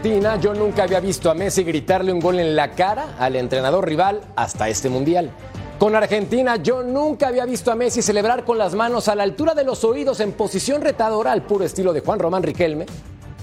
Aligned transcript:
Argentina, 0.00 0.40
yo 0.40 0.54
nunca 0.54 0.84
había 0.84 0.98
visto 0.98 1.30
a 1.30 1.34
Messi 1.34 1.62
gritarle 1.62 2.10
un 2.10 2.20
gol 2.20 2.38
en 2.38 2.56
la 2.56 2.70
cara 2.70 3.16
al 3.18 3.36
entrenador 3.36 3.86
rival 3.86 4.22
hasta 4.34 4.66
este 4.70 4.88
mundial. 4.88 5.30
Con 5.78 5.94
Argentina, 5.94 6.56
yo 6.56 6.82
nunca 6.82 7.28
había 7.28 7.44
visto 7.44 7.70
a 7.70 7.74
Messi 7.74 8.00
celebrar 8.00 8.46
con 8.46 8.56
las 8.56 8.74
manos 8.74 9.08
a 9.08 9.14
la 9.14 9.24
altura 9.24 9.52
de 9.52 9.62
los 9.62 9.84
oídos 9.84 10.20
en 10.20 10.32
posición 10.32 10.80
retadora 10.80 11.32
al 11.32 11.42
puro 11.42 11.66
estilo 11.66 11.92
de 11.92 12.00
Juan 12.00 12.18
Román 12.18 12.42
Riquelme 12.42 12.86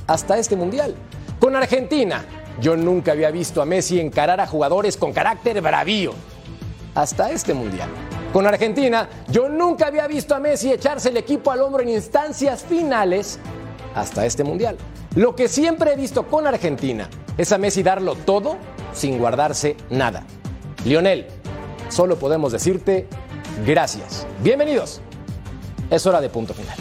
hasta 0.07 0.39
este 0.39 0.55
mundial. 0.55 0.95
Con 1.39 1.55
Argentina, 1.55 2.25
yo 2.59 2.75
nunca 2.75 3.11
había 3.11 3.30
visto 3.30 3.61
a 3.61 3.66
Messi 3.66 3.99
encarar 3.99 4.41
a 4.41 4.47
jugadores 4.47 4.97
con 4.97 5.13
carácter 5.13 5.61
bravío 5.61 6.13
hasta 6.95 7.30
este 7.30 7.53
mundial. 7.53 7.89
Con 8.33 8.47
Argentina, 8.47 9.08
yo 9.30 9.47
nunca 9.47 9.85
había 9.85 10.08
visto 10.08 10.33
a 10.33 10.39
Messi 10.39 10.72
echarse 10.72 11.09
el 11.09 11.17
equipo 11.17 11.52
al 11.52 11.61
hombro 11.61 11.83
en 11.83 11.89
instancias 11.89 12.63
finales 12.63 13.38
hasta 13.98 14.26
este 14.26 14.44
mundial. 14.44 14.78
Lo 15.16 15.36
que 15.36 15.48
siempre 15.48 15.94
he 15.94 15.95
visto 15.95 16.28
con 16.28 16.45
Argentina 16.45 17.09
es 17.38 17.52
a 17.52 17.58
Messi 17.58 17.81
darlo 17.81 18.16
todo 18.16 18.58
sin 18.94 19.17
guardarse 19.17 19.76
nada. 19.90 20.23
Lionel, 20.86 21.28
solo 21.90 22.18
podemos 22.18 22.52
decirte 22.52 23.08
gracias. 23.66 24.28
Bienvenidos. 24.44 25.02
Es 25.90 26.06
hora 26.06 26.22
de 26.22 26.30
punto 26.30 26.53
final. 26.53 26.78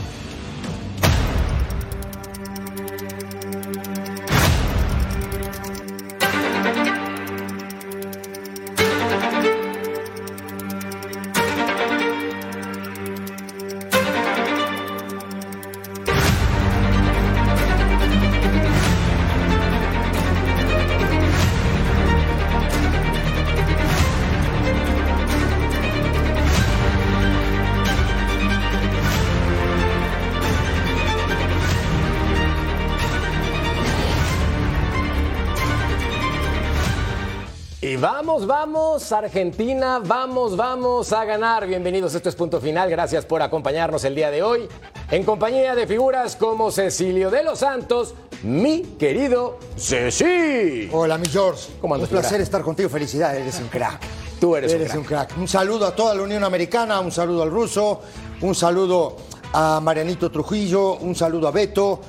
Vamos, 38.37 38.47
vamos, 38.47 39.13
Argentina, 39.13 39.99
vamos, 40.05 40.57
vamos 40.57 41.13
a 41.13 41.25
ganar. 41.25 41.67
Bienvenidos, 41.67 42.15
esto 42.15 42.29
es 42.29 42.35
punto 42.35 42.61
final. 42.61 42.91
Gracias 42.91 43.25
por 43.25 43.41
acompañarnos 43.41 44.05
el 44.05 44.15
día 44.15 44.31
de 44.31 44.43
hoy. 44.43 44.69
En 45.11 45.25
compañía 45.25 45.75
de 45.75 45.87
figuras 45.87 46.37
como 46.37 46.71
Cecilio 46.71 47.31
de 47.31 47.43
los 47.43 47.61
Santos, 47.61 48.15
mi 48.43 48.83
querido 48.99 49.59
Ceci. 49.79 50.91
Hola, 50.93 51.17
mi 51.17 51.27
George. 51.29 51.73
¿Cómo 51.81 51.95
andas, 51.95 52.11
Un 52.11 52.13
placer 52.13 52.33
crack? 52.33 52.43
estar 52.43 52.63
contigo. 52.63 52.91
Felicidades, 52.91 53.41
eres 53.41 53.59
un 53.59 53.69
crack. 53.69 54.03
Tú 54.39 54.55
eres 54.55 54.75
un 54.75 54.81
crack. 54.81 54.97
un 54.99 55.05
crack. 55.05 55.39
Un 55.39 55.49
saludo 55.49 55.87
a 55.87 55.97
toda 55.97 56.15
la 56.15 56.23
Unión 56.23 56.45
Americana, 56.45 57.01
un 57.01 57.13
saludo 57.13 57.43
al 57.43 57.51
ruso, 57.51 58.03
un 58.43 58.55
saludo 58.55 59.17
a 59.55 59.81
Marianito 59.81 60.31
Trujillo, 60.31 60.97
un 60.97 61.15
saludo 61.15 61.49
a 61.49 61.53
Beto, 61.53 62.01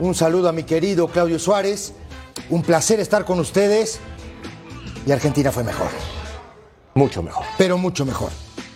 un 0.00 0.16
saludo 0.16 0.48
a 0.48 0.52
mi 0.52 0.64
querido 0.64 1.06
Claudio 1.06 1.38
Suárez. 1.38 1.92
Un 2.50 2.62
placer 2.62 2.98
estar 2.98 3.24
con 3.24 3.38
ustedes. 3.38 4.00
Y 5.06 5.12
Argentina 5.12 5.50
fue 5.52 5.62
mejor, 5.64 5.88
Mucho 6.94 7.22
mejor. 7.22 7.44
pero 7.56 7.78
mucho 7.78 8.04
mejor. 8.04 8.30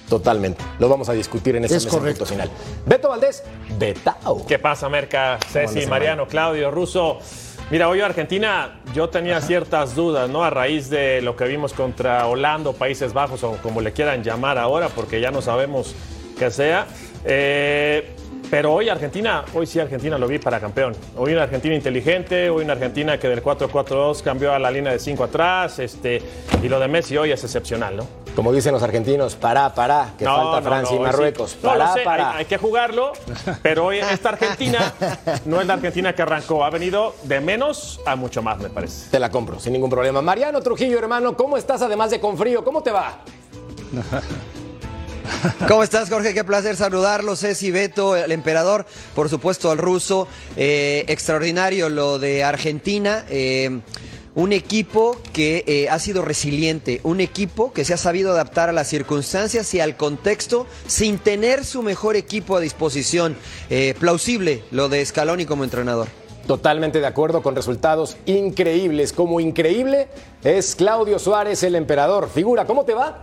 Totalmente. 0.09 0.63
Lo 0.79 0.89
vamos 0.89 1.09
a 1.09 1.13
discutir 1.13 1.55
en 1.57 1.65
este 1.65 1.77
Es 1.77 1.87
correcto. 1.87 2.25
final. 2.27 2.51
Beto 2.87 3.09
Valdés, 3.09 3.45
Betao. 3.79 4.45
¿Qué 4.47 4.59
pasa, 4.59 4.89
Merca? 4.89 5.39
Ceci, 5.53 5.87
Mariano, 5.87 6.27
Claudio, 6.27 6.71
Russo. 6.71 7.19
Mira, 7.71 7.89
hoy 7.89 8.01
Argentina, 8.01 8.81
yo 8.93 9.09
tenía 9.09 9.41
ciertas 9.41 9.95
dudas, 9.95 10.29
¿no? 10.29 10.43
A 10.43 10.51
raíz 10.51 10.91
de 10.91 11.21
lo 11.23 11.37
que 11.37 11.45
vimos 11.45 11.73
contra 11.73 12.27
Holanda, 12.27 12.71
o 12.71 12.73
Países 12.73 13.13
Bajos, 13.13 13.45
o 13.45 13.53
como 13.63 13.81
le 13.81 13.93
quieran 13.93 14.25
llamar 14.25 14.59
ahora, 14.59 14.89
porque 14.89 15.21
ya 15.21 15.31
no 15.31 15.41
sabemos 15.43 15.95
qué 16.37 16.51
sea. 16.51 16.89
Eh, 17.25 18.17
pero 18.51 18.73
hoy 18.75 18.89
Argentina, 18.89 19.45
hoy 19.55 19.67
sí 19.67 19.79
Argentina 19.79 20.19
lo 20.19 20.27
vi 20.27 20.39
para 20.39 20.59
campeón. 20.61 20.95
Hoy 21.17 21.33
una 21.33 21.45
Argentina 21.45 21.75
inteligente, 21.75 22.51
hoy 22.51 22.65
una 22.65 22.73
Argentina 22.73 23.19
que 23.19 23.29
del 23.29 23.43
4-4-2 23.43 24.23
cambió 24.23 24.53
a 24.53 24.59
la 24.59 24.71
línea 24.71 24.93
de 24.93 24.99
5 24.99 25.25
atrás, 25.25 25.79
este, 25.79 26.21
y 26.63 26.69
lo 26.69 26.81
de 26.81 26.89
Messi 26.89 27.17
hoy 27.17 27.31
es 27.31 27.43
excepcional, 27.45 27.97
¿no? 27.97 28.07
Como 28.35 28.53
dicen 28.53 28.73
los 28.73 28.83
argentinos, 28.83 29.35
pará, 29.35 29.75
pará, 29.75 30.15
que 30.17 30.25
No, 30.25 30.37
falta 30.37 30.61
no, 30.61 30.67
Francia 30.67 30.97
no, 30.97 31.03
y 31.03 31.05
Marruecos. 31.05 31.51
sí. 31.51 31.59
No, 31.63 31.73
lo 31.73 31.79
Pará, 31.79 31.93
sé, 31.95 32.01
pará. 32.03 32.31
Hay, 32.33 32.39
hay 32.39 32.45
que 32.47 32.59
jugarlo, 32.59 33.13
pero 33.63 33.87
hoy 33.87 33.99
esta 33.99 34.31
Argentina 34.31 34.93
no 35.47 35.61
es 35.61 35.67
la 35.67 35.75
Argentina 35.75 36.13
que 36.15 36.23
arrancó, 36.23 36.65
ha 36.65 36.71
venido 36.71 37.15
de 37.25 37.41
menos 37.41 38.01
a 38.07 38.17
mucho 38.17 38.41
más, 38.43 38.59
me 38.59 38.69
parece. 38.71 39.11
Te 39.11 39.19
la 39.19 39.31
compro, 39.31 39.59
sin 39.59 39.73
ningún 39.73 39.91
problema. 39.91 40.23
Mariano 40.23 40.61
Trujillo, 40.61 40.99
hermano, 40.99 41.37
¿cómo 41.37 41.57
estás 41.57 41.83
además 41.83 42.11
de 42.11 42.21
con 42.21 42.37
frío? 42.39 42.63
¿Cómo 42.65 42.83
te 42.83 42.91
va? 42.93 43.19
¿Cómo 45.69 45.83
estás, 45.83 46.11
Jorge? 46.11 46.35
Qué 46.35 46.45
placer 46.45 46.77
saludarlo. 46.77 47.37
Ceci, 47.37 47.71
Beto, 47.71 48.17
el 48.17 48.33
emperador, 48.33 48.87
por 49.15 49.29
supuesto, 49.29 49.71
al 49.71 49.79
ruso. 49.79 50.29
Eh, 50.57 51.05
extraordinario 51.09 51.89
lo 51.89 52.19
de 52.19 52.45
Argentina. 52.45 53.25
eh, 53.29 53.81
un 54.37 54.53
equipo 54.53 55.21
que 55.33 55.65
eh, 55.67 55.89
ha 55.91 55.99
sido 55.99 56.23
resiliente, 56.23 57.01
un 57.03 57.21
equipo 57.21 57.73
que 57.73 57.85
se 57.85 57.95
ha 57.95 57.97
sabido 57.97 58.31
adaptar 58.31 58.69
a 58.69 58.73
las 58.73 58.87
circunstancias 58.87 59.75
y 59.75 59.81
al 59.81 59.97
contexto 59.97 60.69
sin 60.87 61.19
tener 61.19 61.65
su 61.65 61.83
mejor 61.83 62.15
equipo 62.15 62.57
a 62.57 62.61
disposición. 62.61 63.37
Plausible 63.99 64.63
lo 64.71 64.89
de 64.89 65.05
Scaloni 65.05 65.47
como 65.47 65.65
entrenador. 65.65 66.07
Totalmente 66.47 67.01
de 67.01 67.07
acuerdo 67.07 67.43
con 67.43 67.57
resultados 67.57 68.17
increíbles. 68.25 69.13
Como 69.13 69.41
increíble 69.41 70.07
es 70.45 70.77
Claudio 70.77 71.19
Suárez, 71.19 71.65
el 71.65 71.75
emperador. 71.75 72.31
Figura, 72.33 72.67
¿cómo 72.67 72.85
te 72.85 72.95
va? 72.95 73.21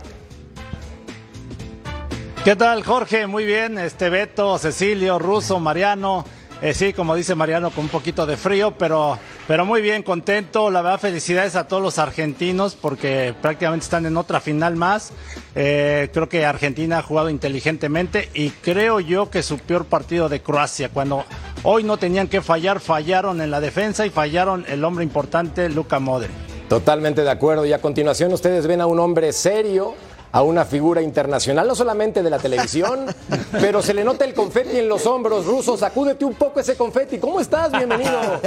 ¿Qué 2.48 2.56
tal, 2.56 2.82
Jorge? 2.82 3.26
Muy 3.26 3.44
bien. 3.44 3.76
Este 3.76 4.08
Beto, 4.08 4.56
Cecilio, 4.56 5.18
Ruso, 5.18 5.60
Mariano. 5.60 6.24
Eh, 6.62 6.72
sí, 6.72 6.94
como 6.94 7.14
dice 7.14 7.34
Mariano, 7.34 7.70
con 7.70 7.84
un 7.84 7.90
poquito 7.90 8.24
de 8.24 8.38
frío, 8.38 8.70
pero, 8.70 9.18
pero 9.46 9.66
muy 9.66 9.82
bien, 9.82 10.02
contento. 10.02 10.70
La 10.70 10.80
verdad, 10.80 10.98
felicidades 10.98 11.56
a 11.56 11.68
todos 11.68 11.82
los 11.82 11.98
argentinos 11.98 12.74
porque 12.74 13.34
prácticamente 13.42 13.84
están 13.84 14.06
en 14.06 14.16
otra 14.16 14.40
final 14.40 14.76
más. 14.76 15.12
Eh, 15.54 16.08
creo 16.10 16.30
que 16.30 16.46
Argentina 16.46 17.00
ha 17.00 17.02
jugado 17.02 17.28
inteligentemente 17.28 18.30
y 18.32 18.48
creo 18.48 18.98
yo 19.00 19.28
que 19.28 19.42
su 19.42 19.58
peor 19.58 19.84
partido 19.84 20.30
de 20.30 20.40
Croacia, 20.40 20.88
cuando 20.88 21.26
hoy 21.64 21.84
no 21.84 21.98
tenían 21.98 22.28
que 22.28 22.40
fallar, 22.40 22.80
fallaron 22.80 23.42
en 23.42 23.50
la 23.50 23.60
defensa 23.60 24.06
y 24.06 24.10
fallaron 24.10 24.64
el 24.68 24.82
hombre 24.84 25.04
importante, 25.04 25.68
Luca 25.68 25.98
Modric. 25.98 26.30
Totalmente 26.68 27.22
de 27.22 27.30
acuerdo. 27.30 27.66
Y 27.66 27.74
a 27.74 27.80
continuación 27.80 28.32
ustedes 28.32 28.66
ven 28.66 28.80
a 28.80 28.86
un 28.86 29.00
hombre 29.00 29.32
serio, 29.32 29.94
a 30.32 30.42
una 30.42 30.64
figura 30.64 31.00
internacional, 31.00 31.66
no 31.66 31.74
solamente 31.74 32.22
de 32.22 32.30
la 32.30 32.38
televisión, 32.38 33.06
pero 33.52 33.82
se 33.82 33.94
le 33.94 34.04
nota 34.04 34.24
el 34.24 34.34
confeti 34.34 34.78
en 34.78 34.88
los 34.88 35.06
hombros. 35.06 35.46
Ruso, 35.46 35.76
sacúdete 35.76 36.24
un 36.24 36.34
poco 36.34 36.60
ese 36.60 36.76
confeti. 36.76 37.18
¿Cómo 37.18 37.40
estás? 37.40 37.72
Bienvenido. 37.72 38.18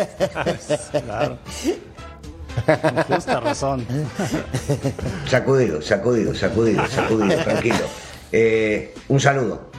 Claro. 0.92 1.38
Con 2.66 3.04
justa 3.16 3.40
razón. 3.40 3.86
Sacudido, 5.30 5.82
sacudido, 5.82 6.36
sacudido, 6.36 6.86
sacudido, 6.88 7.44
tranquilo. 7.44 7.86
Eh, 8.32 8.94
un 9.08 9.20
saludo, 9.20 9.72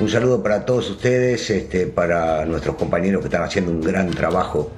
un 0.00 0.08
saludo 0.08 0.42
para 0.42 0.64
todos 0.64 0.90
ustedes, 0.90 1.48
este, 1.50 1.86
para 1.86 2.44
nuestros 2.44 2.76
compañeros 2.76 3.20
que 3.20 3.28
están 3.28 3.42
haciendo 3.42 3.70
un 3.70 3.80
gran 3.80 4.10
trabajo 4.10 4.70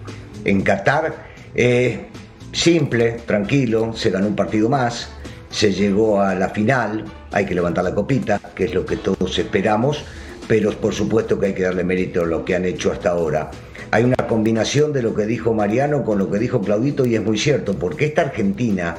en 0.45 0.63
Qatar. 0.63 1.27
Eh, 1.55 2.09
simple, 2.53 3.21
tranquilo, 3.27 3.93
se 3.95 4.11
ganó 4.11 4.27
un 4.29 4.37
partido 4.37 4.69
más, 4.69 5.09
se 5.53 5.73
llegó 5.73 6.21
a 6.21 6.35
la 6.35 6.49
final, 6.49 7.05
hay 7.31 7.47
que 7.47 7.55
levantar 7.55 7.85
la 7.85 7.95
copita, 7.95 8.41
que 8.55 8.65
es 8.65 8.75
lo 8.75 8.85
que 8.85 8.97
todos 8.97 9.39
esperamos, 9.39 10.03
pero 10.49 10.73
por 10.73 10.95
supuesto 10.95 11.39
que 11.39 11.47
hay 11.47 11.55
que 11.55 11.63
darle 11.63 11.85
mérito 11.85 12.23
a 12.23 12.27
lo 12.27 12.45
que 12.45 12.57
han 12.57 12.65
hecho 12.65 12.91
hasta 12.91 13.11
ahora. 13.11 13.51
Hay 13.91 14.05
una 14.05 14.17
combinación 14.27 14.93
de 14.93 15.03
lo 15.03 15.15
que 15.15 15.27
dijo 15.27 15.53
Mariano 15.53 16.03
con 16.03 16.19
lo 16.19 16.31
que 16.31 16.39
dijo 16.39 16.63
Claudito 16.63 17.05
y 17.05 17.15
es 17.15 17.23
muy 17.23 17.39
cierto, 17.39 17.75
porque 17.75 18.07
esta 18.07 18.23
Argentina 18.23 18.97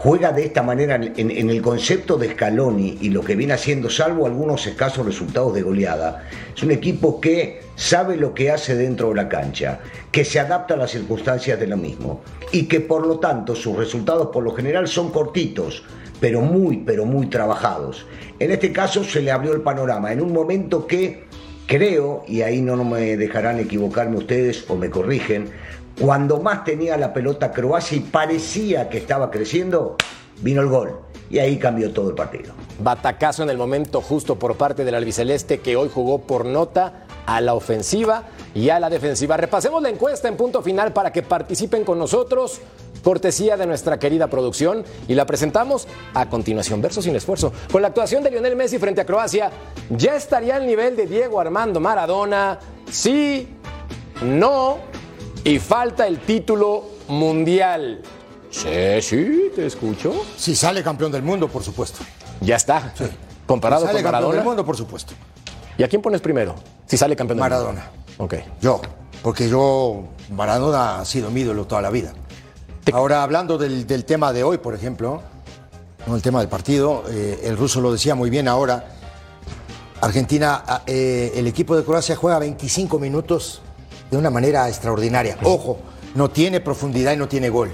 juega 0.00 0.32
de 0.32 0.46
esta 0.46 0.62
manera 0.62 0.94
en, 0.94 1.50
el 1.50 1.60
concepto 1.60 2.16
de 2.16 2.30
Scaloni 2.30 2.96
y 3.02 3.10
lo 3.10 3.20
que 3.20 3.36
viene 3.36 3.52
haciendo, 3.52 3.90
salvo 3.90 4.24
algunos 4.24 4.66
escasos 4.66 5.04
resultados 5.04 5.52
de 5.52 5.60
goleada, 5.60 6.26
es 6.56 6.62
un 6.62 6.70
equipo 6.70 7.20
que 7.20 7.60
sabe 7.76 8.16
lo 8.16 8.32
que 8.32 8.50
hace 8.50 8.74
dentro 8.76 9.10
de 9.10 9.16
la 9.16 9.28
cancha, 9.28 9.80
que 10.10 10.24
se 10.24 10.40
adapta 10.40 10.72
a 10.72 10.78
las 10.78 10.92
circunstancias 10.92 11.60
de 11.60 11.66
lo 11.66 11.76
mismo 11.76 12.22
y 12.50 12.62
que 12.62 12.80
por 12.80 13.06
lo 13.06 13.18
tanto 13.18 13.54
sus 13.54 13.76
resultados 13.76 14.28
por 14.28 14.42
lo 14.42 14.54
general 14.54 14.88
son 14.88 15.10
cortitos, 15.10 15.84
pero 16.18 16.40
muy, 16.40 16.78
pero 16.78 17.04
muy 17.04 17.26
trabajados. 17.26 18.06
En 18.38 18.52
este 18.52 18.72
caso 18.72 19.04
se 19.04 19.20
le 19.20 19.30
abrió 19.30 19.52
el 19.52 19.60
panorama 19.60 20.14
en 20.14 20.22
un 20.22 20.32
momento 20.32 20.86
que 20.86 21.24
creo, 21.66 22.24
y 22.26 22.40
ahí 22.40 22.62
no 22.62 22.82
me 22.84 23.18
dejarán 23.18 23.60
equivocarme 23.60 24.16
ustedes 24.16 24.64
o 24.68 24.76
me 24.76 24.88
corrigen, 24.88 25.50
cuando 26.00 26.40
más 26.40 26.64
tenía 26.64 26.96
la 26.96 27.12
pelota 27.12 27.52
Croacia 27.52 27.98
y 27.98 28.00
parecía 28.00 28.88
que 28.88 28.96
estaba 28.96 29.30
creciendo, 29.30 29.96
vino 30.40 30.62
el 30.62 30.68
gol. 30.68 30.98
Y 31.28 31.38
ahí 31.38 31.58
cambió 31.58 31.92
todo 31.92 32.08
el 32.08 32.14
partido. 32.16 32.54
Batacazo 32.82 33.42
en 33.42 33.50
el 33.50 33.58
momento 33.58 34.00
justo 34.00 34.36
por 34.36 34.56
parte 34.56 34.84
del 34.84 34.94
albiceleste 34.94 35.60
que 35.60 35.76
hoy 35.76 35.90
jugó 35.92 36.22
por 36.22 36.46
nota 36.46 37.04
a 37.26 37.40
la 37.42 37.52
ofensiva 37.52 38.24
y 38.54 38.70
a 38.70 38.80
la 38.80 38.88
defensiva. 38.88 39.36
Repasemos 39.36 39.82
la 39.82 39.90
encuesta 39.90 40.26
en 40.26 40.36
punto 40.36 40.62
final 40.62 40.92
para 40.92 41.12
que 41.12 41.22
participen 41.22 41.84
con 41.84 41.98
nosotros. 41.98 42.60
Cortesía 43.04 43.56
de 43.56 43.66
nuestra 43.66 43.98
querida 43.98 44.26
producción 44.26 44.84
y 45.06 45.14
la 45.14 45.26
presentamos 45.26 45.86
a 46.14 46.28
continuación, 46.28 46.80
verso 46.80 47.02
sin 47.02 47.14
esfuerzo. 47.14 47.52
Con 47.70 47.82
la 47.82 47.88
actuación 47.88 48.24
de 48.24 48.30
Lionel 48.30 48.56
Messi 48.56 48.78
frente 48.78 49.02
a 49.02 49.06
Croacia, 49.06 49.50
¿ya 49.90 50.16
estaría 50.16 50.56
al 50.56 50.66
nivel 50.66 50.96
de 50.96 51.06
Diego 51.06 51.40
Armando 51.40 51.78
Maradona? 51.78 52.58
Sí, 52.90 53.48
no, 54.22 54.89
y 55.44 55.58
falta 55.58 56.06
el 56.06 56.20
título 56.20 56.84
mundial. 57.08 58.02
Sí, 58.50 59.00
sí, 59.00 59.50
te 59.54 59.66
escucho. 59.66 60.12
Si 60.36 60.54
sale 60.54 60.82
campeón 60.82 61.12
del 61.12 61.22
mundo, 61.22 61.48
por 61.48 61.62
supuesto. 61.62 62.00
Ya 62.40 62.56
está. 62.56 62.92
Sí. 62.96 63.04
Comparado 63.46 63.82
si 63.82 63.86
sale 63.88 64.02
con 64.02 64.12
Maradona. 64.12 64.26
campeón 64.26 64.36
del 64.36 64.44
mundo, 64.44 64.64
por 64.64 64.76
supuesto. 64.76 65.14
¿Y 65.78 65.82
a 65.82 65.88
quién 65.88 66.02
pones 66.02 66.20
primero? 66.20 66.56
Si 66.86 66.96
sale 66.96 67.16
campeón 67.16 67.38
del 67.38 67.42
Maradona. 67.42 67.90
mundo. 68.16 68.24
Ok. 68.24 68.34
Yo, 68.60 68.80
porque 69.22 69.48
yo, 69.48 70.04
Maradona 70.30 71.00
ha 71.00 71.04
sido 71.04 71.30
mi 71.30 71.40
ídolo 71.42 71.66
toda 71.66 71.80
la 71.80 71.90
vida. 71.90 72.12
Ahora, 72.92 73.22
hablando 73.22 73.56
del, 73.56 73.86
del, 73.86 74.04
tema 74.04 74.32
de 74.32 74.42
hoy, 74.42 74.58
por 74.58 74.74
ejemplo, 74.74 75.22
¿no? 76.06 76.16
el 76.16 76.22
tema 76.22 76.40
del 76.40 76.48
partido, 76.48 77.04
eh, 77.08 77.40
el 77.44 77.56
ruso 77.56 77.80
lo 77.80 77.92
decía 77.92 78.14
muy 78.14 78.30
bien 78.30 78.48
ahora. 78.48 78.96
Argentina, 80.00 80.82
eh, 80.86 81.32
el 81.36 81.46
equipo 81.46 81.76
de 81.76 81.84
Croacia 81.84 82.16
juega 82.16 82.38
25 82.38 82.98
minutos 82.98 83.62
de 84.10 84.16
una 84.16 84.30
manera 84.30 84.68
extraordinaria. 84.68 85.38
Ojo, 85.42 85.78
no 86.14 86.30
tiene 86.30 86.60
profundidad 86.60 87.12
y 87.12 87.16
no 87.16 87.28
tiene 87.28 87.48
gol. 87.48 87.70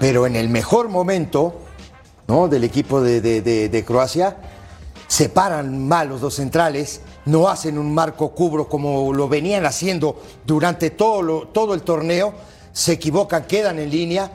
Pero 0.00 0.26
en 0.26 0.36
el 0.36 0.48
mejor 0.48 0.88
momento 0.88 1.60
¿no? 2.26 2.48
del 2.48 2.64
equipo 2.64 3.00
de, 3.00 3.20
de, 3.20 3.40
de, 3.40 3.68
de 3.68 3.84
Croacia, 3.84 4.36
se 5.06 5.28
paran 5.28 5.86
mal 5.86 6.08
los 6.08 6.20
dos 6.20 6.34
centrales, 6.34 7.00
no 7.26 7.48
hacen 7.48 7.78
un 7.78 7.94
marco 7.94 8.30
cubro 8.30 8.68
como 8.68 9.12
lo 9.12 9.28
venían 9.28 9.66
haciendo 9.66 10.20
durante 10.44 10.90
todo, 10.90 11.22
lo, 11.22 11.48
todo 11.48 11.74
el 11.74 11.82
torneo, 11.82 12.34
se 12.72 12.92
equivocan, 12.92 13.44
quedan 13.44 13.78
en 13.78 13.90
línea 13.90 14.30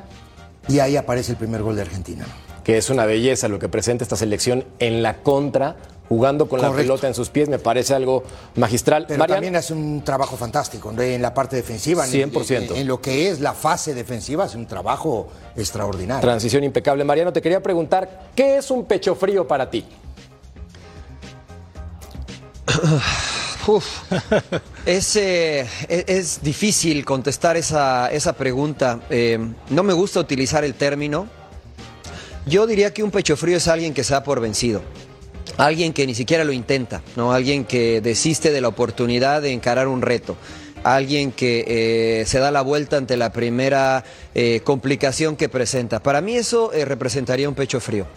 y 0.67 0.79
ahí 0.79 0.95
aparece 0.95 1.33
el 1.33 1.37
primer 1.37 1.61
gol 1.61 1.75
de 1.75 1.81
Argentina. 1.81 2.25
Que 2.63 2.77
es 2.77 2.89
una 2.89 3.05
belleza 3.05 3.47
lo 3.47 3.59
que 3.59 3.67
presenta 3.67 4.03
esta 4.03 4.15
selección 4.15 4.65
en 4.79 5.01
la 5.03 5.17
contra 5.21 5.75
jugando 6.09 6.49
con 6.49 6.59
Correcto. 6.59 6.75
la 6.75 6.81
pelota 6.81 7.07
en 7.07 7.13
sus 7.13 7.29
pies, 7.29 7.47
me 7.47 7.59
parece 7.59 7.93
algo 7.93 8.23
magistral. 8.55 9.05
Pero 9.07 9.19
Marian, 9.19 9.35
también 9.37 9.55
hace 9.55 9.73
un 9.73 10.03
trabajo 10.03 10.35
fantástico 10.35 10.91
en 10.99 11.21
la 11.21 11.33
parte 11.35 11.55
defensiva. 11.55 12.05
100%. 12.07 12.49
En, 12.49 12.63
en, 12.63 12.75
en, 12.77 12.87
lo 12.87 12.99
que 12.99 13.29
es 13.29 13.39
la 13.39 13.53
fase 13.53 13.93
defensiva, 13.93 14.45
hace 14.45 14.57
un 14.57 14.65
trabajo 14.65 15.27
extraordinario. 15.55 16.21
Transición 16.21 16.63
impecable. 16.63 17.03
Mariano, 17.03 17.31
te 17.31 17.41
quería 17.43 17.61
preguntar, 17.61 18.31
¿qué 18.35 18.57
es 18.57 18.71
un 18.71 18.85
pecho 18.85 19.13
frío 19.13 19.47
para 19.47 19.69
ti? 19.69 19.85
Uf, 23.67 23.85
es, 24.85 25.15
eh, 25.15 25.67
es, 25.87 26.41
difícil 26.41 27.05
contestar 27.05 27.55
esa, 27.55 28.11
esa 28.11 28.33
pregunta. 28.33 29.01
Eh, 29.11 29.37
no 29.69 29.83
me 29.83 29.93
gusta 29.93 30.19
utilizar 30.19 30.63
el 30.63 30.73
término. 30.73 31.27
Yo 32.47 32.65
diría 32.65 32.91
que 32.95 33.03
un 33.03 33.11
pecho 33.11 33.37
frío 33.37 33.57
es 33.57 33.67
alguien 33.67 33.93
que 33.93 34.03
se 34.03 34.13
da 34.13 34.23
por 34.23 34.39
vencido 34.39 34.81
alguien 35.57 35.93
que 35.93 36.05
ni 36.07 36.15
siquiera 36.15 36.43
lo 36.43 36.53
intenta, 36.53 37.01
¿no? 37.15 37.31
alguien 37.31 37.65
que 37.65 38.01
desiste 38.01 38.51
de 38.51 38.61
la 38.61 38.67
oportunidad 38.67 39.41
de 39.41 39.51
encarar 39.51 39.87
un 39.87 40.01
reto, 40.01 40.37
alguien 40.83 41.31
que 41.31 41.65
eh, 42.21 42.25
se 42.25 42.39
da 42.39 42.51
la 42.51 42.61
vuelta 42.61 42.97
ante 42.97 43.17
la 43.17 43.31
primera 43.31 44.03
eh, 44.33 44.61
complicación 44.63 45.35
que 45.35 45.49
presenta. 45.49 46.01
Para 46.01 46.21
mí 46.21 46.35
eso 46.35 46.71
eh, 46.73 46.85
representaría 46.85 47.49
un 47.49 47.55
pecho 47.55 47.79
frío. 47.79 48.07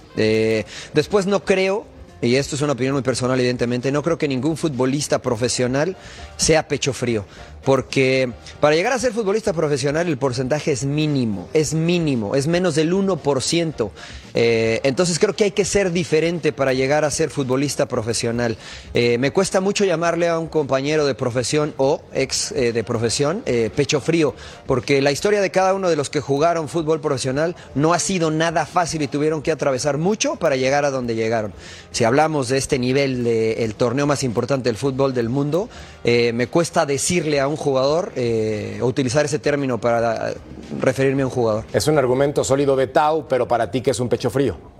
después 0.94 1.26
no 1.26 1.44
creo 1.44 1.86
y 2.22 2.36
esto 2.36 2.54
es 2.54 2.62
una 2.62 2.74
opinión 2.74 2.94
muy 2.94 3.02
personal, 3.02 3.38
evidentemente, 3.40 3.90
no 3.90 4.00
creo 4.00 4.16
que 4.16 4.28
ningún 4.28 4.56
futbolista 4.56 5.18
profesional 5.20 5.96
sea 6.36 6.68
pecho 6.68 6.92
frío, 6.92 7.24
porque 7.64 8.32
para 8.60 8.74
llegar 8.74 8.92
a 8.92 8.98
ser 8.98 9.12
futbolista 9.12 9.52
profesional 9.52 10.08
el 10.08 10.18
porcentaje 10.18 10.72
es 10.72 10.84
mínimo, 10.84 11.48
es 11.52 11.74
mínimo, 11.74 12.34
es 12.34 12.46
menos 12.46 12.74
del 12.74 12.92
1%. 12.92 13.90
Eh, 14.34 14.80
entonces 14.84 15.18
creo 15.18 15.36
que 15.36 15.44
hay 15.44 15.50
que 15.50 15.64
ser 15.64 15.92
diferente 15.92 16.52
para 16.52 16.72
llegar 16.72 17.04
a 17.04 17.10
ser 17.10 17.30
futbolista 17.30 17.86
profesional. 17.86 18.56
Eh, 18.94 19.18
me 19.18 19.30
cuesta 19.30 19.60
mucho 19.60 19.84
llamarle 19.84 20.28
a 20.28 20.38
un 20.38 20.48
compañero 20.48 21.04
de 21.06 21.14
profesión 21.14 21.74
o 21.76 22.00
ex 22.12 22.52
eh, 22.52 22.72
de 22.72 22.84
profesión 22.84 23.42
pecho 23.42 24.00
frío, 24.00 24.34
porque 24.66 25.02
la 25.02 25.12
historia 25.12 25.40
de 25.40 25.50
cada 25.50 25.74
uno 25.74 25.90
de 25.90 25.96
los 25.96 26.10
que 26.10 26.20
jugaron 26.20 26.68
fútbol 26.68 27.00
profesional 27.00 27.56
no 27.74 27.92
ha 27.92 27.98
sido 27.98 28.30
nada 28.30 28.66
fácil 28.66 29.02
y 29.02 29.08
tuvieron 29.08 29.42
que 29.42 29.52
atravesar 29.52 29.98
mucho 29.98 30.36
para 30.36 30.56
llegar 30.56 30.84
a 30.84 30.90
donde 30.90 31.14
llegaron. 31.14 31.52
Si 31.90 32.04
hablamos 32.04 32.48
de 32.48 32.58
este 32.58 32.78
nivel 32.78 33.24
del 33.24 33.74
torneo 33.74 34.06
más 34.06 34.22
importante 34.22 34.68
del 34.68 34.76
fútbol 34.76 35.14
del 35.14 35.28
mundo, 35.28 35.68
eh, 36.04 36.32
me 36.32 36.46
cuesta 36.46 36.86
decirle 36.86 37.40
a 37.40 37.46
un 37.46 37.51
jugador 37.56 38.12
eh, 38.16 38.78
utilizar 38.82 39.24
ese 39.24 39.38
término 39.38 39.78
para 39.78 40.34
referirme 40.80 41.22
a 41.22 41.26
un 41.26 41.30
jugador. 41.30 41.64
Es 41.72 41.86
un 41.88 41.98
argumento 41.98 42.44
sólido 42.44 42.76
de 42.76 42.86
Tau, 42.86 43.26
pero 43.28 43.46
para 43.48 43.70
ti, 43.70 43.80
¿qué 43.80 43.90
es 43.90 44.00
un 44.00 44.08
pecho 44.08 44.30
frío? 44.30 44.71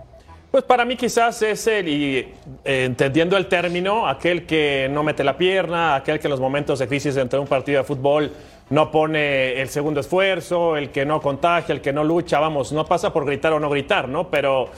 Pues 0.52 0.64
para 0.64 0.84
mí 0.84 0.96
quizás 0.96 1.40
es 1.40 1.66
el, 1.66 1.88
y 1.88 2.18
eh, 2.18 2.84
entendiendo 2.84 3.38
el 3.38 3.46
término, 3.46 4.06
aquel 4.06 4.44
que 4.44 4.86
no 4.90 5.02
mete 5.02 5.24
la 5.24 5.38
pierna, 5.38 5.94
aquel 5.94 6.20
que 6.20 6.26
en 6.26 6.30
los 6.32 6.40
momentos 6.40 6.78
difíciles 6.78 7.16
entre 7.16 7.38
un 7.38 7.46
partido 7.46 7.78
de 7.78 7.84
fútbol 7.84 8.30
no 8.68 8.90
pone 8.90 9.58
el 9.62 9.70
segundo 9.70 10.00
esfuerzo, 10.00 10.76
el 10.76 10.90
que 10.90 11.06
no 11.06 11.22
contagia, 11.22 11.74
el 11.74 11.80
que 11.80 11.90
no 11.90 12.04
lucha, 12.04 12.38
vamos, 12.38 12.70
no 12.70 12.84
pasa 12.84 13.10
por 13.14 13.24
gritar 13.24 13.54
o 13.54 13.60
no 13.60 13.70
gritar, 13.70 14.10
¿no? 14.10 14.28
Pero 14.28 14.68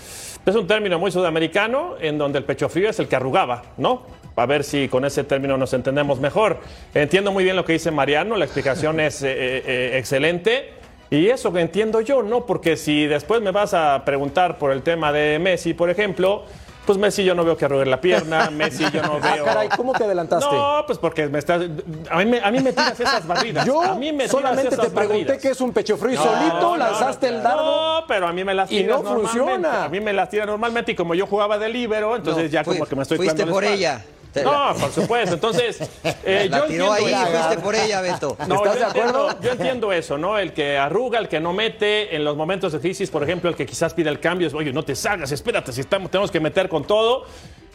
es 0.46 0.54
un 0.54 0.68
término 0.68 0.96
muy 1.00 1.10
sudamericano 1.10 1.96
en 2.00 2.18
donde 2.18 2.38
el 2.38 2.44
pecho 2.44 2.68
frío 2.68 2.90
es 2.90 3.00
el 3.00 3.08
que 3.08 3.16
arrugaba, 3.16 3.64
¿no? 3.76 4.02
A 4.36 4.46
ver 4.46 4.62
si 4.62 4.86
con 4.86 5.04
ese 5.04 5.24
término 5.24 5.56
nos 5.56 5.74
entendemos 5.74 6.20
mejor. 6.20 6.60
Entiendo 6.94 7.32
muy 7.32 7.42
bien 7.42 7.56
lo 7.56 7.64
que 7.64 7.72
dice 7.72 7.90
Mariano, 7.90 8.36
la 8.36 8.44
explicación 8.44 9.00
es 9.00 9.24
eh, 9.24 9.32
eh, 9.34 9.98
excelente. 9.98 10.83
Y 11.10 11.28
eso 11.28 11.52
que 11.52 11.60
entiendo 11.60 12.00
yo, 12.00 12.22
¿no? 12.22 12.46
Porque 12.46 12.76
si 12.76 13.06
después 13.06 13.40
me 13.40 13.50
vas 13.50 13.74
a 13.74 14.02
preguntar 14.04 14.58
por 14.58 14.72
el 14.72 14.82
tema 14.82 15.12
de 15.12 15.38
Messi, 15.38 15.74
por 15.74 15.88
ejemplo, 15.90 16.44
pues 16.86 16.98
Messi 16.98 17.24
yo 17.24 17.34
no 17.34 17.44
veo 17.44 17.56
que 17.56 17.64
arrugue 17.66 17.86
la 17.86 18.00
pierna, 18.00 18.50
Messi 18.52 18.84
yo 18.92 19.00
no 19.02 19.20
veo... 19.20 19.42
Ah, 19.42 19.44
caray, 19.44 19.68
¿cómo 19.76 19.92
te 19.92 20.04
adelantaste? 20.04 20.54
No, 20.54 20.82
pues 20.86 20.98
porque 20.98 21.28
me 21.28 21.38
estás... 21.38 21.62
A 22.10 22.18
mí 22.18 22.26
me, 22.26 22.40
a 22.40 22.50
mí 22.50 22.60
me 22.60 22.72
tiras 22.72 22.98
esas 22.98 23.26
barridas. 23.26 23.64
Yo 23.66 23.80
a 23.82 23.94
mí 23.94 24.12
me 24.12 24.28
solamente 24.28 24.74
esas 24.74 24.86
te 24.86 24.90
pregunté 24.90 25.18
barridas. 25.24 25.42
qué 25.42 25.48
es 25.50 25.60
un 25.60 25.72
pecho 25.72 25.96
frío 25.96 26.12
y 26.14 26.16
No, 26.16 26.22
solito 26.24 26.60
no, 26.60 26.76
lanzaste 26.76 27.30
no, 27.30 27.36
el 27.36 27.42
dardo. 27.42 28.00
No, 28.00 28.06
pero 28.08 28.26
a 28.26 28.32
mí 28.32 28.42
me 28.44 28.54
las 28.54 28.70
Y 28.72 28.78
tiras 28.78 28.96
no 28.98 29.02
normalmente. 29.10 29.38
funciona. 29.38 29.84
A 29.84 29.88
mí 29.88 30.00
me 30.00 30.12
las 30.12 30.28
tiras 30.30 30.46
normalmente 30.46 30.92
y 30.92 30.94
como 30.94 31.14
yo 31.14 31.26
jugaba 31.26 31.58
de 31.58 31.68
líbero, 31.68 32.16
entonces 32.16 32.44
No, 32.44 32.50
ya 32.50 32.64
fui- 32.64 32.74
como 32.76 32.86
que 32.88 32.96
me 32.96 33.02
estoy 33.02 33.16
Fuiste 33.18 33.46
por 33.46 33.62
la 33.62 33.70
espalda. 33.74 34.04
No, 34.42 34.74
por 34.74 34.90
supuesto. 34.92 35.34
Entonces, 35.34 35.78
eh, 36.24 36.48
La 36.50 36.58
yo 36.58 36.64
tiró 36.64 36.92
ahí 36.92 37.04
entiendo 37.04 37.28
eso. 37.28 37.42
fuiste 37.44 37.62
por 37.62 37.74
ella, 37.74 38.00
Beto. 38.00 38.36
No, 38.48 38.56
¿Estás 38.56 38.74
yo 38.74 38.78
de 38.80 38.84
acuerdo? 38.86 39.30
Entiendo, 39.30 39.40
yo 39.42 39.52
entiendo 39.52 39.92
eso, 39.92 40.18
¿no? 40.18 40.38
El 40.38 40.52
que 40.52 40.76
arruga, 40.78 41.18
el 41.18 41.28
que 41.28 41.40
no 41.40 41.52
mete 41.52 42.16
en 42.16 42.24
los 42.24 42.36
momentos 42.36 42.72
de 42.72 42.80
crisis, 42.80 43.10
por 43.10 43.22
ejemplo, 43.22 43.50
el 43.50 43.56
que 43.56 43.66
quizás 43.66 43.94
pide 43.94 44.10
el 44.10 44.20
cambio, 44.20 44.48
es, 44.48 44.54
oye, 44.54 44.72
no 44.72 44.82
te 44.82 44.96
salgas, 44.96 45.30
espérate, 45.32 45.72
si 45.72 45.80
estamos, 45.82 46.10
tenemos 46.10 46.30
que 46.30 46.40
meter 46.40 46.68
con 46.68 46.84
todo. 46.84 47.24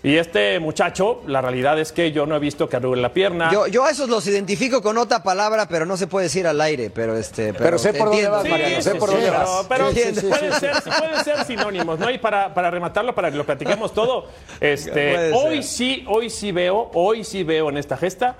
Y 0.01 0.15
este 0.15 0.59
muchacho, 0.59 1.21
la 1.27 1.41
realidad 1.41 1.77
es 1.79 1.91
que 1.91 2.11
yo 2.11 2.25
no 2.25 2.35
he 2.35 2.39
visto 2.39 2.69
que 2.69 2.77
arrugue 2.77 3.01
la 3.01 3.11
pierna. 3.13 3.51
Yo, 3.51 3.67
yo 3.67 3.83
a 3.83 3.91
esos 3.91 4.07
los 4.09 4.25
identifico 4.27 4.81
con 4.81 4.97
otra 4.97 5.21
palabra, 5.23 5.67
pero 5.67 5.85
no 5.85 5.97
se 5.97 6.07
puede 6.07 6.25
decir 6.25 6.47
al 6.47 6.61
aire. 6.61 6.89
Pero 6.89 7.17
este, 7.17 7.53
Pero 7.53 7.77
sé 7.77 7.93
por 7.93 8.07
dónde 8.07 8.23
entiendo. 8.23 8.37
vas, 8.37 8.49
Mariano, 8.49 8.81
sé 8.81 8.95
por 8.95 9.09
sí, 9.09 9.15
dónde 9.15 9.31
pero, 9.31 9.39
vas. 9.39 9.65
pero 9.67 9.91
Sí, 9.91 10.01
sí, 10.01 10.15
sí, 10.21 10.27
pueden, 10.27 10.53
ser, 10.53 10.71
pueden 10.83 11.23
ser 11.25 11.45
sinónimos, 11.45 11.99
¿no? 11.99 12.09
Y 12.09 12.17
para, 12.17 12.53
para 12.53 12.71
rematarlo, 12.71 13.13
para 13.13 13.29
que 13.29 13.37
lo 13.37 13.45
platiquemos 13.45 13.93
todo, 13.93 14.27
este, 14.61 15.33
hoy 15.33 15.55
ser. 15.55 15.63
sí, 15.63 16.05
hoy 16.07 16.29
sí 16.29 16.51
veo, 16.51 16.91
hoy 16.93 17.23
sí 17.25 17.43
veo 17.43 17.69
en 17.69 17.77
esta 17.77 17.97
gesta 17.97 18.35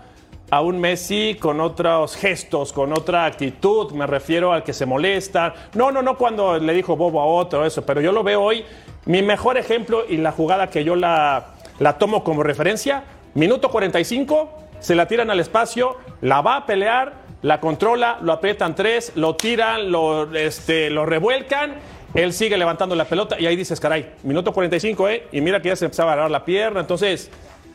a 0.52 0.62
un 0.62 0.80
Messi 0.80 1.38
con 1.40 1.60
otros 1.60 2.16
gestos, 2.16 2.74
con 2.74 2.94
otra 2.94 3.26
actitud, 3.26 3.92
me 3.92 4.08
refiero 4.08 4.52
al 4.52 4.64
que 4.64 4.74
se 4.74 4.86
molesta. 4.86 5.54
No, 5.74 5.92
no, 5.92 6.02
no 6.02 6.18
cuando 6.18 6.58
le 6.58 6.74
dijo 6.74 6.96
bobo 6.96 7.22
a 7.22 7.26
otro, 7.26 7.66
eso, 7.66 7.86
pero 7.86 8.02
yo 8.02 8.12
lo 8.12 8.24
veo 8.24 8.42
hoy. 8.42 8.66
Mi 9.06 9.22
mejor 9.22 9.58
ejemplo 9.58 10.04
y 10.08 10.18
la 10.18 10.32
jugada 10.32 10.70
que 10.70 10.84
yo 10.84 10.96
la, 10.96 11.54
la 11.80 11.98
tomo 11.98 12.24
como 12.24 12.44
referencia, 12.44 13.04
minuto 13.34 13.70
45, 13.70 14.50
se 14.80 14.96
la 14.96 15.08
tiran 15.08 15.30
al 15.30 15.40
espacio, 15.40 15.98
la 16.22 16.42
va 16.42 16.58
a 16.58 16.66
pelear, 16.66 17.14
la 17.42 17.60
controla, 17.60 18.18
lo 18.22 18.34
aprietan 18.34 18.76
tres, 18.76 19.14
lo 19.16 19.36
tiran, 19.36 19.92
lo, 19.92 20.34
este, 20.36 20.90
lo 20.90 21.06
revuelcan. 21.06 21.76
Él 22.14 22.34
sigue 22.34 22.58
levantando 22.58 22.96
la 22.96 23.06
pelota 23.06 23.40
y 23.40 23.46
ahí 23.46 23.56
dices, 23.56 23.80
caray, 23.80 24.14
minuto 24.24 24.52
45, 24.52 25.10
¿eh? 25.10 25.28
Y 25.32 25.42
mira 25.42 25.62
que 25.62 25.70
ya 25.70 25.76
se 25.76 25.86
empezaba 25.86 26.12
a 26.12 26.14
agarrar 26.14 26.32
la 26.32 26.44
pierna. 26.44 26.80
Entonces, 26.80 27.30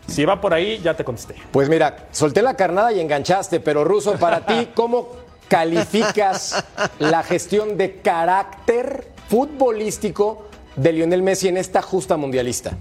si 0.06 0.24
va 0.24 0.40
por 0.40 0.54
ahí, 0.54 0.80
ya 0.82 0.94
te 0.94 1.04
contesté. 1.04 1.34
Pues 1.50 1.68
mira, 1.68 2.08
solté 2.10 2.42
la 2.42 2.54
carnada 2.54 2.92
y 2.92 3.00
enganchaste, 3.00 3.60
pero 3.60 3.84
Ruso, 3.84 4.14
para 4.14 4.44
ti, 4.44 4.70
¿cómo 4.74 5.10
calificas 5.48 6.64
la 6.98 7.22
gestión 7.22 7.76
de 7.76 7.96
carácter 7.96 9.08
futbolístico 9.28 10.48
de 10.76 10.92
Lionel 10.92 11.22
Messi 11.22 11.48
en 11.48 11.56
esta 11.56 11.82
justa 11.82 12.16
mundialista? 12.16 12.72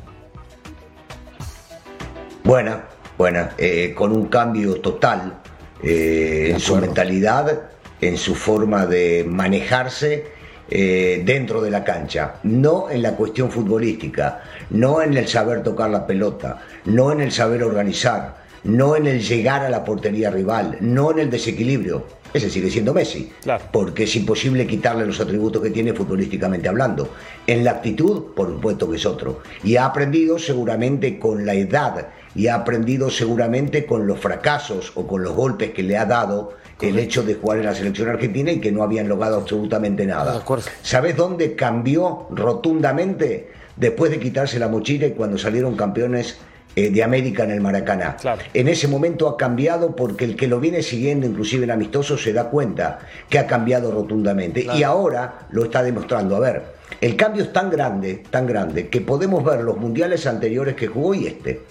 Buena, 2.44 2.86
buena, 3.18 3.52
eh, 3.58 3.94
con 3.96 4.12
un 4.12 4.28
cambio 4.28 4.82
total 4.82 5.42
eh, 5.82 6.50
en 6.52 6.60
su 6.60 6.76
mentalidad, 6.76 7.70
en 8.02 8.18
su 8.18 8.36
forma 8.36 8.86
de 8.86 9.26
manejarse 9.28 10.26
eh, 10.70 11.22
dentro 11.26 11.62
de 11.62 11.70
la 11.70 11.84
cancha, 11.84 12.36
no 12.44 12.90
en 12.90 13.02
la 13.02 13.16
cuestión 13.16 13.52
futbolística, 13.52 14.44
no 14.70 15.02
en 15.02 15.16
el 15.18 15.28
saber 15.28 15.64
tocar 15.64 15.90
la 15.90 16.06
pelota, 16.08 16.62
no 16.86 17.12
en 17.12 17.22
el 17.22 17.32
saber 17.32 17.64
organizar, 17.64 18.44
no 18.64 18.96
en 18.96 19.08
el 19.08 19.22
llegar 19.22 19.64
a 19.64 19.70
la 19.70 19.84
portería 19.84 20.30
rival, 20.30 20.78
no 20.82 21.12
en 21.12 21.20
el 21.20 21.30
desequilibrio. 21.30 22.06
Ese 22.34 22.50
sigue 22.50 22.72
siendo 22.72 22.96
Messi, 22.96 23.32
Claro. 23.44 23.64
porque 23.72 24.06
es 24.06 24.16
imposible 24.16 24.66
quitarle 24.66 25.06
los 25.06 25.20
atributos 25.20 25.62
que 25.62 25.70
tiene 25.70 25.94
futbolísticamente 25.94 26.68
hablando. 26.68 27.10
En 27.46 27.64
la 27.64 27.72
actitud, 27.72 28.34
por 28.36 28.50
supuesto 28.50 28.90
que 28.90 28.96
es 28.98 29.06
otro. 29.06 29.42
Y 29.64 29.76
ha 29.76 29.86
aprendido 29.86 30.40
seguramente 30.40 31.20
con 31.20 31.46
la 31.46 31.54
edad 31.54 32.08
y 32.34 32.48
ha 32.48 32.56
aprendido 32.56 33.12
seguramente 33.12 33.86
con 33.86 34.08
los 34.08 34.20
fracasos 34.20 34.92
o 34.96 35.06
con 35.06 35.22
los 35.24 35.34
golpes 35.36 35.72
que 35.72 35.84
le 35.84 35.96
ha 35.96 36.06
dado 36.08 36.54
el 36.82 36.98
hecho 36.98 37.22
de 37.22 37.36
jugar 37.36 37.60
en 37.60 37.66
la 37.66 37.76
selección 37.76 38.10
argentina 38.10 38.52
y 38.52 38.60
que 38.60 38.72
no 38.72 38.82
habían 38.82 39.08
logrado 39.08 39.38
absolutamente 39.38 40.06
nada. 40.08 40.44
¿Sabes 40.82 41.16
dónde 41.16 41.56
cambió 41.56 42.26
rotundamente? 42.32 43.52
Después 43.76 44.12
de 44.12 44.20
quitarse 44.20 44.60
la 44.60 44.68
mochila 44.68 45.08
y 45.08 45.12
cuando 45.12 45.38
salieron 45.38 45.76
campeones 45.76 46.38
eh, 46.76 46.90
de 46.90 47.04
América 47.04 47.44
en 47.44 47.52
el 47.52 47.62
Maracaná. 47.62 48.16
Claro. 48.16 48.42
En 48.52 48.68
ese 48.68 48.88
momento 48.88 49.28
ha 49.28 49.38
cambiado 49.38 49.96
porque 49.96 50.26
el 50.26 50.36
que 50.36 50.48
lo 50.48 50.60
viene 50.60 50.82
siguiendo, 50.82 51.28
inclusive 51.28 51.66
en 51.66 51.72
amistoso, 51.72 52.18
se 52.18 52.34
da 52.34 52.50
cuenta 52.50 53.00
que 53.30 53.38
ha 53.38 53.46
cambiado 53.46 53.92
rotundamente. 53.92 54.66
Y 54.76 54.82
ahora 54.82 55.48
lo 55.52 55.66
está 55.66 55.84
demostrando. 55.84 56.36
A 56.36 56.40
ver, 56.40 56.64
el 57.00 57.16
cambio 57.16 57.44
es 57.44 57.54
tan 57.54 57.70
grande, 57.70 58.24
tan 58.28 58.48
grande, 58.48 58.90
que 58.90 59.02
podemos 59.02 59.44
ver 59.44 59.62
los 59.62 59.78
mundiales 59.78 60.26
anteriores 60.26 60.76
que 60.76 60.88
jugó 60.88 61.14
y 61.14 61.28
este. 61.28 61.62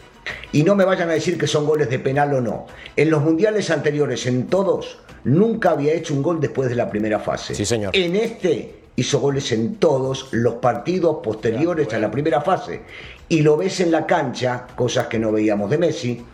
Y 0.53 0.63
no 0.63 0.77
me 0.77 0.85
vayan 0.85 1.11
a 1.11 1.15
decir 1.15 1.37
que 1.37 1.49
son 1.49 1.67
goles 1.67 1.91
de 1.91 1.99
penal 1.99 2.33
o 2.35 2.41
no. 2.41 2.67
En 2.95 3.11
los 3.11 3.25
mundiales 3.25 3.73
anteriores, 3.73 4.25
en 4.27 4.47
todos, 4.47 5.01
nunca 5.25 5.71
había 5.71 5.95
hecho 5.95 6.15
un 6.15 6.23
gol 6.23 6.41
después 6.41 6.69
de 6.69 6.77
la 6.77 6.89
primera 6.89 7.19
fase. 7.19 7.57
Sí, 7.57 7.65
señor. 7.65 7.91
En 7.97 8.15
este 8.15 8.82
hizo 8.97 9.21
goles 9.21 9.53
en 9.53 9.77
todos 9.77 10.29
los 10.33 10.55
partidos 10.55 11.19
posteriores 11.23 11.93
a 11.95 11.99
la 11.99 12.11
primera 12.11 12.41
fase. 12.41 12.83
Y 13.29 13.43
lo 13.43 13.57
ves 13.57 13.81
en 13.81 13.91
la 13.91 14.07
cancha, 14.07 14.67
cosas 14.75 15.07
que 15.07 15.19
no 15.19 15.33
veíamos 15.33 15.71
de 15.71 15.79
Messi, 15.79 16.25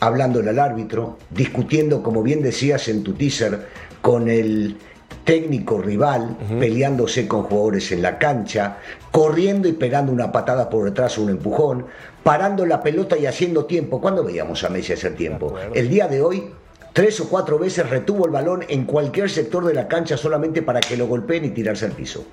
hablándole 0.00 0.50
al 0.50 0.58
árbitro, 0.58 1.18
discutiendo, 1.30 2.02
como 2.02 2.22
bien 2.22 2.42
decías 2.42 2.88
en 2.88 3.02
tu 3.02 3.14
teaser, 3.14 3.66
con 4.00 4.28
el 4.28 4.76
técnico 5.24 5.78
rival, 5.80 6.36
peleándose 6.60 7.26
con 7.26 7.44
jugadores 7.44 7.90
en 7.92 8.02
la 8.02 8.18
cancha, 8.18 8.78
corriendo 9.10 9.66
y 9.68 9.72
pegando 9.72 10.12
una 10.12 10.30
patada 10.30 10.68
por 10.68 10.84
detrás 10.84 11.16
o 11.18 11.22
un 11.22 11.30
empujón, 11.30 11.86
parando 12.22 12.66
la 12.66 12.82
pelota 12.82 13.16
y 13.16 13.26
haciendo 13.26 13.64
tiempo. 13.64 14.00
¿Cuándo 14.00 14.22
veíamos 14.22 14.62
a 14.64 14.68
Messi 14.68 14.92
hacer 14.92 15.14
tiempo? 15.14 15.54
El 15.72 15.88
día 15.88 16.08
de 16.08 16.20
hoy 16.20 16.50
Tres 16.94 17.18
o 17.18 17.28
cuatro 17.28 17.58
veces 17.58 17.90
retuvo 17.90 18.24
el 18.24 18.30
balón 18.30 18.64
en 18.68 18.84
cualquier 18.84 19.28
sector 19.28 19.64
de 19.66 19.74
la 19.74 19.88
cancha 19.88 20.16
solamente 20.16 20.62
para 20.62 20.78
que 20.78 20.96
lo 20.96 21.08
golpeen 21.08 21.44
y 21.44 21.50
tirarse 21.50 21.86
al 21.86 21.90
piso. 21.90 22.24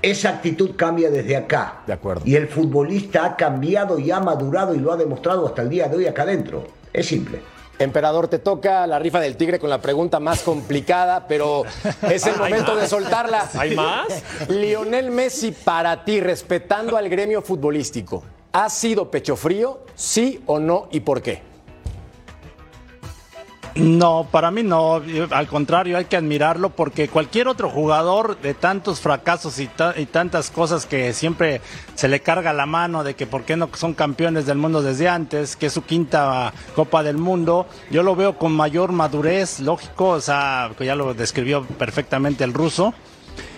Esa 0.00 0.30
actitud 0.30 0.70
cambia 0.76 1.10
desde 1.10 1.36
acá. 1.36 1.82
De 1.86 1.92
acuerdo. 1.92 2.22
Y 2.24 2.36
el 2.36 2.48
futbolista 2.48 3.26
ha 3.26 3.36
cambiado 3.36 3.98
y 3.98 4.10
ha 4.10 4.18
madurado 4.18 4.74
y 4.74 4.78
lo 4.78 4.92
ha 4.92 4.96
demostrado 4.96 5.46
hasta 5.46 5.60
el 5.60 5.68
día 5.68 5.88
de 5.88 5.98
hoy 5.98 6.06
acá 6.06 6.22
adentro. 6.22 6.64
Es 6.90 7.04
simple. 7.04 7.42
Emperador, 7.78 8.28
te 8.28 8.38
toca 8.38 8.86
la 8.86 8.98
rifa 8.98 9.20
del 9.20 9.36
tigre 9.36 9.58
con 9.58 9.68
la 9.68 9.82
pregunta 9.82 10.18
más 10.20 10.40
complicada, 10.40 11.28
pero 11.28 11.64
es 12.10 12.26
el 12.26 12.36
momento 12.38 12.74
de 12.74 12.88
soltarla. 12.88 13.50
¿Hay 13.58 13.76
más? 13.76 14.22
Lionel 14.48 15.10
Messi, 15.10 15.52
para 15.52 16.02
ti, 16.02 16.18
respetando 16.18 16.96
al 16.96 17.10
gremio 17.10 17.42
futbolístico, 17.42 18.22
¿ha 18.52 18.70
sido 18.70 19.10
pecho 19.10 19.36
frío? 19.36 19.80
¿Sí 19.94 20.42
o 20.46 20.58
no? 20.58 20.88
¿Y 20.92 21.00
por 21.00 21.20
qué? 21.20 21.51
No, 23.74 24.28
para 24.30 24.50
mí 24.50 24.62
no. 24.62 25.00
Al 25.30 25.46
contrario, 25.48 25.96
hay 25.96 26.04
que 26.04 26.16
admirarlo 26.16 26.70
porque 26.70 27.08
cualquier 27.08 27.48
otro 27.48 27.70
jugador 27.70 28.38
de 28.40 28.52
tantos 28.52 29.00
fracasos 29.00 29.58
y, 29.58 29.66
ta- 29.66 29.94
y 29.96 30.04
tantas 30.04 30.50
cosas 30.50 30.84
que 30.84 31.14
siempre 31.14 31.62
se 31.94 32.06
le 32.08 32.20
carga 32.20 32.52
la 32.52 32.66
mano 32.66 33.02
de 33.02 33.14
que 33.14 33.26
por 33.26 33.44
qué 33.44 33.56
no 33.56 33.70
son 33.74 33.94
campeones 33.94 34.44
del 34.44 34.58
mundo 34.58 34.82
desde 34.82 35.08
antes, 35.08 35.56
que 35.56 35.66
es 35.66 35.72
su 35.72 35.82
quinta 35.84 36.52
Copa 36.74 37.02
del 37.02 37.16
Mundo, 37.16 37.66
yo 37.90 38.02
lo 38.02 38.14
veo 38.14 38.36
con 38.36 38.52
mayor 38.52 38.92
madurez, 38.92 39.60
lógico, 39.60 40.08
o 40.10 40.20
sea, 40.20 40.70
que 40.76 40.84
ya 40.84 40.94
lo 40.94 41.14
describió 41.14 41.64
perfectamente 41.64 42.44
el 42.44 42.52
ruso. 42.52 42.92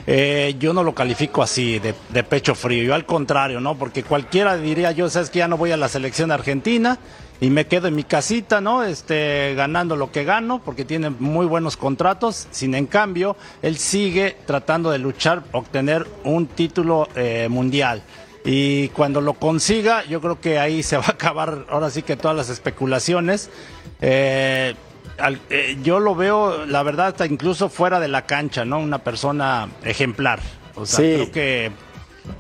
Eh, 0.06 0.54
yo 0.58 0.74
no 0.74 0.82
lo 0.84 0.94
califico 0.94 1.42
así, 1.42 1.78
de, 1.78 1.94
de 2.10 2.22
pecho 2.22 2.54
frío. 2.54 2.84
Yo 2.84 2.94
al 2.94 3.06
contrario, 3.06 3.58
¿no? 3.60 3.76
Porque 3.76 4.02
cualquiera 4.04 4.56
diría 4.56 4.92
yo, 4.92 5.08
sabes 5.08 5.30
que 5.30 5.38
ya 5.40 5.48
no 5.48 5.56
voy 5.56 5.72
a 5.72 5.76
la 5.78 5.88
selección 5.88 6.30
argentina 6.30 6.98
y 7.40 7.50
me 7.50 7.66
quedo 7.66 7.88
en 7.88 7.96
mi 7.96 8.04
casita, 8.04 8.60
¿no? 8.60 8.84
Este, 8.84 9.54
ganando 9.56 9.96
lo 9.96 10.10
que 10.12 10.24
gano, 10.24 10.60
porque 10.64 10.84
tiene 10.84 11.10
muy 11.10 11.46
buenos 11.46 11.76
contratos. 11.76 12.46
Sin 12.50 12.74
en 12.74 12.86
cambio, 12.86 13.36
él 13.62 13.76
sigue 13.76 14.36
tratando 14.46 14.90
de 14.90 14.98
luchar, 14.98 15.42
obtener 15.52 16.06
un 16.24 16.46
título 16.46 17.08
eh, 17.16 17.48
mundial. 17.50 18.02
Y 18.46 18.88
cuando 18.90 19.20
lo 19.20 19.34
consiga, 19.34 20.04
yo 20.04 20.20
creo 20.20 20.40
que 20.40 20.58
ahí 20.58 20.82
se 20.82 20.96
va 20.96 21.04
a 21.06 21.10
acabar 21.12 21.64
ahora 21.70 21.90
sí 21.90 22.02
que 22.02 22.16
todas 22.16 22.36
las 22.36 22.50
especulaciones. 22.50 23.50
Eh, 24.00 24.74
al- 25.18 25.40
eh, 25.50 25.78
yo 25.82 25.98
lo 26.00 26.14
veo, 26.14 26.66
la 26.66 26.82
verdad, 26.82 27.06
hasta 27.08 27.26
incluso 27.26 27.68
fuera 27.68 28.00
de 28.00 28.08
la 28.08 28.26
cancha, 28.26 28.64
¿no? 28.64 28.78
Una 28.78 28.98
persona 28.98 29.68
ejemplar. 29.84 30.40
O 30.74 30.86
sea, 30.86 30.98
Sí. 30.98 31.12
creo 31.14 31.32
que, 31.32 31.72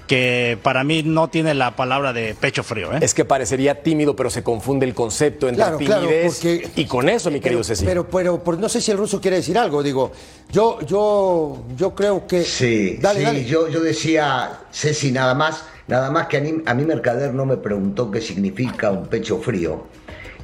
que 0.06 0.58
para 0.62 0.84
mí 0.84 1.02
no 1.02 1.28
tiene 1.28 1.54
la 1.54 1.76
palabra 1.76 2.12
de 2.12 2.34
pecho 2.34 2.62
frío, 2.62 2.92
¿eh? 2.92 2.98
Es 3.02 3.14
que 3.14 3.24
parecería 3.24 3.82
tímido, 3.82 4.14
pero 4.16 4.30
se 4.30 4.42
confunde 4.42 4.86
el 4.86 4.94
concepto 4.94 5.48
entre 5.48 5.62
Claro, 5.64 5.78
claro, 5.78 6.02
timidez 6.02 6.34
porque- 6.34 6.68
y 6.76 6.84
con 6.86 7.08
eso, 7.08 7.30
mi 7.30 7.40
querido 7.40 7.60
Pero, 7.62 7.64
Ceci. 7.64 7.84
pero, 7.84 8.08
pero, 8.08 8.42
pero 8.44 8.56
no 8.58 8.68
sé 8.68 8.80
si 8.80 8.90
el 8.90 8.98
ruso 8.98 9.20
quiere 9.20 9.38
decir 9.38 9.56
algo. 9.58 9.82
Digo, 9.82 10.12
yo, 10.50 10.80
yo, 10.86 11.64
yo 11.76 11.94
creo 11.94 12.26
que. 12.26 12.44
Sí, 12.44 12.98
dale, 13.00 13.20
sí, 13.20 13.24
dale. 13.24 13.44
Yo, 13.44 13.68
yo 13.68 13.80
decía, 13.80 14.60
Ceci, 14.72 15.10
nada 15.12 15.34
más, 15.34 15.64
nada 15.86 16.10
más 16.10 16.26
que 16.28 16.36
a 16.38 16.40
mí, 16.40 16.54
a 16.66 16.74
mí 16.74 16.84
Mercader 16.84 17.34
no 17.34 17.44
me 17.46 17.56
preguntó 17.56 18.10
qué 18.10 18.20
significa 18.20 18.90
un 18.90 19.06
pecho 19.06 19.38
frío. 19.40 19.86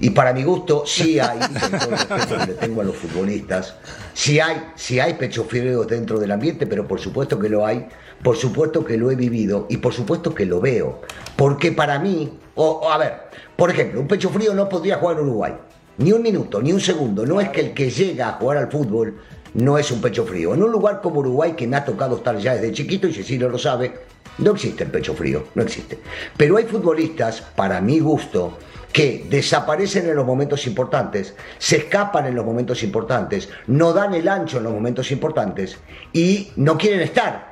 Y 0.02 0.10
para 0.10 0.32
mi 0.32 0.42
gusto, 0.44 0.84
sí 0.86 1.18
hay, 1.20 1.38
con 1.38 1.78
todo 1.78 1.90
el 1.90 1.90
respeto 1.90 2.38
que 2.38 2.46
le 2.46 2.54
tengo 2.54 2.80
a 2.80 2.84
los 2.84 2.96
futbolistas, 2.96 3.74
sí 4.14 4.40
hay, 4.40 4.56
sí 4.74 4.98
hay 4.98 5.12
pecho 5.14 5.44
fríos 5.44 5.86
dentro 5.86 6.18
del 6.18 6.32
ambiente, 6.32 6.66
pero 6.66 6.88
por 6.88 6.98
supuesto 7.00 7.38
que 7.38 7.50
lo 7.50 7.66
hay, 7.66 7.86
por 8.22 8.36
supuesto 8.36 8.84
que 8.84 8.96
lo 8.96 9.10
he 9.10 9.14
vivido 9.14 9.66
y 9.68 9.78
por 9.78 9.92
supuesto 9.92 10.34
que 10.34 10.46
lo 10.46 10.60
veo. 10.60 11.00
Porque 11.36 11.72
para 11.72 11.98
mí, 11.98 12.38
o, 12.54 12.90
a 12.90 12.98
ver, 12.98 13.14
por 13.56 13.70
ejemplo, 13.70 14.00
un 14.00 14.08
pecho 14.08 14.30
frío 14.30 14.54
no 14.54 14.68
podría 14.68 14.96
jugar 14.96 15.20
Uruguay. 15.20 15.54
Ni 15.98 16.12
un 16.12 16.22
minuto, 16.22 16.62
ni 16.62 16.72
un 16.72 16.80
segundo. 16.80 17.26
No 17.26 17.40
es 17.40 17.50
que 17.50 17.60
el 17.60 17.74
que 17.74 17.90
llega 17.90 18.28
a 18.28 18.32
jugar 18.32 18.58
al 18.58 18.70
fútbol 18.70 19.16
no 19.54 19.78
es 19.78 19.90
un 19.90 20.00
pecho 20.00 20.24
frío. 20.24 20.54
En 20.54 20.62
un 20.62 20.70
lugar 20.70 21.00
como 21.00 21.20
Uruguay, 21.20 21.52
que 21.52 21.66
me 21.66 21.76
ha 21.76 21.84
tocado 21.84 22.16
estar 22.16 22.36
ya 22.38 22.54
desde 22.54 22.72
chiquito, 22.72 23.06
y 23.06 23.12
Cecilio 23.12 23.48
lo 23.48 23.58
sabe, 23.58 23.92
no 24.38 24.52
existe 24.52 24.84
el 24.84 24.90
pecho 24.90 25.14
frío, 25.14 25.44
no 25.54 25.62
existe. 25.62 25.98
Pero 26.36 26.56
hay 26.56 26.64
futbolistas, 26.64 27.40
para 27.40 27.80
mi 27.80 27.98
gusto, 28.00 28.56
que 28.92 29.26
desaparecen 29.28 30.08
en 30.08 30.16
los 30.16 30.26
momentos 30.26 30.66
importantes, 30.66 31.34
se 31.58 31.76
escapan 31.76 32.26
en 32.26 32.34
los 32.34 32.44
momentos 32.44 32.82
importantes, 32.82 33.48
no 33.66 33.92
dan 33.92 34.14
el 34.14 34.28
ancho 34.28 34.58
en 34.58 34.64
los 34.64 34.72
momentos 34.72 35.10
importantes 35.12 35.78
y 36.12 36.50
no 36.56 36.76
quieren 36.76 37.00
estar 37.00 37.49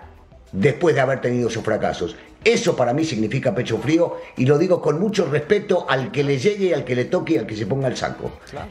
después 0.52 0.94
de 0.94 1.00
haber 1.00 1.20
tenido 1.20 1.50
sus 1.50 1.62
fracasos. 1.62 2.16
Eso 2.44 2.76
para 2.76 2.92
mí 2.94 3.04
significa 3.04 3.52
pecho 3.52 3.78
frío 3.78 4.18
y 4.36 4.46
lo 4.46 4.56
digo 4.58 4.80
con 4.80 5.00
mucho 5.00 5.26
respeto 5.26 5.86
al 5.88 6.12
que 6.12 6.22
le 6.22 6.38
llegue, 6.38 6.72
al 6.72 6.84
que 6.84 6.94
le 6.94 7.06
toque 7.06 7.34
y 7.34 7.36
al 7.38 7.46
que 7.46 7.56
se 7.56 7.66
ponga 7.66 7.88
el 7.88 7.96
saco. 7.96 8.30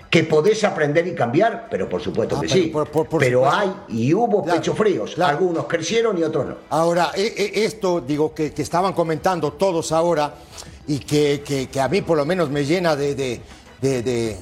Que 0.10 0.24
podés 0.24 0.64
aprender 0.64 1.06
y 1.06 1.14
cambiar, 1.14 1.68
pero 1.70 1.90
por 1.90 2.02
supuesto 2.02 2.38
Ah, 2.38 2.42
que 2.42 2.48
pero 2.48 2.62
sí. 2.64 2.68
por- 2.70 2.90
por- 2.90 3.10
por 3.10 3.20
pero 3.20 3.44
supuesto. 3.44 3.60
hay 3.60 3.74
y 3.90 4.14
hubo 4.14 4.42
Claro, 4.44 4.60
pechos 4.62 4.78
fríos. 4.78 5.16
claro. 5.16 5.38
Algunos 5.38 5.66
crecieron 5.66 6.18
y 6.18 6.24
otros 6.24 6.46
no. 6.48 6.56
Ahora, 6.70 7.12
e- 7.14 7.34
e- 7.38 7.66
esto, 7.66 8.00
digo, 8.00 8.34
que, 8.34 8.54
que 8.54 8.62
estaban 8.62 8.94
comentando 8.94 9.52
todos 9.54 9.92
ahora 9.92 10.34
y 10.88 11.00
que, 11.00 11.44
que- 11.46 11.68
que 11.68 11.80
a 11.82 11.90
mí 11.90 12.02
por 12.02 12.16
lo 12.18 12.26
menos 12.26 12.50
me 12.50 12.64
llena 12.64 12.96
de, 12.96 13.16
de- 13.16 13.42
de- 13.82 14.02
de- 14.02 14.38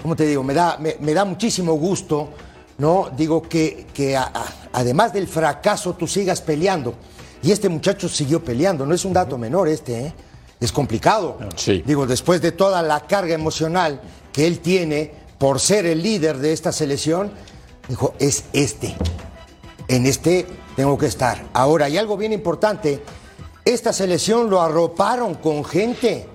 ¿cómo 0.00 0.16
te 0.16 0.24
digo? 0.26 0.42
Me 0.42 0.54
da, 0.54 0.78
me, 0.80 0.96
me 1.00 1.12
da 1.12 1.26
muchísimo 1.26 1.74
gusto, 1.74 2.30
¿no? 2.80 3.10
Digo 3.16 3.42
que, 3.42 3.86
que 3.94 4.16
a- 4.16 4.24
a- 4.24 4.46
además 4.72 5.12
del 5.12 5.28
fracaso 5.28 5.92
tú 5.94 6.06
sigas 6.08 6.40
peleando. 6.40 6.94
Y 7.42 7.52
este 7.52 7.68
muchacho 7.68 8.08
siguió 8.08 8.42
peleando, 8.44 8.84
no 8.86 8.94
es 8.94 9.04
un 9.04 9.12
dato 9.12 9.38
menor 9.38 9.68
este, 9.68 10.06
¿eh? 10.06 10.12
Es 10.58 10.72
complicado. 10.72 11.38
Sí. 11.56 11.82
Digo, 11.86 12.06
después 12.06 12.42
de 12.42 12.52
toda 12.52 12.82
la 12.82 13.00
carga 13.06 13.34
emocional 13.34 14.00
que 14.32 14.46
él 14.46 14.58
tiene 14.60 15.12
por 15.38 15.58
ser 15.60 15.86
el 15.86 16.02
líder 16.02 16.38
de 16.38 16.52
esta 16.52 16.72
selección, 16.72 17.30
Dijo, 17.88 18.14
es 18.20 18.44
este. 18.52 18.94
En 19.88 20.06
este 20.06 20.46
tengo 20.76 20.96
que 20.96 21.06
estar. 21.06 21.42
Ahora, 21.54 21.86
hay 21.86 21.98
algo 21.98 22.16
bien 22.16 22.32
importante. 22.32 23.02
Esta 23.64 23.92
selección 23.92 24.48
lo 24.48 24.60
arroparon 24.62 25.34
con 25.34 25.64
gente 25.64 26.26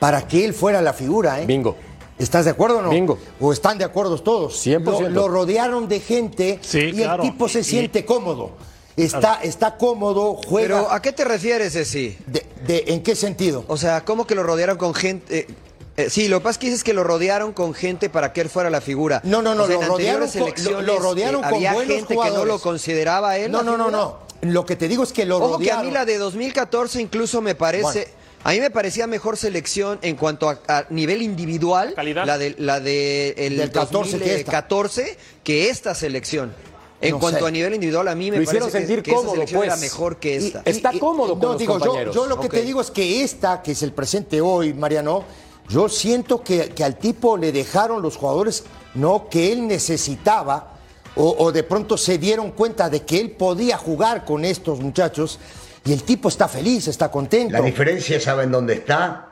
para 0.00 0.26
que 0.26 0.44
él 0.44 0.54
fuera 0.54 0.80
la 0.80 0.92
figura, 0.94 1.40
¿eh? 1.40 1.46
Bingo. 1.46 1.76
¿Estás 2.22 2.44
de 2.44 2.52
acuerdo 2.52 2.78
o 2.78 2.82
no? 2.82 2.90
Bingo. 2.90 3.18
¿O 3.40 3.52
están 3.52 3.78
de 3.78 3.84
acuerdo 3.84 4.16
todos? 4.22 4.64
100%. 4.66 4.82
Lo, 4.84 5.08
lo 5.08 5.28
rodearon 5.28 5.88
de 5.88 6.00
gente 6.00 6.58
Sí, 6.62 6.78
y 6.78 6.92
claro. 6.92 7.22
el 7.24 7.30
tipo 7.30 7.48
se 7.48 7.60
Y- 7.60 7.64
siente 7.64 8.04
cómodo. 8.04 8.50
Está, 8.96 9.40
está 9.42 9.76
cómodo, 9.78 10.34
juega. 10.46 10.68
Pero 10.82 10.90
¿a 10.92 11.00
qué 11.02 11.12
te 11.12 11.24
refieres, 11.24 11.72
Ceci? 11.72 12.16
de, 12.26 12.46
de- 12.66 12.84
¿En 12.88 13.02
qué 13.02 13.16
sentido? 13.16 13.64
O 13.66 13.76
sea, 13.76 14.04
¿cómo 14.04 14.26
que 14.26 14.34
lo 14.34 14.42
rodearon 14.42 14.76
con 14.76 14.94
gente? 14.94 15.38
eh, 15.40 15.46
eh, 15.96 16.10
sí, 16.10 16.28
lo 16.28 16.38
que 16.38 16.44
pasa 16.44 16.50
es 16.52 16.58
que 16.58 16.66
dices 16.66 16.84
que 16.84 16.92
lo 16.94 17.02
rodearon 17.04 17.52
con 17.52 17.74
gente 17.74 18.08
para 18.10 18.32
que 18.32 18.40
él 18.42 18.48
fuera 18.50 18.70
la 18.70 18.80
figura. 18.80 19.20
No, 19.24 19.42
no, 19.42 19.54
no, 19.54 19.64
O 19.64 19.66
sea, 19.66 19.76
lo 19.76 19.82
en 19.82 19.88
rodearon 19.88 20.28
con- 20.28 20.86
lo- 20.86 20.98
rodearon 20.98 21.40
eh, 21.40 21.44
con 21.48 21.54
había 21.54 21.72
buenos 21.74 21.94
gente 21.96 22.16
que 22.16 22.30
no 22.30 22.44
lo 22.44 22.58
consideraba 22.60 23.36
él. 23.38 23.50
No, 23.50 23.62
no, 23.62 23.76
no, 23.76 23.90
no. 23.90 24.18
Lo 24.42 24.66
que 24.66 24.76
te 24.76 24.88
digo 24.88 25.02
es 25.04 25.12
que 25.12 25.24
lo 25.24 25.36
Ojo 25.38 25.58
que 25.58 25.70
a 25.70 25.76
rodearon. 25.76 25.86
mí 25.86 25.92
la 25.92 26.04
de 26.04 26.18
2014 26.18 27.00
incluso 27.00 27.40
me 27.40 27.54
parece... 27.54 27.82
Bueno. 27.82 28.21
A 28.44 28.50
mí 28.50 28.60
me 28.60 28.70
parecía 28.70 29.06
mejor 29.06 29.36
selección 29.36 29.98
en 30.02 30.16
cuanto 30.16 30.48
a, 30.48 30.58
a 30.66 30.84
nivel 30.90 31.22
individual, 31.22 31.94
Calidad. 31.94 32.26
la 32.26 32.38
de 32.38 32.54
la 32.58 32.80
de 32.80 33.34
el 33.36 33.56
Del 33.56 33.70
14 33.70 34.18
que 34.18 34.34
esta. 34.34 34.52
2014 34.52 35.18
que 35.44 35.68
esta 35.70 35.94
selección. 35.94 36.52
En 37.00 37.12
No 37.12 37.18
cuanto 37.20 37.40
sé. 37.40 37.46
a 37.46 37.50
nivel 37.50 37.74
individual, 37.74 38.06
a 38.08 38.14
mí 38.14 38.30
me 38.30 38.36
Lo 38.38 38.42
hicieron 38.44 38.68
parece 38.70 38.78
que- 38.78 38.86
sentir 38.86 39.02
que, 39.02 39.10
esa 39.10 39.18
cómodo, 39.18 39.34
selección 39.34 39.62
era 39.64 39.72
pues. 39.74 39.80
mejor 39.80 40.16
que 40.18 40.34
Y- 40.34 40.46
esta. 40.46 40.62
Está 40.64 40.92
cómodo 40.98 41.30
con 41.34 41.40
no, 41.40 41.48
los 41.50 41.58
digo, 41.58 41.74
yo, 41.78 41.84
compañeros. 41.84 42.14
yo 42.14 42.26
lo 42.26 42.40
que 42.40 42.46
Ok. 42.46 42.52
te 42.54 42.62
digo 42.62 42.80
es 42.80 42.90
que 42.90 43.22
esta, 43.22 43.62
que 43.62 43.72
es 43.72 43.82
el 43.82 43.92
presente 43.92 44.40
hoy, 44.40 44.72
Mariano, 44.74 45.24
yo 45.68 45.88
siento 45.88 46.42
que, 46.42 46.70
que 46.70 46.82
al 46.84 46.98
tipo 46.98 47.36
le 47.36 47.50
dejaron 47.52 48.02
los 48.02 48.16
jugadores 48.16 48.64
no 48.94 49.28
que 49.28 49.52
él 49.52 49.66
necesitaba 49.68 50.78
o, 51.14 51.34
o 51.38 51.52
de 51.52 51.62
pronto 51.62 51.96
se 51.96 52.18
dieron 52.18 52.52
cuenta 52.52 52.88
de 52.90 53.02
que 53.02 53.20
él 53.20 53.32
podía 53.32 53.76
jugar 53.78 54.24
con 54.24 54.44
estos 54.44 54.80
muchachos 54.80 55.38
y 55.84 55.92
el 55.92 56.02
tipo 56.04 56.28
está 56.28 56.48
feliz, 56.48 56.88
está 56.88 57.10
contento. 57.10 57.52
La 57.52 57.60
diferencia, 57.60 58.20
¿saben 58.20 58.50
dónde 58.50 58.74
está? 58.74 59.28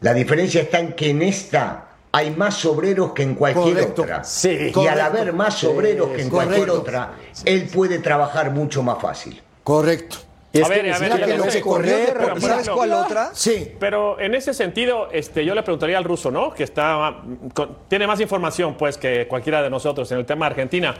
La 0.00 0.12
diferencia 0.12 0.62
está 0.62 0.78
en 0.80 0.92
que 0.94 1.10
en 1.10 1.22
esta 1.22 1.84
hay 2.12 2.30
más 2.30 2.64
obreros 2.64 3.12
que 3.12 3.22
en 3.22 3.34
cualquier 3.34 3.74
Correcto. 3.74 4.02
otra. 4.02 4.24
Sí. 4.24 4.72
y 4.74 4.86
al 4.86 5.00
haber 5.00 5.32
más 5.32 5.62
obreros 5.64 6.08
que 6.10 6.22
en 6.22 6.30
cualquier 6.30 6.70
otra, 6.70 7.12
él 7.44 7.68
puede 7.72 7.98
trabajar 7.98 8.50
mucho 8.50 8.82
más 8.82 9.00
fácil. 9.00 9.40
Correcto. 9.62 10.16
Es 10.52 10.64
A 10.64 10.68
ver, 10.68 10.82
que 10.84 10.92
a 10.92 10.98
ver, 10.98 11.10
que 11.24 11.36
lo 11.36 11.44
por- 11.62 12.40
¿Sabes 12.40 12.68
cuál 12.70 12.92
otra? 12.94 13.30
Sí. 13.34 13.72
Pero 13.78 14.18
en 14.18 14.34
ese 14.34 14.54
sentido, 14.54 15.08
este, 15.12 15.44
yo 15.44 15.54
le 15.54 15.62
preguntaría 15.62 15.98
al 15.98 16.04
ruso, 16.04 16.30
¿no? 16.30 16.54
Que 16.54 16.64
está 16.64 17.16
con- 17.52 17.76
tiene 17.88 18.06
más 18.06 18.18
información, 18.20 18.74
pues, 18.78 18.96
que 18.96 19.26
cualquiera 19.28 19.60
de 19.60 19.68
nosotros 19.68 20.10
en 20.12 20.18
el 20.18 20.24
tema 20.24 20.46
de 20.46 20.50
Argentina. 20.52 20.94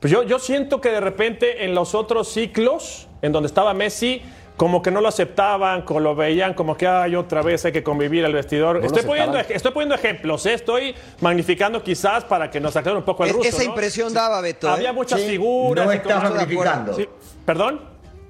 Pues 0.00 0.12
yo, 0.12 0.22
yo 0.22 0.38
siento 0.38 0.80
que 0.80 0.90
de 0.90 1.00
repente 1.00 1.64
en 1.64 1.74
los 1.74 1.94
otros 1.94 2.28
ciclos, 2.28 3.08
en 3.20 3.32
donde 3.32 3.48
estaba 3.48 3.74
Messi, 3.74 4.22
como 4.56 4.82
que 4.82 4.90
no 4.90 5.00
lo 5.00 5.08
aceptaban, 5.08 5.82
como 5.82 6.00
lo 6.00 6.14
veían 6.16 6.54
como 6.54 6.76
que 6.76 6.86
hay 6.86 7.14
otra 7.16 7.42
vez 7.42 7.64
hay 7.64 7.72
que 7.72 7.82
convivir 7.82 8.24
al 8.24 8.32
vestidor. 8.32 8.84
estoy, 8.84 9.02
poniendo, 9.02 9.38
estoy 9.38 9.72
poniendo 9.72 9.94
ejemplos, 9.94 10.46
¿eh? 10.46 10.54
estoy 10.54 10.94
magnificando 11.20 11.82
quizás 11.82 12.24
para 12.24 12.50
que 12.50 12.60
nos 12.60 12.74
aclare 12.76 12.98
un 12.98 13.04
poco 13.04 13.24
el 13.24 13.30
Es- 13.30 13.36
ruso. 13.36 13.48
esa 13.48 13.58
¿no? 13.58 13.64
impresión 13.70 14.12
daba 14.14 14.40
Beto. 14.40 14.68
¿eh? 14.68 14.70
Había 14.70 14.92
muchas 14.92 15.20
Sí. 15.20 15.28
figuras. 15.28 15.84
No 15.86 15.92
estás 15.92 16.22
magnificando. 16.22 16.94
Sí. 16.94 17.08
¿Perdón? 17.44 17.80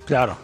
Claro. 0.06 0.36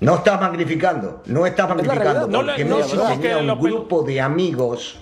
No 0.00 0.16
estás 0.16 0.40
magnificando, 0.40 1.22
no 1.26 1.46
estás 1.46 1.68
magnificando. 1.68 2.26
No, 2.26 2.44
porque 2.44 2.64
no, 2.64 2.76
Messi 2.78 2.96
tenía 2.96 3.20
que 3.20 3.36
un 3.36 3.46
lo- 3.46 3.56
grupo 3.56 4.02
de 4.02 4.20
amigos, 4.20 4.98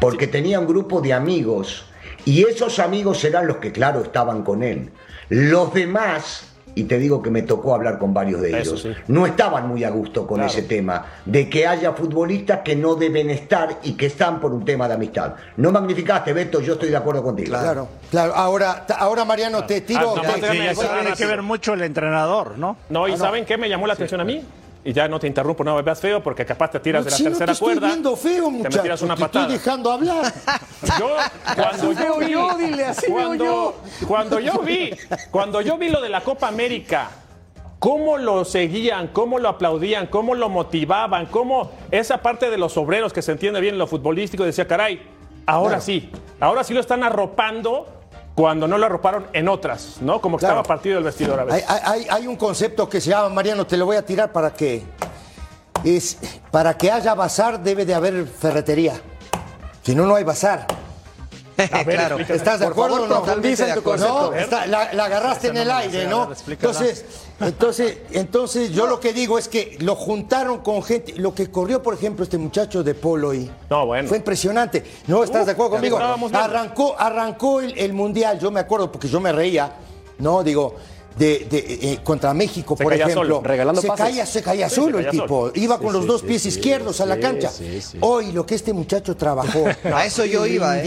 porque 0.00 0.26
tenía 0.26 0.60
un 0.60 0.66
grupo 0.66 1.00
de 1.00 1.12
amigos, 1.14 1.86
y 2.24 2.44
esos 2.44 2.78
amigos 2.78 3.22
eran 3.24 3.46
los 3.46 3.56
que, 3.58 3.72
claro, 3.72 4.02
estaban 4.02 4.42
con 4.42 4.62
él. 4.62 4.90
Los 5.28 5.72
demás, 5.74 6.50
y 6.74 6.84
te 6.84 6.98
digo 6.98 7.22
que 7.22 7.30
me 7.30 7.42
tocó 7.42 7.74
hablar 7.74 7.98
con 7.98 8.12
varios 8.12 8.40
de 8.40 8.50
Eso 8.60 8.72
ellos, 8.74 8.82
sí. 8.82 8.92
no 9.08 9.26
estaban 9.26 9.68
muy 9.68 9.84
a 9.84 9.90
gusto 9.90 10.26
con 10.26 10.38
Claro. 10.38 10.50
ese 10.50 10.62
tema, 10.62 11.04
de 11.24 11.48
que 11.48 11.66
haya 11.66 11.92
futbolistas 11.92 12.60
que 12.64 12.74
no 12.76 12.94
deben 12.96 13.30
estar 13.30 13.78
y 13.84 13.92
que 13.92 14.06
están 14.06 14.40
por 14.40 14.52
un 14.52 14.64
tema 14.64 14.88
de 14.88 14.94
amistad. 14.94 15.34
No 15.56 15.70
magnificaste, 15.70 16.32
Beto, 16.32 16.60
yo 16.60 16.74
estoy 16.74 16.90
de 16.90 16.96
acuerdo 16.96 17.22
contigo. 17.22 17.50
Claro, 17.50 17.88
claro. 18.10 18.34
Ahora, 18.34 18.84
ahora 18.98 19.24
Mariano, 19.24 19.64
te 19.64 19.80
tiro. 19.82 20.14
Ah, 20.16 20.22
no, 20.26 20.34
te- 20.34 20.50
Sí, 20.50 20.58
eso 20.58 20.80
cerrar 20.82 21.00
tiene 21.00 21.16
que 21.16 21.26
ver 21.26 21.42
mucho 21.42 21.74
el 21.74 21.82
entrenador, 21.82 22.58
¿no? 22.58 22.76
No, 22.88 23.06
¿y 23.08 23.16
saben 23.16 23.44
qué 23.44 23.56
me 23.56 23.68
llamó 23.68 23.86
la 23.86 23.92
atención 23.94 24.20
a 24.20 24.24
mí? 24.24 24.42
Y 24.86 24.92
ya 24.92 25.08
no 25.08 25.18
te 25.18 25.26
interrumpo, 25.26 25.64
no 25.64 25.74
me 25.76 25.82
veas 25.82 25.98
feo, 25.98 26.22
porque 26.22 26.44
capaz 26.44 26.70
te 26.72 26.80
tiras 26.80 27.04
de 27.04 27.10
la 27.10 27.16
Si 27.16 27.22
no 27.24 27.30
tercera 27.30 27.54
te 27.54 27.58
cuerda. 27.58 27.88
feo, 28.16 28.44
te 28.46 28.50
me 28.50 28.58
muchacho. 28.58 28.82
tiras 28.82 29.02
una 29.02 29.14
te 29.16 29.20
patada. 29.22 29.44
estoy 29.46 29.58
dejando 29.58 29.90
hablar. 29.92 30.32
Yo, 30.98 31.16
cuando 31.56 31.92
yo 31.92 32.18
vi, 32.18 32.30
yo, 32.32 32.56
dile, 32.58 32.84
así 32.84 33.06
veo 33.06 33.14
cuando, 33.26 33.44
yo. 33.44 33.74
cuando 34.06 34.38
yo 34.40 34.58
vi, 34.58 34.90
cuando 35.30 35.60
yo 35.62 35.78
vi 35.78 35.88
lo 35.88 36.02
de 36.02 36.10
la 36.10 36.20
Copa 36.20 36.48
América, 36.48 37.08
cómo 37.78 38.18
lo 38.18 38.44
seguían, 38.44 39.08
cómo 39.08 39.38
lo 39.38 39.48
aplaudían, 39.48 40.06
cómo 40.08 40.34
lo 40.34 40.50
motivaban, 40.50 41.26
cómo 41.26 41.70
esa 41.90 42.18
parte 42.18 42.50
de 42.50 42.58
los 42.58 42.76
obreros 42.76 43.14
que 43.14 43.22
se 43.22 43.32
entiende 43.32 43.60
bien 43.62 43.74
en 43.76 43.78
lo 43.78 43.86
futbolístico 43.86 44.44
decía, 44.44 44.66
caray, 44.68 45.00
ahora 45.46 45.68
Claro. 45.76 45.82
sí, 45.82 46.10
ahora 46.40 46.62
sí 46.64 46.74
lo 46.74 46.80
están 46.80 47.02
arropando 47.02 47.86
cuando 48.34 48.66
no 48.66 48.78
lo 48.78 48.86
arroparon 48.86 49.26
en 49.32 49.48
otras, 49.48 49.98
¿no? 50.00 50.20
Como 50.20 50.36
que 50.36 50.40
Claro. 50.40 50.60
estaba 50.60 50.76
partido 50.76 50.98
el 50.98 51.04
vestidor 51.04 51.38
a 51.40 51.44
veces. 51.44 51.64
hay- 51.68 51.80
hay- 51.84 52.06
hay 52.10 52.26
un 52.26 52.36
concepto 52.36 52.88
que 52.88 53.00
se 53.00 53.10
llama, 53.10 53.28
Mariano, 53.28 53.66
te 53.66 53.76
lo 53.76 53.86
voy 53.86 53.96
a 53.96 54.04
tirar 54.04 54.32
para 54.32 54.52
que. 54.52 54.82
Es, 55.84 56.16
para 56.50 56.76
que 56.76 56.90
haya 56.90 57.14
bazar 57.14 57.62
debe 57.62 57.84
de 57.84 57.94
haber 57.94 58.26
ferretería. 58.26 58.94
Si 59.82 59.94
no, 59.94 60.06
no 60.06 60.14
hay 60.14 60.24
bazar. 60.24 60.66
Claro. 61.56 62.18
¿Estás 62.18 62.60
de 62.60 62.66
acuerdo 62.66 62.96
favor, 62.96 63.10
o 63.10 63.14
no? 63.14 63.20
totalmente 63.20 63.66
No, 63.66 63.72
acuerdo. 63.72 64.34
está- 64.34 64.66
la, 64.66 64.92
la 64.92 65.04
agarraste 65.04 65.48
en 65.48 65.56
el 65.58 65.70
aire, 65.70 66.06
¿no? 66.06 66.30
Entonces, 66.48 67.04
entonces, 67.40 67.98
entonces 68.12 68.70
yo 68.70 68.86
lo 68.86 69.00
que 69.00 69.12
digo 69.12 69.38
es 69.38 69.48
que 69.48 69.76
lo 69.80 69.94
juntaron 69.94 70.58
con 70.58 70.82
gente. 70.82 71.14
Lo 71.16 71.34
que 71.34 71.50
corrió, 71.50 71.82
por 71.82 71.94
ejemplo, 71.94 72.24
este 72.24 72.38
muchacho 72.38 72.82
de 72.82 72.94
Polo 72.94 73.34
y 73.34 73.50
No, 73.70 73.86
bueno. 73.86 74.08
fue 74.08 74.18
impresionante. 74.18 74.82
¿No 75.06 75.22
estás 75.24 75.46
de 75.46 75.52
acuerdo 75.52 75.72
ya 75.80 75.90
conmigo? 75.90 75.98
Arrancó, 76.36 76.94
arrancó 76.98 77.60
el, 77.60 77.76
el 77.78 77.92
mundial, 77.92 78.38
yo 78.38 78.50
me 78.50 78.60
acuerdo 78.60 78.90
porque 78.90 79.08
yo 79.08 79.20
me 79.20 79.32
reía, 79.32 79.72
¿no? 80.18 80.42
Digo. 80.42 80.74
De, 81.16 81.46
de, 81.48 81.58
eh, 81.92 82.00
contra 82.02 82.34
México, 82.34 82.74
Se 82.76 82.82
por 82.82 82.92
ejemplo, 82.92 83.14
solo, 83.14 83.40
regalando 83.40 83.80
se 83.80 83.86
pases. 83.86 84.04
caía, 84.06 84.26
se 84.26 84.42
caía 84.42 84.68
Sí, 84.68 84.74
solo 84.74 84.98
se 84.98 85.04
el 85.04 85.10
tipo, 85.12 85.46
solo. 85.46 85.52
iba 85.54 85.78
con 85.78 85.86
Sí, 85.86 85.92
los 85.92 86.02
sí, 86.02 86.08
dos 86.08 86.22
pies 86.22 86.44
izquierdos 86.46 87.00
a 87.00 87.06
la 87.06 87.20
cancha. 87.20 87.50
sí, 87.50 87.80
sí. 87.80 87.98
Hoy 88.00 88.32
lo 88.32 88.44
que 88.44 88.56
este 88.56 88.72
muchacho 88.72 89.16
trabajó, 89.16 89.64
A 89.94 90.04
eso 90.06 90.24
yo 90.24 90.44
iba. 90.44 90.82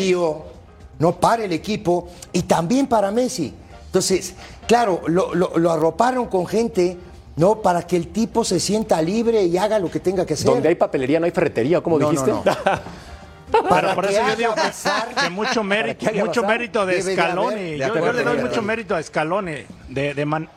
No 0.99 1.13
para 1.19 1.43
el 1.45 1.53
equipo 1.53 2.09
y 2.33 2.43
también 2.43 2.87
para 2.87 3.11
Messi. 3.11 3.53
Entonces, 3.85 4.33
claro, 4.67 5.01
lo, 5.07 5.33
lo- 5.35 5.57
lo 5.57 5.71
arroparon 5.71 6.27
con 6.27 6.45
gente, 6.47 6.97
¿no? 7.35 7.61
Para 7.61 7.85
que 7.85 7.95
el 7.95 8.07
tipo 8.09 8.43
se 8.43 8.59
sienta 8.59 9.01
libre 9.01 9.43
y 9.43 9.57
haga 9.57 9.79
lo 9.79 9.89
que 9.89 9.99
tenga 9.99 10.25
que 10.25 10.33
hacer. 10.33 10.45
Donde 10.47 10.69
hay 10.69 10.75
papelería 10.75 11.19
no 11.19 11.25
hay 11.25 11.31
ferretería, 11.31 11.81
como 11.81 11.97
No, 11.99 12.09
dijiste. 12.09 12.31
no. 12.31 12.43
Para 13.69 13.95
por 13.95 14.05
que 14.07 14.13
eso 14.13 14.27
yo 14.27 14.35
digo 14.35 14.53
que, 14.55 14.59
bazar, 14.59 15.07
que 15.15 15.29
mucho 15.29 15.63
mérito, 15.63 16.05
que 16.11 16.21
mucho 16.21 16.43
mérito 16.43 16.85
de 16.85 17.01
Scaloni. 17.01 17.55
de 17.55 17.77
Yo, 17.77 18.11
le 18.11 18.23
doy 18.23 18.37
mucho 18.39 18.61
mérito 18.61 18.93
a 18.93 19.01
Scaloni 19.01 19.53
de, 19.87 20.13
de 20.13 20.25
man- 20.25 20.49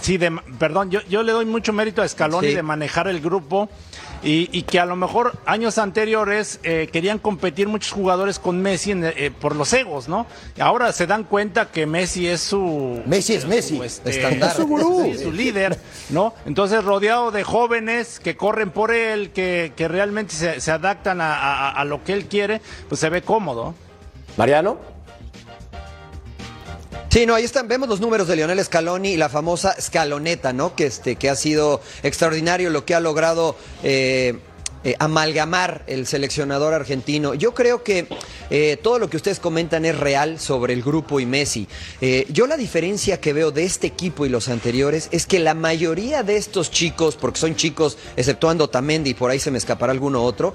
sí, 0.00 0.16
de, 0.18 0.32
perdón, 0.58 0.90
yo, 0.90 1.00
yo 1.08 1.22
le 1.22 1.30
doy 1.30 1.44
mucho 1.44 1.72
mérito 1.72 2.02
a 2.02 2.08
Scaloni 2.08 2.48
Sí. 2.48 2.54
de 2.54 2.62
manejar 2.64 3.06
el 3.06 3.20
grupo 3.20 3.68
y, 4.24 4.48
y 4.52 4.62
que 4.62 4.80
a 4.80 4.86
lo 4.86 4.96
mejor 4.96 5.38
años 5.46 5.78
anteriores 5.78 6.58
eh, 6.62 6.88
querían 6.90 7.18
competir 7.18 7.68
muchos 7.68 7.92
jugadores 7.92 8.38
con 8.38 8.60
Messi 8.62 8.90
en, 8.92 9.04
eh, 9.04 9.30
por 9.38 9.54
los 9.54 9.72
egos, 9.74 10.08
¿no? 10.08 10.26
Ahora 10.58 10.90
se 10.92 11.06
dan 11.06 11.24
cuenta 11.24 11.70
que 11.70 11.86
Messi 11.86 12.26
es 12.26 12.40
su 12.40 13.02
Messi 13.06 13.34
es 13.34 13.46
Messi. 13.46 13.80
este, 13.82 14.10
Estándar. 14.10 14.50
es 14.50 14.56
su 14.58 14.66
gurú, 14.66 15.02
sí, 15.12 15.18
su 15.22 15.30
líder, 15.30 15.78
¿no? 16.10 16.34
Entonces, 16.46 16.82
rodeado 16.82 17.30
de 17.30 17.44
jóvenes 17.44 18.18
que 18.18 18.36
corren 18.36 18.70
por 18.70 18.90
él, 18.92 19.30
que, 19.30 19.72
que 19.76 19.86
realmente 19.88 20.34
se, 20.34 20.60
se 20.60 20.70
adaptan 20.70 21.20
a, 21.20 21.34
a- 21.34 21.70
a 21.70 21.84
lo 21.84 22.02
que 22.02 22.14
él 22.14 22.26
quiere, 22.26 22.60
pues 22.88 23.00
se 23.00 23.10
ve 23.10 23.22
cómodo. 23.22 23.74
Mariano, 24.36 24.78
Sí, 27.14 27.26
no, 27.26 27.36
ahí 27.36 27.44
están, 27.44 27.68
vemos 27.68 27.88
los 27.88 28.00
números 28.00 28.26
de 28.26 28.34
Lionel 28.34 28.58
Scaloni 28.64 29.10
y 29.10 29.16
la 29.16 29.28
famosa 29.28 29.80
Scaloneta, 29.80 30.52
¿no? 30.52 30.74
Que, 30.74 30.86
este, 30.86 31.14
que 31.14 31.30
ha 31.30 31.36
sido 31.36 31.80
extraordinario 32.02 32.70
lo 32.70 32.84
que 32.84 32.92
ha 32.92 32.98
logrado 32.98 33.54
eh, 33.84 34.40
eh, 34.84 34.96
amalgamar 34.98 35.82
el 35.86 36.06
seleccionador 36.06 36.74
argentino. 36.74 37.32
Yo 37.32 37.54
creo 37.54 37.82
que 37.82 38.06
eh, 38.50 38.76
todo 38.82 38.98
lo 38.98 39.08
que 39.08 39.16
ustedes 39.16 39.40
comentan 39.40 39.86
es 39.86 39.98
real 39.98 40.38
sobre 40.38 40.74
el 40.74 40.82
grupo 40.82 41.20
y 41.20 41.26
Messi. 41.26 41.66
Eh, 42.02 42.26
yo 42.28 42.46
la 42.46 42.58
diferencia 42.58 43.18
que 43.18 43.32
veo 43.32 43.50
de 43.50 43.64
este 43.64 43.86
equipo 43.86 44.26
y 44.26 44.28
los 44.28 44.48
anteriores 44.48 45.08
es 45.10 45.24
que 45.24 45.38
la 45.38 45.54
mayoría 45.54 46.22
de 46.22 46.36
estos 46.36 46.70
chicos, 46.70 47.16
porque 47.16 47.40
son 47.40 47.56
chicos, 47.56 47.96
exceptuando 48.16 48.68
Tamendi 48.68 49.14
por 49.14 49.30
ahí 49.30 49.38
se 49.38 49.50
me 49.50 49.56
escapará 49.56 49.92
alguno 49.92 50.22
otro, 50.22 50.52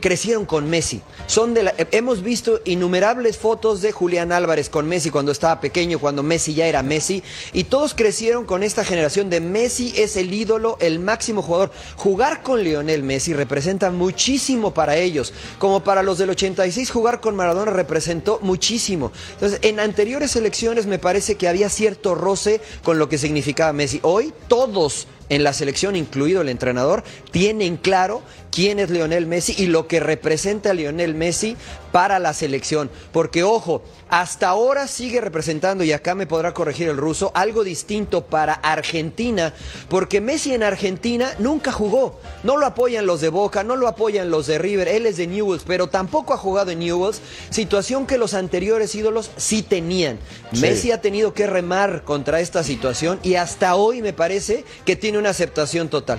crecieron 0.00 0.46
con 0.46 0.70
Messi. 0.70 1.02
Son 1.26 1.52
de 1.52 1.70
hemos 1.90 2.22
visto 2.22 2.60
innumerables 2.64 3.36
fotos 3.36 3.82
de 3.82 3.92
Julián 3.92 4.32
Álvarez 4.32 4.70
con 4.70 4.88
Messi 4.88 5.10
cuando 5.10 5.32
estaba 5.32 5.60
pequeño, 5.60 5.98
cuando 5.98 6.22
Messi 6.22 6.54
ya 6.54 6.66
era 6.66 6.82
Messi, 6.82 7.22
y 7.52 7.64
todos 7.64 7.92
crecieron 7.92 8.46
con 8.46 8.62
esta 8.62 8.84
generación 8.84 9.28
de 9.28 9.40
Messi 9.40 9.92
es 9.96 10.16
el 10.16 10.32
ídolo, 10.32 10.78
el 10.80 10.98
máximo 10.98 11.42
jugador. 11.42 11.72
Jugar 11.96 12.42
con 12.42 12.62
Lionel 12.62 13.02
Messi 13.02 13.34
representa 13.34 13.65
muchísimo 13.92 14.72
para 14.72 14.96
ellos. 14.96 15.32
Como 15.58 15.82
para 15.82 16.02
los 16.02 16.18
del 16.18 16.30
86 16.30 16.90
jugar 16.90 17.20
con 17.20 17.36
Maradona 17.36 17.72
representó 17.72 18.38
muchísimo. 18.42 19.12
Entonces, 19.32 19.58
en 19.62 19.80
anteriores 19.80 20.36
elecciones 20.36 20.86
me 20.86 20.98
parece 20.98 21.36
que 21.36 21.48
había 21.48 21.68
cierto 21.68 22.14
roce 22.14 22.60
con 22.82 22.98
lo 22.98 23.08
que 23.08 23.18
significaba 23.18 23.72
Messi. 23.72 24.00
Hoy 24.02 24.32
todos 24.48 25.06
en 25.28 25.42
la 25.42 25.52
selección, 25.52 25.96
incluido 25.96 26.40
el 26.40 26.48
entrenador, 26.48 27.02
tienen 27.30 27.76
claro 27.76 28.22
quién 28.52 28.78
es 28.78 28.90
Lionel 28.90 29.26
Messi 29.26 29.54
y 29.58 29.66
lo 29.66 29.88
que 29.88 30.00
representa 30.00 30.70
a 30.70 30.74
Lionel 30.74 31.14
Messi 31.14 31.56
para 31.96 32.18
la 32.18 32.34
selección. 32.34 32.90
Porque, 33.10 33.42
ojo, 33.42 33.80
hasta 34.10 34.48
ahora 34.48 34.86
sigue 34.86 35.18
representando, 35.22 35.82
y 35.82 35.92
acá 35.92 36.14
me 36.14 36.26
podrá 36.26 36.52
corregir 36.52 36.90
el 36.90 36.98
ruso, 36.98 37.32
algo 37.34 37.64
distinto 37.64 38.26
para 38.26 38.52
Argentina, 38.52 39.54
porque 39.88 40.20
Messi 40.20 40.52
en 40.52 40.62
Argentina 40.62 41.32
nunca 41.38 41.72
jugó. 41.72 42.20
No 42.42 42.58
lo 42.58 42.66
apoyan 42.66 43.06
los 43.06 43.22
de 43.22 43.30
Boca, 43.30 43.64
no 43.64 43.76
lo 43.76 43.88
apoyan 43.88 44.30
los 44.30 44.46
de 44.46 44.58
River, 44.58 44.88
él 44.88 45.06
es 45.06 45.16
de 45.16 45.26
Newells, 45.26 45.64
pero 45.66 45.86
tampoco 45.86 46.34
ha 46.34 46.36
jugado 46.36 46.70
en 46.70 46.80
Newells, 46.80 47.22
situación 47.48 48.06
que 48.06 48.18
los 48.18 48.34
anteriores 48.34 48.94
ídolos 48.94 49.30
sí 49.38 49.62
tenían. 49.62 50.18
Messi 50.52 50.92
ha 50.92 51.00
tenido 51.00 51.32
que 51.32 51.46
remar 51.46 52.04
contra 52.04 52.40
esta 52.40 52.62
situación 52.62 53.20
y 53.22 53.36
hasta 53.36 53.74
hoy 53.74 54.02
me 54.02 54.12
parece 54.12 54.66
que 54.84 54.96
tiene 54.96 55.16
una 55.16 55.30
aceptación 55.30 55.88
total. 55.88 56.18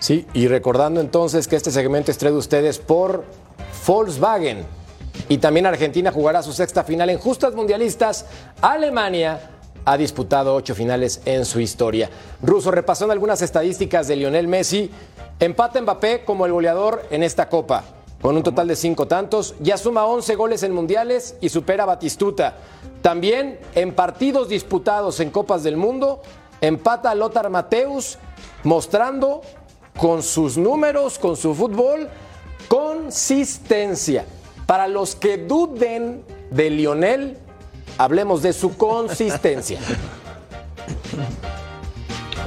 Sí, 0.00 0.26
y 0.34 0.48
recordando 0.48 1.00
entonces 1.00 1.46
que 1.46 1.54
este 1.54 1.70
segmento 1.70 2.10
es 2.10 2.18
traído 2.18 2.38
ustedes 2.38 2.80
por 2.80 3.24
Volkswagen. 3.86 4.81
Y 5.28 5.38
también 5.38 5.66
Argentina 5.66 6.12
jugará 6.12 6.42
su 6.42 6.52
sexta 6.52 6.84
final 6.84 7.10
en 7.10 7.18
justas 7.18 7.54
mundialistas. 7.54 8.26
Alemania 8.60 9.40
ha 9.84 9.96
disputado 9.96 10.54
ocho 10.54 10.74
finales 10.74 11.20
en 11.24 11.44
su 11.44 11.60
historia. 11.60 12.10
Russo 12.42 12.70
repasando 12.70 13.12
algunas 13.12 13.42
estadísticas 13.42 14.08
de 14.08 14.16
Lionel 14.16 14.48
Messi. 14.48 14.90
Empata 15.40 15.80
Mbappé 15.80 16.24
como 16.24 16.46
el 16.46 16.52
goleador 16.52 17.02
en 17.10 17.22
esta 17.22 17.48
copa, 17.48 17.82
con 18.20 18.36
un 18.36 18.42
total 18.42 18.68
de 18.68 18.76
cinco 18.76 19.06
tantos. 19.06 19.54
Ya 19.60 19.76
suma 19.76 20.06
11 20.06 20.34
goles 20.36 20.62
en 20.62 20.72
mundiales 20.72 21.36
y 21.40 21.48
supera 21.48 21.82
a 21.82 21.86
Batistuta. 21.86 22.56
También 23.00 23.58
en 23.74 23.94
partidos 23.94 24.48
disputados 24.48 25.18
en 25.20 25.30
Copas 25.30 25.64
del 25.64 25.76
Mundo, 25.76 26.22
empata 26.60 27.10
a 27.10 27.14
Lothar 27.14 27.50
Mateus, 27.50 28.18
mostrando 28.62 29.42
con 29.98 30.22
sus 30.22 30.56
números, 30.56 31.18
con 31.18 31.36
su 31.36 31.54
fútbol, 31.54 32.08
consistencia. 32.68 34.24
Para 34.72 34.88
los 34.88 35.16
que 35.16 35.36
duden 35.36 36.24
de 36.50 36.70
Lionel, 36.70 37.36
hablemos 37.98 38.42
de 38.42 38.54
su 38.54 38.78
consistencia. 38.78 39.78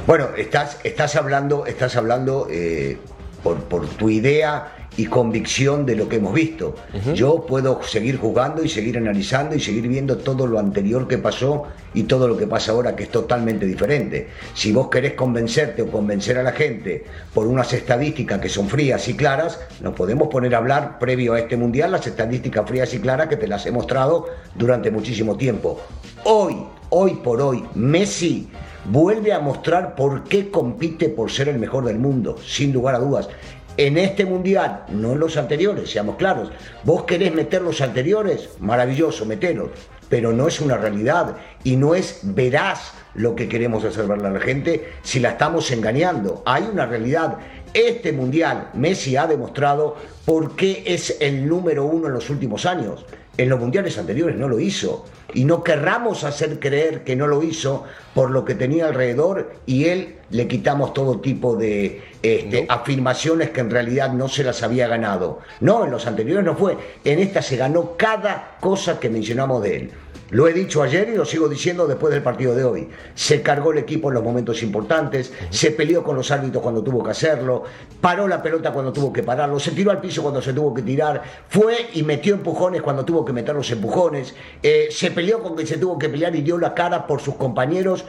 Bueno, 0.08 0.30
estás, 0.36 0.78
estás 0.82 1.14
hablando, 1.14 1.66
estás 1.66 1.94
hablando 1.94 2.48
eh, 2.50 2.98
por, 3.44 3.58
por 3.66 3.86
tu 3.86 4.10
idea 4.10 4.75
y 4.96 5.06
convicción 5.06 5.84
de 5.84 5.96
lo 5.96 6.08
que 6.08 6.16
hemos 6.16 6.32
visto. 6.32 6.74
Yo 7.14 7.44
puedo 7.46 7.82
seguir 7.82 8.18
jugando 8.18 8.64
y 8.64 8.68
seguir 8.68 8.96
analizando 8.96 9.54
y 9.54 9.60
seguir 9.60 9.88
viendo 9.88 10.18
todo 10.18 10.46
lo 10.46 10.58
anterior 10.58 11.06
que 11.06 11.18
pasó 11.18 11.64
y 11.92 12.04
todo 12.04 12.28
lo 12.28 12.36
que 12.36 12.46
pasa 12.46 12.72
ahora 12.72 12.96
que 12.96 13.04
es 13.04 13.10
totalmente 13.10 13.66
diferente. 13.66 14.28
Si 14.54 14.72
vos 14.72 14.88
querés 14.88 15.12
convencerte 15.12 15.82
o 15.82 15.90
convencer 15.90 16.38
a 16.38 16.42
la 16.42 16.52
gente 16.52 17.04
por 17.34 17.46
unas 17.46 17.72
estadísticas 17.72 18.40
que 18.40 18.48
son 18.48 18.68
frías 18.68 19.06
y 19.08 19.14
claras, 19.14 19.60
nos 19.80 19.94
podemos 19.94 20.28
poner 20.28 20.54
a 20.54 20.58
hablar 20.58 20.98
previo 20.98 21.34
a 21.34 21.40
este 21.40 21.56
mundial 21.56 21.92
las 21.92 22.06
estadísticas 22.06 22.66
frías 22.66 22.92
y 22.94 22.98
claras 22.98 23.28
que 23.28 23.36
te 23.36 23.48
las 23.48 23.66
he 23.66 23.72
mostrado 23.72 24.26
durante 24.54 24.90
muchísimo 24.90 25.36
tiempo. 25.36 25.80
Hoy, 26.24 26.56
hoy 26.90 27.14
por 27.22 27.40
hoy, 27.40 27.64
Messi 27.74 28.48
vuelve 28.90 29.32
a 29.32 29.40
mostrar 29.40 29.94
por 29.94 30.24
qué 30.24 30.50
compite 30.50 31.08
por 31.08 31.30
ser 31.30 31.48
el 31.48 31.58
mejor 31.58 31.84
del 31.84 31.98
mundo, 31.98 32.36
sin 32.44 32.72
lugar 32.72 32.94
a 32.94 32.98
dudas 32.98 33.28
en 33.76 33.98
este 33.98 34.24
mundial, 34.24 34.84
no 34.88 35.12
en 35.12 35.20
los 35.20 35.36
anteriores, 35.36 35.90
seamos 35.90 36.16
claros. 36.16 36.50
Vos 36.84 37.04
querés 37.04 37.34
meter 37.34 37.62
los 37.62 37.80
anteriores, 37.80 38.50
maravilloso, 38.58 39.26
metelos, 39.26 39.70
pero 40.08 40.32
no 40.32 40.48
es 40.48 40.60
una 40.60 40.76
realidad 40.76 41.36
y 41.64 41.76
no 41.76 41.94
es 41.94 42.20
veraz 42.22 42.92
lo 43.14 43.34
que 43.34 43.48
queremos 43.48 43.84
hacer 43.84 44.06
ver 44.06 44.24
a 44.24 44.30
la 44.30 44.40
gente 44.40 44.92
si 45.02 45.20
la 45.20 45.30
estamos 45.30 45.70
engañando. 45.70 46.42
Hay 46.46 46.64
una 46.64 46.86
realidad. 46.86 47.38
Este 47.74 48.12
mundial, 48.12 48.70
Messi 48.72 49.16
ha 49.16 49.26
demostrado 49.26 49.96
por 50.24 50.56
qué 50.56 50.82
es 50.86 51.18
el 51.20 51.46
número 51.46 51.84
uno 51.84 52.06
en 52.06 52.14
los 52.14 52.30
últimos 52.30 52.64
años. 52.64 53.04
En 53.38 53.48
los 53.48 53.60
mundiales 53.60 53.98
anteriores 53.98 54.36
no 54.36 54.48
lo 54.48 54.58
hizo. 54.58 55.04
Y 55.34 55.44
no 55.44 55.62
querramos 55.62 56.24
hacer 56.24 56.58
creer 56.58 57.04
que 57.04 57.16
no 57.16 57.26
lo 57.26 57.42
hizo 57.42 57.84
por 58.14 58.30
lo 58.30 58.44
que 58.44 58.54
tenía 58.54 58.88
alrededor 58.88 59.52
y 59.66 59.86
él 59.86 60.16
le 60.30 60.48
quitamos 60.48 60.94
todo 60.94 61.20
tipo 61.20 61.54
de 61.56 62.02
este, 62.22 62.66
afirmaciones 62.68 63.50
que 63.50 63.60
en 63.60 63.70
realidad 63.70 64.12
no 64.12 64.28
se 64.28 64.42
las 64.44 64.62
había 64.62 64.88
ganado. 64.88 65.40
No, 65.60 65.84
en 65.84 65.90
los 65.90 66.06
anteriores 66.06 66.44
no 66.44 66.56
fue. 66.56 66.76
En 67.04 67.18
esta 67.18 67.42
se 67.42 67.56
ganó 67.56 67.96
cada 67.96 68.56
cosa 68.60 68.98
que 68.98 69.10
mencionamos 69.10 69.62
de 69.62 69.76
él. 69.76 69.90
Lo 70.30 70.48
he 70.48 70.52
dicho 70.52 70.82
ayer 70.82 71.08
y 71.08 71.16
lo 71.16 71.24
sigo 71.24 71.48
diciendo 71.48 71.86
después 71.86 72.12
del 72.12 72.22
partido 72.22 72.54
de 72.54 72.64
hoy. 72.64 72.88
Se 73.14 73.42
cargó 73.42 73.72
el 73.72 73.78
equipo 73.78 74.08
en 74.08 74.14
los 74.14 74.24
momentos 74.24 74.62
importantes, 74.62 75.32
se 75.50 75.70
peleó 75.70 76.02
con 76.02 76.16
los 76.16 76.30
árbitros 76.30 76.62
cuando 76.62 76.82
tuvo 76.82 77.04
que 77.04 77.12
hacerlo, 77.12 77.62
paró 78.00 78.26
la 78.26 78.42
pelota 78.42 78.72
cuando 78.72 78.92
tuvo 78.92 79.12
que 79.12 79.22
pararlo, 79.22 79.60
se 79.60 79.70
tiró 79.70 79.92
al 79.92 80.00
piso 80.00 80.22
cuando 80.22 80.42
se 80.42 80.52
tuvo 80.52 80.74
que 80.74 80.82
tirar, 80.82 81.22
fue 81.48 81.90
y 81.92 82.02
metió 82.02 82.34
empujones 82.34 82.82
cuando 82.82 83.04
tuvo 83.04 83.24
que 83.24 83.32
meter 83.32 83.54
los 83.54 83.70
empujones, 83.70 84.34
eh, 84.62 84.88
se 84.90 85.12
peleó 85.12 85.42
con 85.42 85.54
que 85.54 85.64
se 85.64 85.78
tuvo 85.78 85.96
que 85.96 86.08
pelear 86.08 86.34
y 86.34 86.42
dio 86.42 86.58
la 86.58 86.74
cara 86.74 87.06
por 87.06 87.20
sus 87.20 87.36
compañeros 87.36 88.04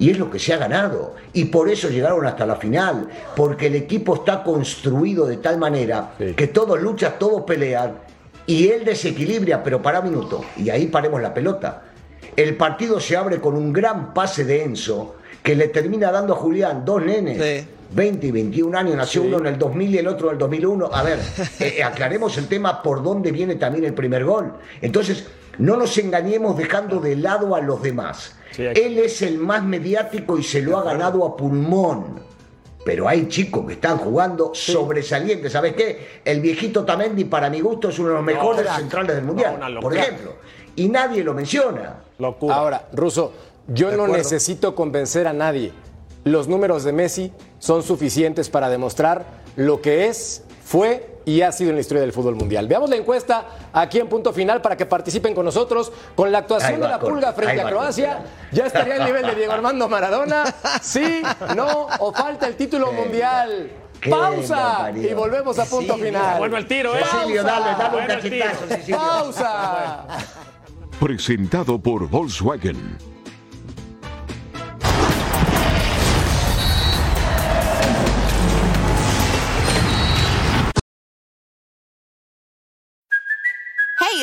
y 0.00 0.10
es 0.10 0.18
lo 0.18 0.30
que 0.30 0.38
se 0.38 0.54
ha 0.54 0.56
ganado. 0.56 1.14
Y 1.34 1.44
por 1.44 1.68
eso 1.68 1.90
llegaron 1.90 2.26
hasta 2.26 2.46
la 2.46 2.56
final. 2.56 3.06
Porque 3.36 3.66
el 3.66 3.74
equipo 3.74 4.14
está 4.14 4.42
construido 4.42 5.26
de 5.26 5.36
tal 5.36 5.58
manera 5.58 6.14
que 6.18 6.46
todos 6.46 6.80
luchan, 6.80 7.16
todos 7.18 7.42
pelean 7.42 7.98
y 8.46 8.68
él 8.68 8.84
desequilibra, 8.84 9.62
pero 9.62 9.80
para 9.80 10.00
un 10.00 10.10
minuto, 10.10 10.44
y 10.56 10.70
ahí 10.70 10.86
paremos 10.86 11.20
la 11.20 11.32
pelota. 11.32 11.84
El 12.36 12.56
partido 12.56 13.00
se 13.00 13.16
abre 13.16 13.40
con 13.40 13.54
un 13.54 13.72
gran 13.72 14.14
pase 14.14 14.44
de 14.44 14.64
Enzo 14.64 15.16
que 15.42 15.54
le 15.54 15.68
termina 15.68 16.10
dando 16.10 16.34
a 16.34 16.36
Julián 16.36 16.84
dos 16.84 17.02
nenes. 17.02 17.66
20 17.92 18.24
y 18.24 18.30
21 18.30 18.78
años, 18.78 18.94
nació 18.94 19.22
uno 19.24 19.38
en 19.38 19.46
el 19.46 19.58
2000 19.58 19.94
y 19.94 19.98
el 19.98 20.06
otro 20.06 20.28
en 20.28 20.34
el 20.34 20.38
2001. 20.38 20.90
A 20.92 21.02
ver, 21.02 21.18
eh, 21.58 21.74
eh, 21.78 21.82
aclaremos 21.82 22.38
el 22.38 22.46
tema 22.46 22.84
por 22.84 23.02
dónde 23.02 23.32
viene 23.32 23.56
también 23.56 23.84
el 23.84 23.94
primer 23.94 24.24
gol. 24.24 24.52
Entonces, 24.80 25.26
no 25.58 25.76
nos 25.76 25.98
engañemos 25.98 26.56
dejando 26.56 27.00
de 27.00 27.16
lado 27.16 27.56
a 27.56 27.60
los 27.60 27.82
demás. 27.82 28.36
Él 28.56 28.98
es 28.98 29.22
el 29.22 29.38
más 29.38 29.64
mediático 29.64 30.38
y 30.38 30.42
se 30.42 30.62
lo 30.62 30.78
ha 30.78 30.84
ganado 30.84 31.24
a 31.24 31.36
pulmón 31.36 32.29
pero 32.84 33.08
hay 33.08 33.28
chicos 33.28 33.66
que 33.66 33.74
están 33.74 33.98
jugando 33.98 34.52
sobresalientes. 34.54 35.52
¿Sabes 35.52 35.74
qué? 35.74 36.20
El 36.24 36.40
viejito 36.40 36.84
Tamendi, 36.84 37.24
para 37.24 37.50
mi 37.50 37.60
gusto, 37.60 37.88
es 37.88 37.98
uno 37.98 38.08
de 38.08 38.14
los 38.14 38.24
mejores 38.24 38.66
centrales 38.72 39.16
del 39.16 39.24
Mundial, 39.24 39.78
por 39.80 39.96
ejemplo. 39.96 40.36
Y 40.76 40.88
nadie 40.88 41.22
lo 41.22 41.34
menciona. 41.34 42.02
Ahora, 42.50 42.88
Russo, 42.92 43.32
yo 43.68 43.92
no 43.92 44.08
necesito 44.08 44.74
convencer 44.74 45.26
a 45.26 45.32
nadie. 45.32 45.72
Los 46.24 46.48
números 46.48 46.84
de 46.84 46.92
Messi 46.92 47.32
son 47.58 47.82
suficientes 47.82 48.48
para 48.50 48.68
demostrar 48.68 49.24
lo 49.56 49.80
que 49.80 50.06
es, 50.06 50.44
fue 50.70 51.18
y 51.24 51.42
ha 51.42 51.50
sido 51.50 51.70
en 51.70 51.76
la 51.76 51.80
historia 51.80 52.00
del 52.00 52.12
fútbol 52.12 52.36
mundial. 52.36 52.68
Veamos 52.68 52.88
la 52.88 52.94
encuesta 52.94 53.44
aquí 53.72 53.98
en 53.98 54.08
punto 54.08 54.32
final 54.32 54.62
para 54.62 54.76
que 54.76 54.86
participen 54.86 55.34
con 55.34 55.44
nosotros. 55.44 55.90
Con 56.14 56.30
la 56.30 56.38
actuación 56.38 56.80
de 56.80 56.86
la 56.86 57.00
Pulga 57.00 57.32
frente 57.32 57.60
a 57.60 57.68
Croacia, 57.68 58.22
ya 58.52 58.66
estaría 58.66 58.94
el 58.94 59.04
nivel 59.04 59.26
de 59.26 59.34
Diego 59.34 59.52
Armando 59.52 59.88
Maradona. 59.88 60.44
Sí, 60.80 61.22
no, 61.56 61.88
o 61.98 62.12
falta 62.12 62.46
el 62.46 62.54
título 62.54 62.92
mundial. 62.92 63.68
Pausa 64.08 64.92
y 64.94 65.12
volvemos 65.12 65.58
a 65.58 65.64
punto 65.64 65.96
final. 65.96 66.38
Vuelve 66.38 66.58
el 66.58 66.68
tiro, 66.68 66.96
¿eh? 66.96 67.02
Cecilio, 67.02 67.42
dale, 67.42 67.76
dale 67.76 68.00
un 68.00 68.06
cachetazo, 68.06 68.66
Cecilio. 68.68 68.96
Pausa. 68.96 70.06
Presentado 71.00 71.80
por 71.80 72.08
Volkswagen. 72.08 73.09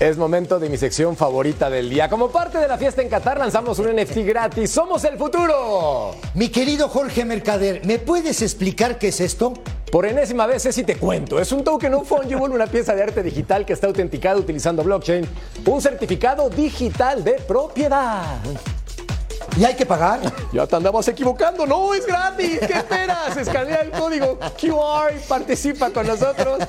Es 0.00 0.16
momento 0.16 0.60
de 0.60 0.68
mi 0.68 0.76
sección 0.76 1.16
favorita 1.16 1.68
del 1.68 1.90
día. 1.90 2.08
Como 2.08 2.30
parte 2.30 2.58
de 2.58 2.68
la 2.68 2.78
fiesta 2.78 3.02
en 3.02 3.08
Qatar 3.08 3.36
lanzamos 3.36 3.80
un 3.80 3.96
NFT 3.96 4.18
gratis. 4.18 4.70
¡Somos 4.70 5.02
el 5.02 5.18
futuro! 5.18 6.14
Mi 6.34 6.50
querido 6.50 6.88
Jorge 6.88 7.24
Mercader, 7.24 7.84
¿me 7.84 7.98
puedes 7.98 8.40
explicar 8.40 8.96
qué 8.96 9.08
es 9.08 9.20
esto? 9.20 9.54
Por 9.90 10.06
enésima 10.06 10.46
vez, 10.46 10.62
si 10.70 10.84
te 10.84 10.94
cuento. 10.94 11.40
Es 11.40 11.50
un 11.50 11.64
token, 11.64 11.96
un 11.96 12.06
fungible, 12.06 12.54
una 12.54 12.68
pieza 12.68 12.94
de 12.94 13.02
arte 13.02 13.24
digital 13.24 13.66
que 13.66 13.72
está 13.72 13.88
autenticada 13.88 14.36
utilizando 14.36 14.84
blockchain. 14.84 15.26
Un 15.66 15.82
certificado 15.82 16.48
digital 16.48 17.24
de 17.24 17.32
propiedad. 17.32 18.38
¿Y 19.58 19.64
hay 19.64 19.74
que 19.74 19.84
pagar? 19.84 20.20
Ya 20.52 20.68
te 20.68 20.76
andabas 20.76 21.08
equivocando. 21.08 21.66
No, 21.66 21.92
es 21.92 22.06
gratis. 22.06 22.60
¿Qué 22.60 22.74
esperas? 22.74 23.36
Escanea 23.36 23.80
el 23.80 23.90
código 23.90 24.38
QR 24.38 25.16
y 25.16 25.28
participa 25.28 25.90
con 25.90 26.06
nosotros. 26.06 26.60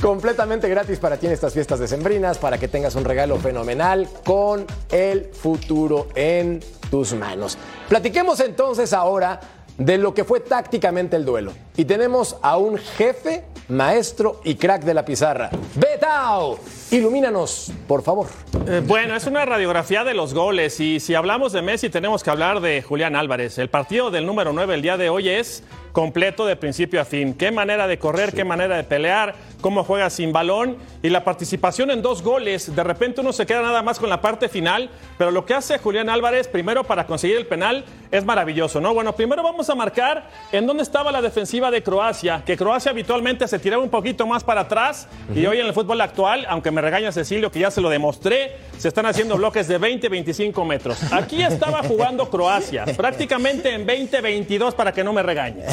Completamente 0.00 0.66
gratis 0.66 0.98
para 0.98 1.18
ti 1.18 1.26
en 1.26 1.32
estas 1.32 1.52
fiestas 1.52 1.78
decembrinas, 1.78 2.38
para 2.38 2.56
que 2.56 2.68
tengas 2.68 2.94
un 2.94 3.04
regalo 3.04 3.36
fenomenal 3.36 4.08
con 4.24 4.64
el 4.90 5.26
futuro 5.34 6.08
en 6.14 6.60
tus 6.90 7.12
manos. 7.12 7.58
Platiquemos 7.90 8.40
entonces 8.40 8.94
ahora 8.94 9.38
de 9.76 9.98
lo 9.98 10.14
que 10.14 10.24
fue 10.24 10.40
tácticamente 10.40 11.16
el 11.16 11.26
duelo. 11.26 11.52
Y 11.76 11.84
tenemos 11.84 12.38
a 12.40 12.56
un 12.56 12.78
jefe, 12.78 13.44
maestro 13.68 14.40
y 14.42 14.54
crack 14.54 14.84
de 14.84 14.94
la 14.94 15.04
pizarra. 15.04 15.50
Betao, 15.74 16.58
ilumínanos, 16.92 17.72
por 17.88 18.02
favor. 18.02 18.26
Eh, 18.68 18.82
bueno, 18.86 19.16
es 19.16 19.26
una 19.26 19.44
radiografía 19.44 20.04
de 20.04 20.12
los 20.14 20.34
goles 20.34 20.78
y 20.78 21.00
si 21.00 21.14
hablamos 21.14 21.52
de 21.52 21.62
Messi 21.62 21.88
tenemos 21.88 22.22
que 22.22 22.30
hablar 22.30 22.60
de 22.60 22.82
Julián 22.82 23.16
Álvarez. 23.16 23.58
El 23.58 23.70
partido 23.70 24.10
del 24.10 24.26
número 24.26 24.52
9 24.52 24.74
el 24.74 24.82
día 24.82 24.96
de 24.98 25.08
hoy 25.08 25.28
es 25.30 25.64
completo 25.92 26.46
de 26.46 26.56
principio 26.56 27.00
a 27.00 27.04
fin. 27.04 27.34
Qué 27.34 27.50
manera 27.50 27.86
de 27.86 27.98
correr, 27.98 28.32
qué 28.32 28.44
manera 28.44 28.76
de 28.76 28.84
pelear, 28.84 29.34
cómo 29.60 29.84
juega 29.84 30.10
sin 30.10 30.32
balón 30.32 30.76
y 31.02 31.08
la 31.08 31.24
participación 31.24 31.90
en 31.90 32.02
dos 32.02 32.22
goles. 32.22 32.74
De 32.74 32.84
repente 32.84 33.20
uno 33.20 33.32
se 33.32 33.46
queda 33.46 33.62
nada 33.62 33.82
más 33.82 33.98
con 33.98 34.10
la 34.10 34.20
parte 34.20 34.48
final, 34.48 34.90
pero 35.18 35.30
lo 35.30 35.46
que 35.46 35.54
hace 35.54 35.78
Julián 35.78 36.08
Álvarez 36.08 36.48
primero 36.48 36.84
para 36.84 37.06
conseguir 37.06 37.36
el 37.36 37.46
penal 37.46 37.84
es 38.10 38.24
maravilloso, 38.24 38.80
¿no? 38.80 38.92
Bueno, 38.92 39.14
primero 39.14 39.42
vamos 39.42 39.70
a 39.70 39.74
marcar 39.74 40.28
en 40.50 40.66
dónde 40.66 40.82
estaba 40.82 41.12
la 41.12 41.22
defensiva 41.22 41.70
de 41.70 41.82
Croacia, 41.82 42.42
que 42.44 42.56
Croacia 42.56 42.90
habitualmente 42.90 43.46
se 43.48 43.58
tiraba 43.58 43.82
un 43.82 43.90
poquito 43.90 44.26
más 44.26 44.44
para 44.44 44.62
atrás 44.62 45.08
y 45.34 45.46
hoy 45.46 45.60
en 45.60 45.66
el 45.66 45.72
fútbol 45.72 46.00
actual, 46.00 46.46
aunque 46.48 46.70
me 46.70 46.81
regaña 46.82 47.12
Cecilio 47.12 47.50
que 47.50 47.60
ya 47.60 47.70
se 47.70 47.80
lo 47.80 47.88
demostré, 47.88 48.56
se 48.76 48.88
están 48.88 49.06
haciendo 49.06 49.36
bloques 49.36 49.68
de 49.68 49.78
20, 49.78 50.08
25 50.08 50.64
metros. 50.64 50.98
Aquí 51.12 51.42
estaba 51.42 51.82
jugando 51.82 52.28
Croacia, 52.28 52.84
prácticamente 52.96 53.72
en 53.72 53.86
20, 53.86 54.20
22 54.20 54.74
para 54.74 54.92
que 54.92 55.02
no 55.02 55.12
me 55.12 55.22
regañe. 55.22 55.64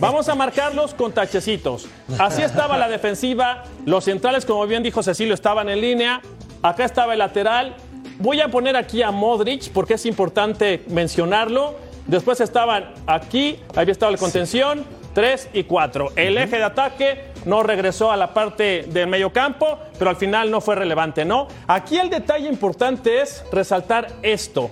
Vamos 0.00 0.28
a 0.28 0.34
marcarlos 0.34 0.94
con 0.94 1.12
tachecitos. 1.12 1.86
Así 2.18 2.42
estaba 2.42 2.78
la 2.78 2.88
defensiva. 2.88 3.64
Los 3.84 4.04
centrales, 4.04 4.46
como 4.46 4.66
bien 4.66 4.82
dijo 4.82 5.02
Cecilio, 5.02 5.34
estaban 5.34 5.68
en 5.68 5.80
línea. 5.80 6.22
Acá 6.62 6.84
estaba 6.84 7.12
el 7.12 7.18
lateral. 7.18 7.74
Voy 8.18 8.40
a 8.40 8.48
poner 8.48 8.76
aquí 8.76 9.02
a 9.02 9.10
Modric 9.10 9.70
porque 9.72 9.94
es 9.94 10.06
importante 10.06 10.84
mencionarlo. 10.88 11.74
Después 12.06 12.40
estaban 12.40 12.92
aquí, 13.06 13.58
ahí 13.76 13.90
estaba 13.90 14.12
la 14.12 14.18
contención, 14.18 14.84
3 15.14 15.50
y 15.52 15.64
4. 15.64 16.12
El 16.16 16.38
eje 16.38 16.56
de 16.56 16.64
ataque 16.64 17.31
no 17.44 17.62
regresó 17.62 18.10
a 18.10 18.16
la 18.16 18.34
parte 18.34 18.84
del 18.88 19.08
medio 19.08 19.32
campo, 19.32 19.78
pero 19.98 20.10
al 20.10 20.16
final 20.16 20.50
no 20.50 20.60
fue 20.60 20.74
relevante, 20.74 21.24
¿no? 21.24 21.48
Aquí 21.66 21.98
el 21.98 22.10
detalle 22.10 22.48
importante 22.48 23.20
es 23.20 23.44
resaltar 23.52 24.08
esto. 24.22 24.70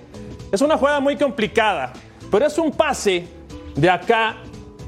Es 0.53 0.61
una 0.61 0.77
jugada 0.77 1.01
muy 1.01 1.17
complicada, 1.17 1.93
pero 2.31 2.47
es 2.47 2.59
un 2.59 2.73
pase 2.73 3.27
de 3.75 3.91
acá 3.91 4.37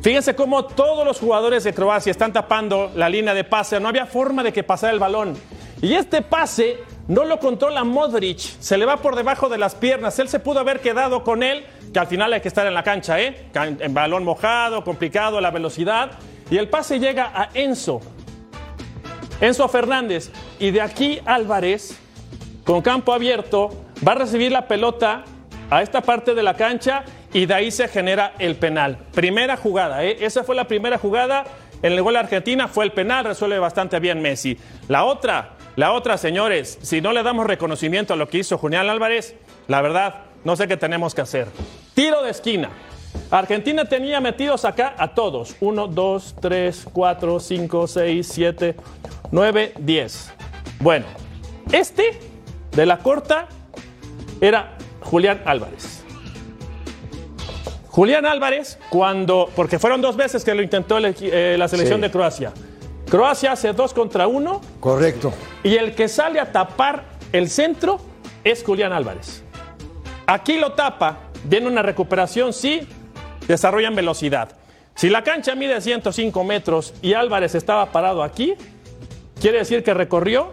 Fíjense 0.02 0.34
cómo 0.34 0.64
todos 0.64 1.06
los 1.06 1.20
jugadores 1.20 1.62
de 1.62 1.72
Croacia 1.72 2.10
están 2.10 2.32
tapando 2.32 2.90
la 2.96 3.08
línea 3.08 3.34
de 3.34 3.44
pase. 3.44 3.78
No 3.78 3.88
había 3.88 4.04
forma 4.04 4.42
de 4.42 4.52
que 4.52 4.64
pasara 4.64 4.92
el 4.92 4.98
balón. 4.98 5.36
Y 5.80 5.94
este 5.94 6.22
pase 6.22 6.78
no 7.06 7.24
lo 7.24 7.38
controla 7.38 7.84
Modric. 7.84 8.38
Se 8.38 8.76
le 8.76 8.84
va 8.84 8.96
por 8.96 9.14
debajo 9.14 9.48
de 9.48 9.58
las 9.58 9.76
piernas. 9.76 10.18
Él 10.18 10.28
se 10.28 10.40
pudo 10.40 10.58
haber 10.58 10.80
quedado 10.80 11.22
con 11.22 11.44
él, 11.44 11.64
que 11.92 12.00
al 12.00 12.08
final 12.08 12.32
hay 12.32 12.40
que 12.40 12.48
estar 12.48 12.66
en 12.66 12.74
la 12.74 12.82
cancha, 12.82 13.20
¿eh? 13.20 13.46
En 13.54 13.94
balón 13.94 14.24
mojado, 14.24 14.82
complicado, 14.82 15.40
la 15.40 15.52
velocidad. 15.52 16.18
Y 16.50 16.58
el 16.58 16.68
pase 16.68 16.98
llega 16.98 17.32
a 17.34 17.50
Enzo. 17.54 18.00
Enzo 19.40 19.68
Fernández. 19.68 20.30
Y 20.58 20.70
de 20.70 20.80
aquí 20.80 21.20
Álvarez, 21.24 21.98
con 22.64 22.82
campo 22.82 23.12
abierto, 23.12 23.70
va 24.06 24.12
a 24.12 24.16
recibir 24.16 24.52
la 24.52 24.68
pelota 24.68 25.24
a 25.70 25.82
esta 25.82 26.02
parte 26.02 26.34
de 26.34 26.42
la 26.42 26.54
cancha 26.54 27.04
y 27.32 27.46
de 27.46 27.54
ahí 27.54 27.70
se 27.70 27.88
genera 27.88 28.34
el 28.38 28.56
penal. 28.56 28.98
Primera 29.14 29.56
jugada, 29.56 30.04
¿eh? 30.04 30.18
esa 30.20 30.44
fue 30.44 30.54
la 30.54 30.68
primera 30.68 30.98
jugada. 30.98 31.44
En 31.82 31.92
el 31.92 32.02
gol 32.02 32.12
de 32.12 32.20
Argentina 32.20 32.68
fue 32.68 32.84
el 32.84 32.92
penal, 32.92 33.24
resuelve 33.24 33.58
bastante 33.58 33.98
bien 33.98 34.22
Messi. 34.22 34.56
La 34.88 35.04
otra, 35.04 35.54
la 35.74 35.92
otra, 35.92 36.18
señores, 36.18 36.78
si 36.82 37.00
no 37.00 37.12
le 37.12 37.22
damos 37.22 37.46
reconocimiento 37.46 38.12
a 38.12 38.16
lo 38.16 38.28
que 38.28 38.38
hizo 38.38 38.58
Julián 38.58 38.88
Álvarez, 38.88 39.34
la 39.66 39.80
verdad, 39.80 40.26
no 40.44 40.54
sé 40.54 40.68
qué 40.68 40.76
tenemos 40.76 41.14
que 41.14 41.22
hacer. 41.22 41.48
Tiro 41.94 42.22
de 42.22 42.30
esquina. 42.30 42.70
Argentina 43.32 43.86
tenía 43.86 44.20
metidos 44.20 44.66
acá 44.66 44.94
a 44.98 45.14
todos. 45.14 45.56
1, 45.60 45.86
2, 45.88 46.36
3, 46.38 46.86
4, 46.92 47.40
5, 47.40 47.86
6, 47.86 48.28
7, 48.30 48.76
9, 49.30 49.72
10. 49.78 50.32
Bueno, 50.80 51.06
este 51.72 52.18
de 52.72 52.84
la 52.84 52.98
corta 52.98 53.48
era 54.38 54.76
Julián 55.00 55.40
Álvarez. 55.46 56.04
Julián 57.88 58.26
Álvarez, 58.26 58.78
cuando, 58.90 59.48
porque 59.56 59.78
fueron 59.78 60.02
dos 60.02 60.14
veces 60.14 60.44
que 60.44 60.54
lo 60.54 60.60
intentó 60.60 60.98
eh, 60.98 61.56
la 61.58 61.68
selección 61.68 62.02
de 62.02 62.10
Croacia. 62.10 62.52
Croacia 63.08 63.52
hace 63.52 63.72
dos 63.72 63.94
contra 63.94 64.26
uno. 64.26 64.60
Correcto. 64.78 65.32
Y 65.62 65.76
el 65.76 65.94
que 65.94 66.08
sale 66.08 66.38
a 66.38 66.52
tapar 66.52 67.04
el 67.32 67.48
centro 67.48 67.98
es 68.44 68.62
Julián 68.62 68.92
Álvarez. 68.92 69.42
Aquí 70.26 70.58
lo 70.58 70.72
tapa, 70.72 71.30
viene 71.44 71.66
una 71.66 71.82
recuperación, 71.82 72.52
sí, 72.52 72.86
desarrollan 73.48 73.94
velocidad. 73.94 74.56
Si 74.94 75.08
la 75.08 75.24
cancha 75.24 75.54
mide 75.54 75.80
105 75.80 76.44
metros 76.44 76.94
y 77.02 77.14
Álvarez 77.14 77.54
estaba 77.54 77.90
parado 77.92 78.22
aquí, 78.22 78.54
quiere 79.40 79.58
decir 79.58 79.82
que 79.82 79.94
recorrió 79.94 80.50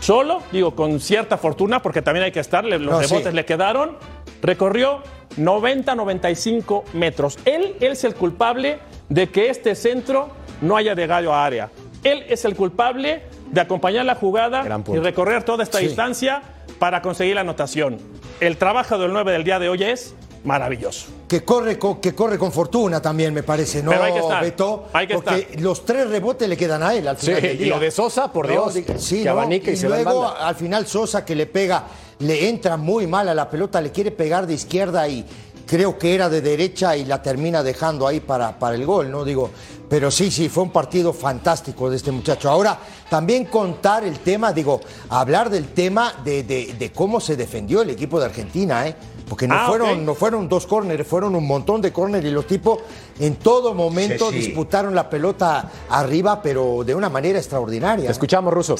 solo, 0.00 0.42
digo, 0.52 0.74
con 0.74 1.00
cierta 1.00 1.36
fortuna, 1.36 1.82
porque 1.82 2.02
también 2.02 2.24
hay 2.24 2.32
que 2.32 2.40
estar, 2.40 2.64
los 2.64 3.08
rebotes 3.08 3.34
le 3.34 3.44
quedaron, 3.44 3.96
recorrió 4.40 5.02
90-95 5.36 6.84
metros. 6.94 7.38
Él, 7.44 7.76
es 7.80 8.04
el 8.04 8.14
culpable 8.14 8.78
de 9.08 9.28
que 9.28 9.50
este 9.50 9.74
centro 9.74 10.30
no 10.60 10.76
haya 10.76 10.94
llegado 10.94 11.32
a 11.32 11.44
área. 11.44 11.70
Él 12.04 12.24
es 12.28 12.44
el 12.44 12.54
culpable 12.54 13.22
de 13.50 13.60
acompañar 13.60 14.04
la 14.04 14.14
jugada 14.14 14.64
y 14.88 14.98
recorrer 14.98 15.42
toda 15.42 15.62
esta 15.62 15.78
distancia 15.78 16.42
para 16.78 17.02
conseguir 17.02 17.34
la 17.34 17.40
anotación. 17.42 17.98
El 18.40 18.56
trabajo 18.56 18.98
del 18.98 19.12
9 19.12 19.32
del 19.32 19.44
día 19.44 19.58
de 19.58 19.68
hoy 19.68 19.82
es 19.82 20.14
maravilloso. 20.46 21.06
Que 21.28 21.44
corre, 21.44 21.78
con, 21.78 22.00
que 22.00 22.14
corre 22.14 22.38
con 22.38 22.52
fortuna 22.52 23.02
también, 23.02 23.34
me 23.34 23.42
parece, 23.42 23.82
¿no, 23.82 23.90
Pero 23.90 24.02
hay 24.04 24.12
que 24.12 24.18
estar, 24.20 24.42
Beto? 24.42 24.84
hay 24.92 25.06
que 25.06 25.14
porque 25.14 25.48
los 25.58 25.84
tres 25.84 26.08
rebotes 26.08 26.48
le 26.48 26.56
quedan 26.56 26.82
a 26.82 26.94
él 26.94 27.06
al 27.08 27.16
final 27.16 27.42
del 27.42 27.60
y 27.60 27.64
lo 27.66 27.78
de 27.80 27.90
Sosa, 27.90 28.32
por 28.32 28.46
No, 28.46 28.52
Dios, 28.52 28.72
sí, 28.74 28.82
que 28.84 29.24
¿no? 29.28 29.52
y, 29.52 29.76
se 29.76 29.88
luego 29.88 30.28
al 30.28 30.54
final 30.54 30.86
Sosa 30.86 31.24
que 31.24 31.34
le 31.34 31.46
pega, 31.46 31.84
le 32.20 32.48
entra 32.48 32.76
muy 32.76 33.06
mal 33.06 33.28
a 33.28 33.34
la 33.34 33.50
pelota, 33.50 33.80
le 33.80 33.90
quiere 33.90 34.10
pegar 34.12 34.46
de 34.46 34.54
izquierda 34.54 35.06
y 35.08 35.24
creo 35.66 35.98
que 35.98 36.14
era 36.14 36.28
de 36.28 36.40
derecha 36.40 36.96
y 36.96 37.04
la 37.04 37.20
termina 37.20 37.62
dejando 37.64 38.06
ahí 38.06 38.20
para, 38.20 38.56
para 38.58 38.76
el 38.76 38.86
gol, 38.86 39.10
¿no? 39.10 39.24
Digo, 39.24 39.50
pero 39.88 40.12
sí, 40.12 40.30
sí, 40.30 40.48
fue 40.48 40.62
un 40.62 40.70
partido 40.70 41.12
fantástico 41.12 41.90
de 41.90 41.96
este 41.96 42.12
muchacho. 42.12 42.48
Ahora, 42.48 42.78
también 43.10 43.46
contar 43.46 44.04
el 44.04 44.20
tema, 44.20 44.52
digo, 44.52 44.80
hablar 45.08 45.50
del 45.50 45.66
tema 45.68 46.14
de, 46.24 46.44
de- 46.44 46.74
de 46.78 46.92
cómo 46.92 47.20
se 47.20 47.34
defendió 47.36 47.82
el 47.82 47.90
equipo 47.90 48.20
de 48.20 48.26
Argentina, 48.26 48.86
¿eh? 48.86 48.94
Porque 49.28 49.48
no, 49.48 49.56
Ah, 49.56 49.66
fueron, 49.66 50.06
no 50.06 50.14
fueron 50.14 50.48
dos 50.48 50.66
córneres, 50.66 51.06
fueron 51.06 51.34
un 51.34 51.46
montón 51.46 51.82
de 51.82 51.92
córneres 51.92 52.30
y 52.30 52.34
los 52.34 52.46
tipos 52.46 52.78
en 53.18 53.34
todo 53.36 53.74
momento 53.74 54.30
Sí, 54.30 54.40
sí. 54.40 54.46
disputaron 54.46 54.94
la 54.94 55.10
pelota 55.10 55.68
arriba, 55.90 56.40
pero 56.40 56.84
de 56.84 56.94
una 56.94 57.08
manera 57.08 57.38
extraordinaria. 57.38 58.06
Te 58.06 58.12
escuchamos, 58.12 58.54
Ruso. 58.54 58.76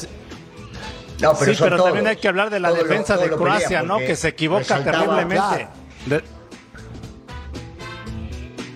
No, 1.19 1.33
pero 1.37 1.53
sí, 1.53 1.57
pero 1.61 1.83
también 1.83 2.07
hay 2.07 2.15
que 2.15 2.27
hablar 2.29 2.49
de 2.49 2.61
la 2.61 2.69
lo- 2.69 2.75
defensa 2.75 3.17
de 3.17 3.29
Croacia, 3.29 3.83
¿no? 3.83 3.97
Que 3.97 4.15
se 4.15 4.29
equivoca 4.29 4.81
terriblemente. 4.83 5.67
De- 6.05 6.23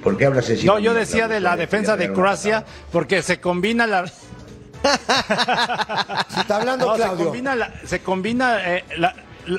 ¿Por 0.04 0.18
qué 0.18 0.26
hablas 0.26 0.50
así? 0.50 0.66
no, 0.66 0.80
yo 0.80 0.94
decía 0.94 1.28
de 1.28 1.40
la 1.40 1.56
defensa 1.56 1.96
de 1.96 2.12
Croacia 2.12 2.66
porque 2.92 3.22
se 3.22 3.40
combina 3.40 3.88
la... 3.88 4.06
Si 6.30 6.40
está 6.40 6.58
hablando 6.58 6.88
No, 6.88 6.98
se 6.98 7.08
combina, 7.24 7.56
la, 7.56 7.74
se 7.86 8.00
combina 8.02 8.76
eh, 8.78 8.84
la, 8.98 9.14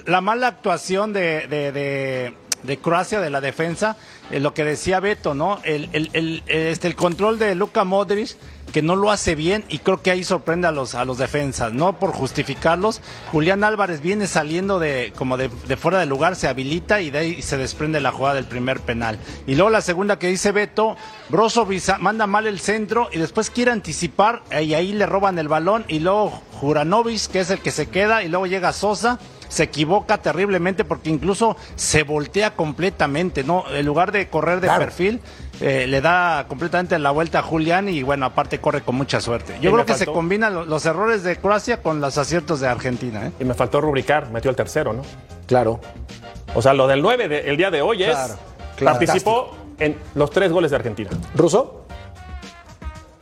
la 0.06 0.20
mala 0.20 0.46
actuación 0.48 1.12
de, 1.12 1.46
de, 1.48 1.72
de- 1.72 2.34
de 2.62 2.78
Croacia, 2.78 3.20
de 3.20 3.28
la 3.28 3.40
defensa, 3.40 3.96
eh, 4.30 4.38
lo 4.38 4.54
que 4.54 4.62
decía 4.62 5.00
Beto, 5.00 5.34
¿no? 5.34 5.58
El, 5.64 5.88
el, 5.92 6.44
este, 6.46 6.86
el 6.86 6.94
control 6.94 7.36
de 7.40 7.56
Luka 7.56 7.82
Modric, 7.82 8.36
que 8.72 8.82
no 8.82 8.94
lo 8.94 9.10
hace 9.10 9.34
bien 9.34 9.64
y 9.68 9.78
creo 9.80 10.00
que 10.00 10.12
ahí 10.12 10.22
sorprende 10.22 10.68
a 10.68 10.70
los, 10.70 10.94
a 10.94 11.04
los 11.04 11.18
defensas, 11.18 11.72
no 11.72 11.98
por 11.98 12.12
justificarlos. 12.12 13.00
Julián 13.32 13.64
Álvarez 13.64 14.00
viene 14.00 14.28
saliendo 14.28 14.78
de 14.78 15.12
como 15.18 15.36
de, 15.38 15.50
de 15.66 15.76
fuera 15.76 15.98
del 15.98 16.08
lugar, 16.08 16.36
se 16.36 16.46
habilita 16.46 17.00
y 17.00 17.10
de 17.10 17.18
ahí 17.18 17.42
se 17.42 17.56
desprende 17.56 18.00
la 18.00 18.12
jugada 18.12 18.36
del 18.36 18.44
primer 18.44 18.78
penal. 18.78 19.18
Y 19.48 19.56
luego 19.56 19.70
la 19.70 19.80
segunda 19.80 20.20
que 20.20 20.28
dice 20.28 20.52
Beto, 20.52 20.96
Brozovic 21.30 21.98
manda 21.98 22.28
mal 22.28 22.46
el 22.46 22.60
centro 22.60 23.08
y 23.12 23.18
después 23.18 23.50
quiere 23.50 23.72
anticipar 23.72 24.44
y 24.52 24.74
ahí 24.74 24.92
le 24.92 25.06
roban 25.06 25.36
el 25.40 25.48
balón 25.48 25.84
y 25.88 25.98
luego 25.98 26.30
Juranovic, 26.60 27.26
que 27.26 27.40
es 27.40 27.50
el 27.50 27.58
que 27.58 27.72
se 27.72 27.88
queda, 27.88 28.22
y 28.22 28.28
luego 28.28 28.46
llega 28.46 28.72
Sosa, 28.72 29.18
se 29.52 29.64
equivoca 29.64 30.16
terriblemente 30.16 30.82
porque 30.82 31.10
incluso 31.10 31.58
se 31.76 32.04
voltea 32.04 32.54
completamente, 32.54 33.44
¿no? 33.44 33.64
En 33.70 33.84
lugar 33.84 34.10
de 34.10 34.28
correr 34.30 34.62
de 34.62 34.68
perfil, 34.78 35.20
eh, 35.60 35.86
le 35.86 36.00
da 36.00 36.46
completamente 36.48 36.98
la 36.98 37.10
vuelta 37.10 37.40
a 37.40 37.42
Julián 37.42 37.86
y 37.90 38.02
bueno, 38.02 38.24
aparte 38.24 38.60
corre 38.60 38.80
con 38.80 38.94
mucha 38.94 39.20
suerte. 39.20 39.52
Yo 39.60 39.68
Y 39.68 39.72
creo 39.74 39.84
que 39.84 39.92
se 39.94 40.06
combinan 40.06 40.54
lo- 40.54 40.64
los 40.64 40.86
errores 40.86 41.22
de 41.22 41.36
Croacia 41.36 41.82
con 41.82 42.00
los 42.00 42.16
aciertos 42.16 42.60
de 42.60 42.68
Argentina, 42.68 43.26
¿eh? 43.26 43.32
Y 43.40 43.44
me 43.44 43.52
faltó 43.52 43.82
rubricar, 43.82 44.30
metió 44.30 44.50
el 44.50 44.56
tercero, 44.56 44.94
¿no? 44.94 45.02
Claro. 45.46 45.80
O 46.54 46.62
sea, 46.62 46.72
lo 46.72 46.86
del 46.86 47.02
9 47.02 47.28
de- 47.28 47.50
el 47.50 47.58
día 47.58 47.70
de 47.70 47.82
hoy 47.82 48.04
es. 48.04 48.10
Claro, 48.10 48.34
claro. 48.76 48.98
Participó 48.98 49.54
en 49.78 49.98
los 50.14 50.30
tres 50.30 50.50
goles 50.50 50.70
de 50.70 50.78
Argentina. 50.78 51.10
¿Ruso? 51.34 51.84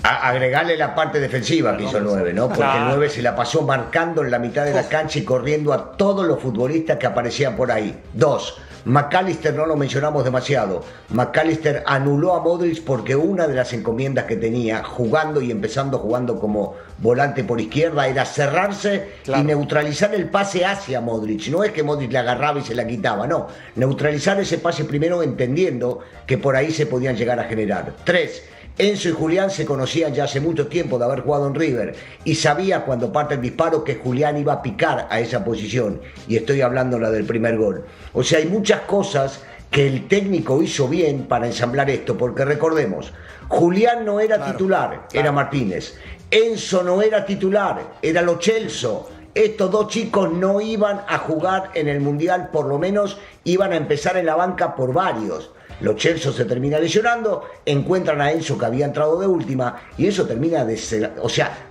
A- 0.02 0.28
agregarle 0.28 0.76
la 0.76 0.94
parte 0.94 1.20
defensiva 1.20 1.76
que 1.76 1.84
hizo 1.84 1.98
el 1.98 2.04
9, 2.04 2.32
¿no? 2.32 2.48
Porque 2.48 2.62
el 2.62 2.68
Claro. 2.70 2.86
9 2.96 3.10
se 3.10 3.22
la 3.22 3.36
pasó 3.36 3.62
marcando 3.62 4.22
en 4.24 4.30
la 4.30 4.38
mitad 4.38 4.64
de 4.64 4.72
la 4.72 4.88
cancha 4.88 5.18
y 5.18 5.24
corriendo 5.24 5.72
a 5.72 5.92
todos 5.92 6.26
los 6.26 6.40
futbolistas 6.40 6.96
que 6.98 7.06
aparecían 7.06 7.54
por 7.56 7.70
ahí. 7.70 8.00
Dos, 8.14 8.56
McAllister 8.86 9.52
no 9.54 9.66
lo 9.66 9.76
mencionamos 9.76 10.24
demasiado. 10.24 10.82
McAllister 11.10 11.82
anuló 11.86 12.34
a 12.34 12.40
Modric 12.40 12.82
porque 12.82 13.14
una 13.14 13.46
de 13.46 13.52
las 13.54 13.74
encomiendas 13.74 14.24
que 14.24 14.36
tenía 14.36 14.82
jugando 14.82 15.42
y 15.42 15.50
empezando 15.50 15.98
jugando 15.98 16.40
como 16.40 16.76
volante 16.96 17.44
por 17.44 17.60
izquierda 17.60 18.06
era 18.08 18.24
cerrarse 18.24 19.10
y 19.26 19.42
neutralizar 19.42 20.14
el 20.14 20.30
pase 20.30 20.64
hacia 20.64 21.02
Modric. 21.02 21.48
No 21.48 21.62
es 21.62 21.72
que 21.72 21.82
Modric 21.82 22.10
le 22.10 22.18
agarraba 22.20 22.58
y 22.58 22.62
se 22.62 22.74
la 22.74 22.86
quitaba, 22.86 23.26
no. 23.26 23.48
Neutralizar 23.76 24.40
ese 24.40 24.56
pase 24.56 24.84
primero 24.86 25.22
entendiendo 25.22 26.00
que 26.26 26.38
por 26.38 26.56
ahí 26.56 26.70
se 26.72 26.86
podían 26.86 27.16
llegar 27.16 27.38
a 27.38 27.44
generar. 27.44 27.92
Tres, 28.04 28.44
Enzo 28.78 29.08
y 29.08 29.12
Julián 29.12 29.50
se 29.50 29.66
conocían 29.66 30.14
ya 30.14 30.24
hace 30.24 30.40
mucho 30.40 30.68
tiempo 30.68 30.98
de 30.98 31.04
haber 31.04 31.20
jugado 31.20 31.46
en 31.46 31.54
River 31.54 31.94
y 32.24 32.34
sabía 32.34 32.84
cuando 32.84 33.12
parte 33.12 33.34
el 33.34 33.42
disparo 33.42 33.84
que 33.84 33.96
Julián 33.96 34.38
iba 34.38 34.54
a 34.54 34.62
picar 34.62 35.06
a 35.10 35.20
esa 35.20 35.44
posición. 35.44 36.00
Y 36.26 36.36
estoy 36.36 36.62
hablando 36.62 36.98
la 36.98 37.10
del 37.10 37.24
primer 37.24 37.58
gol. 37.58 37.84
O 38.12 38.22
sea, 38.22 38.38
hay 38.38 38.46
muchas 38.46 38.80
cosas 38.82 39.42
que 39.70 39.86
el 39.86 40.08
técnico 40.08 40.62
hizo 40.62 40.88
bien 40.88 41.26
para 41.26 41.46
ensamblar 41.46 41.90
esto, 41.90 42.16
porque 42.16 42.44
recordemos, 42.44 43.12
Julián 43.48 44.04
no 44.04 44.18
era 44.18 44.44
titular, 44.44 45.06
era 45.12 45.30
Martínez. 45.30 45.96
Enzo 46.30 46.82
no 46.82 47.02
era 47.02 47.24
titular, 47.24 47.94
era 48.02 48.22
Lo 48.22 48.40
Celso. 48.40 49.10
Estos 49.34 49.70
dos 49.70 49.88
chicos 49.88 50.32
no 50.32 50.60
iban 50.60 51.02
a 51.06 51.18
jugar 51.18 51.70
en 51.74 51.86
el 51.86 52.00
Mundial, 52.00 52.50
por 52.52 52.66
lo 52.66 52.78
menos 52.78 53.18
iban 53.44 53.72
a 53.72 53.76
empezar 53.76 54.16
en 54.16 54.26
la 54.26 54.34
banca 54.34 54.74
por 54.74 54.92
varios. 54.92 55.50
Los 55.80 55.96
Chelsea 55.96 56.30
se 56.32 56.44
termina 56.44 56.78
lesionando, 56.78 57.44
encuentran 57.64 58.20
a 58.20 58.30
Enzo 58.30 58.58
que 58.58 58.66
había 58.66 58.84
entrado 58.84 59.18
de 59.18 59.26
última 59.26 59.80
y 59.96 60.06
eso 60.06 60.26
termina 60.26 60.64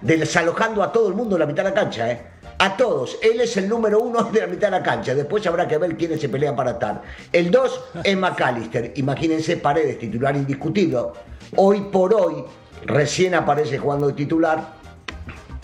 desalojando 0.01 0.83
a 0.83 0.91
todo 0.91 1.09
el 1.09 1.13
mundo 1.13 1.35
en 1.35 1.41
la 1.41 1.45
mitad 1.45 1.63
de 1.63 1.69
la 1.69 1.75
cancha, 1.75 2.11
¿eh? 2.11 2.21
A 2.57 2.75
todos. 2.75 3.17
Él 3.21 3.39
es 3.39 3.55
el 3.55 3.69
número 3.69 3.99
uno 3.99 4.23
de 4.23 4.41
la 4.41 4.47
mitad 4.47 4.67
de 4.67 4.71
la 4.71 4.83
cancha. 4.83 5.15
Después 5.15 5.45
habrá 5.47 5.67
que 5.67 5.77
ver 5.77 5.95
quiénes 5.95 6.19
se 6.19 6.27
pelean 6.27 6.55
para 6.55 6.71
estar. 6.71 7.03
El 7.31 7.51
dos 7.51 7.81
es 8.03 8.17
McAllister. 8.17 8.91
Imagínense 8.95 9.57
Paredes, 9.57 9.99
titular 9.99 10.35
indiscutible. 10.35 10.99
Hoy 11.55 11.81
por 11.91 12.13
hoy, 12.13 12.43
recién 12.85 13.35
aparece 13.35 13.77
jugando 13.77 14.07
de 14.07 14.13
titular. 14.13 14.79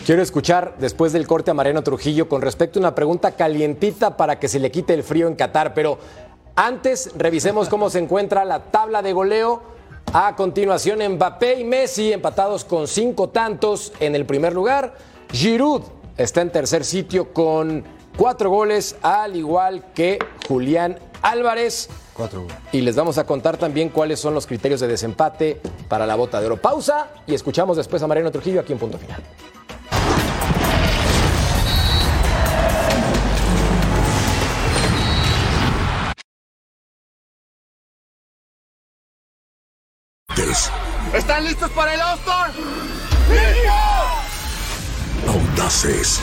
Quiero 0.06 0.22
escuchar 0.22 0.76
después 0.78 1.12
del 1.12 1.26
corte 1.26 1.50
a 1.50 1.54
Mariano 1.54 1.82
Trujillo 1.82 2.28
con 2.28 2.40
respecto 2.40 2.78
a 2.78 2.80
una 2.80 2.94
pregunta 2.94 3.32
calientita 3.32 4.16
para 4.16 4.38
que 4.38 4.46
se 4.46 4.60
le 4.60 4.70
quite 4.70 4.94
el 4.94 5.02
frío 5.02 5.26
en 5.26 5.34
Qatar, 5.34 5.74
pero 5.74 5.98
antes 6.56 7.10
revisemos 7.16 7.68
cómo 7.68 7.90
se 7.90 7.98
encuentra 7.98 8.44
la 8.44 8.64
tabla 8.64 9.02
de 9.02 9.12
goleo. 9.12 9.62
A 10.12 10.34
continuación, 10.34 11.06
Mbappé 11.06 11.60
y 11.60 11.64
Messi 11.64 12.12
empatados 12.12 12.64
con 12.64 12.88
cinco 12.88 13.28
tantos 13.28 13.92
en 14.00 14.14
el 14.14 14.24
primer 14.24 14.54
lugar. 14.54 14.94
Giroud 15.32 15.82
está 16.16 16.40
en 16.40 16.50
tercer 16.50 16.84
sitio 16.84 17.32
con 17.32 17.84
cuatro 18.16 18.48
goles, 18.48 18.96
al 19.02 19.36
igual 19.36 19.92
que 19.94 20.18
Julián 20.48 20.98
Álvarez. 21.22 21.88
Y 22.72 22.80
les 22.80 22.96
vamos 22.96 23.18
a 23.18 23.24
contar 23.24 23.58
también 23.58 23.90
cuáles 23.90 24.18
son 24.18 24.32
los 24.32 24.46
criterios 24.46 24.80
de 24.80 24.88
desempate 24.88 25.60
para 25.88 26.06
la 26.06 26.14
bota 26.14 26.40
de 26.40 26.46
oro. 26.46 26.56
Pausa 26.56 27.08
y 27.26 27.34
escuchamos 27.34 27.76
después 27.76 28.02
a 28.02 28.06
Mariano 28.06 28.30
Trujillo 28.30 28.60
aquí 28.60 28.72
en 28.72 28.78
punto 28.78 28.96
final. 28.96 29.22
¿Están 41.14 41.44
listos 41.44 41.70
para 41.70 41.94
el 41.94 42.00
All-Star? 42.00 42.52
Audaces, 45.28 46.20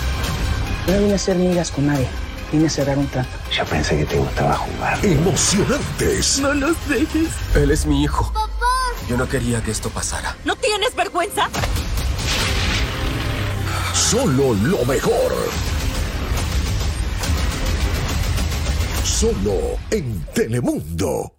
No 0.88 0.98
vine 1.00 1.14
a 1.14 1.16
hacer 1.16 1.36
migas 1.38 1.72
con 1.72 1.88
nadie. 1.88 2.08
Vine 2.52 2.68
a 2.68 2.70
cerrar 2.70 2.98
un 2.98 3.08
trato. 3.08 3.30
Yo 3.52 3.66
pensé 3.66 3.98
que 3.98 4.06
te 4.06 4.18
gustaba 4.18 4.56
jugar. 4.56 5.04
Emocionantes. 5.04 6.40
No 6.40 6.54
los 6.54 6.76
dejes. 6.88 7.30
Él 7.56 7.72
es 7.72 7.86
mi 7.86 8.04
hijo. 8.04 8.32
Yo 9.10 9.18
no 9.18 9.28
quería 9.28 9.62
que 9.64 9.72
esto 9.72 9.90
pasara. 9.90 10.36
¿No 10.46 10.56
tienes 10.56 10.96
vergüenza? 10.96 11.50
Solo 13.94 14.54
lo 14.54 14.86
mejor. 14.86 15.34
Solo 19.04 19.78
en 19.92 20.24
Telemundo. 20.34 21.34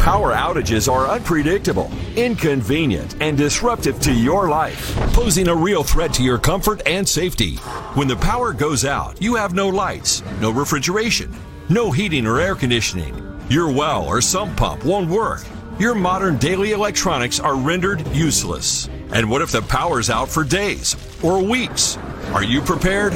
Power 0.00 0.32
outages 0.32 0.90
are 0.90 1.08
unpredictable, 1.08 1.90
inconvenient, 2.16 3.16
and 3.20 3.36
disruptive 3.36 4.00
to 4.00 4.14
your 4.14 4.48
life, 4.48 4.96
posing 5.12 5.48
a 5.48 5.54
real 5.54 5.82
threat 5.82 6.14
to 6.14 6.22
your 6.22 6.38
comfort 6.38 6.80
and 6.86 7.06
safety. 7.06 7.56
When 7.92 8.08
the 8.08 8.16
power 8.16 8.54
goes 8.54 8.86
out, 8.86 9.20
you 9.20 9.34
have 9.34 9.52
no 9.52 9.68
lights, 9.68 10.22
no 10.40 10.52
refrigeration, 10.52 11.30
no 11.68 11.90
heating 11.90 12.26
or 12.26 12.40
air 12.40 12.54
conditioning. 12.54 13.14
Your 13.50 13.70
well 13.70 14.06
or 14.06 14.22
sump 14.22 14.56
pump 14.56 14.86
won't 14.86 15.10
work. 15.10 15.44
Your 15.78 15.94
modern 15.94 16.38
daily 16.38 16.72
electronics 16.72 17.38
are 17.38 17.54
rendered 17.54 18.06
useless. 18.08 18.88
And 19.12 19.30
what 19.30 19.42
if 19.42 19.52
the 19.52 19.60
power's 19.60 20.08
out 20.08 20.30
for 20.30 20.44
days 20.44 20.96
or 21.22 21.42
weeks? 21.42 21.98
Are 22.32 22.42
you 22.42 22.62
prepared? 22.62 23.12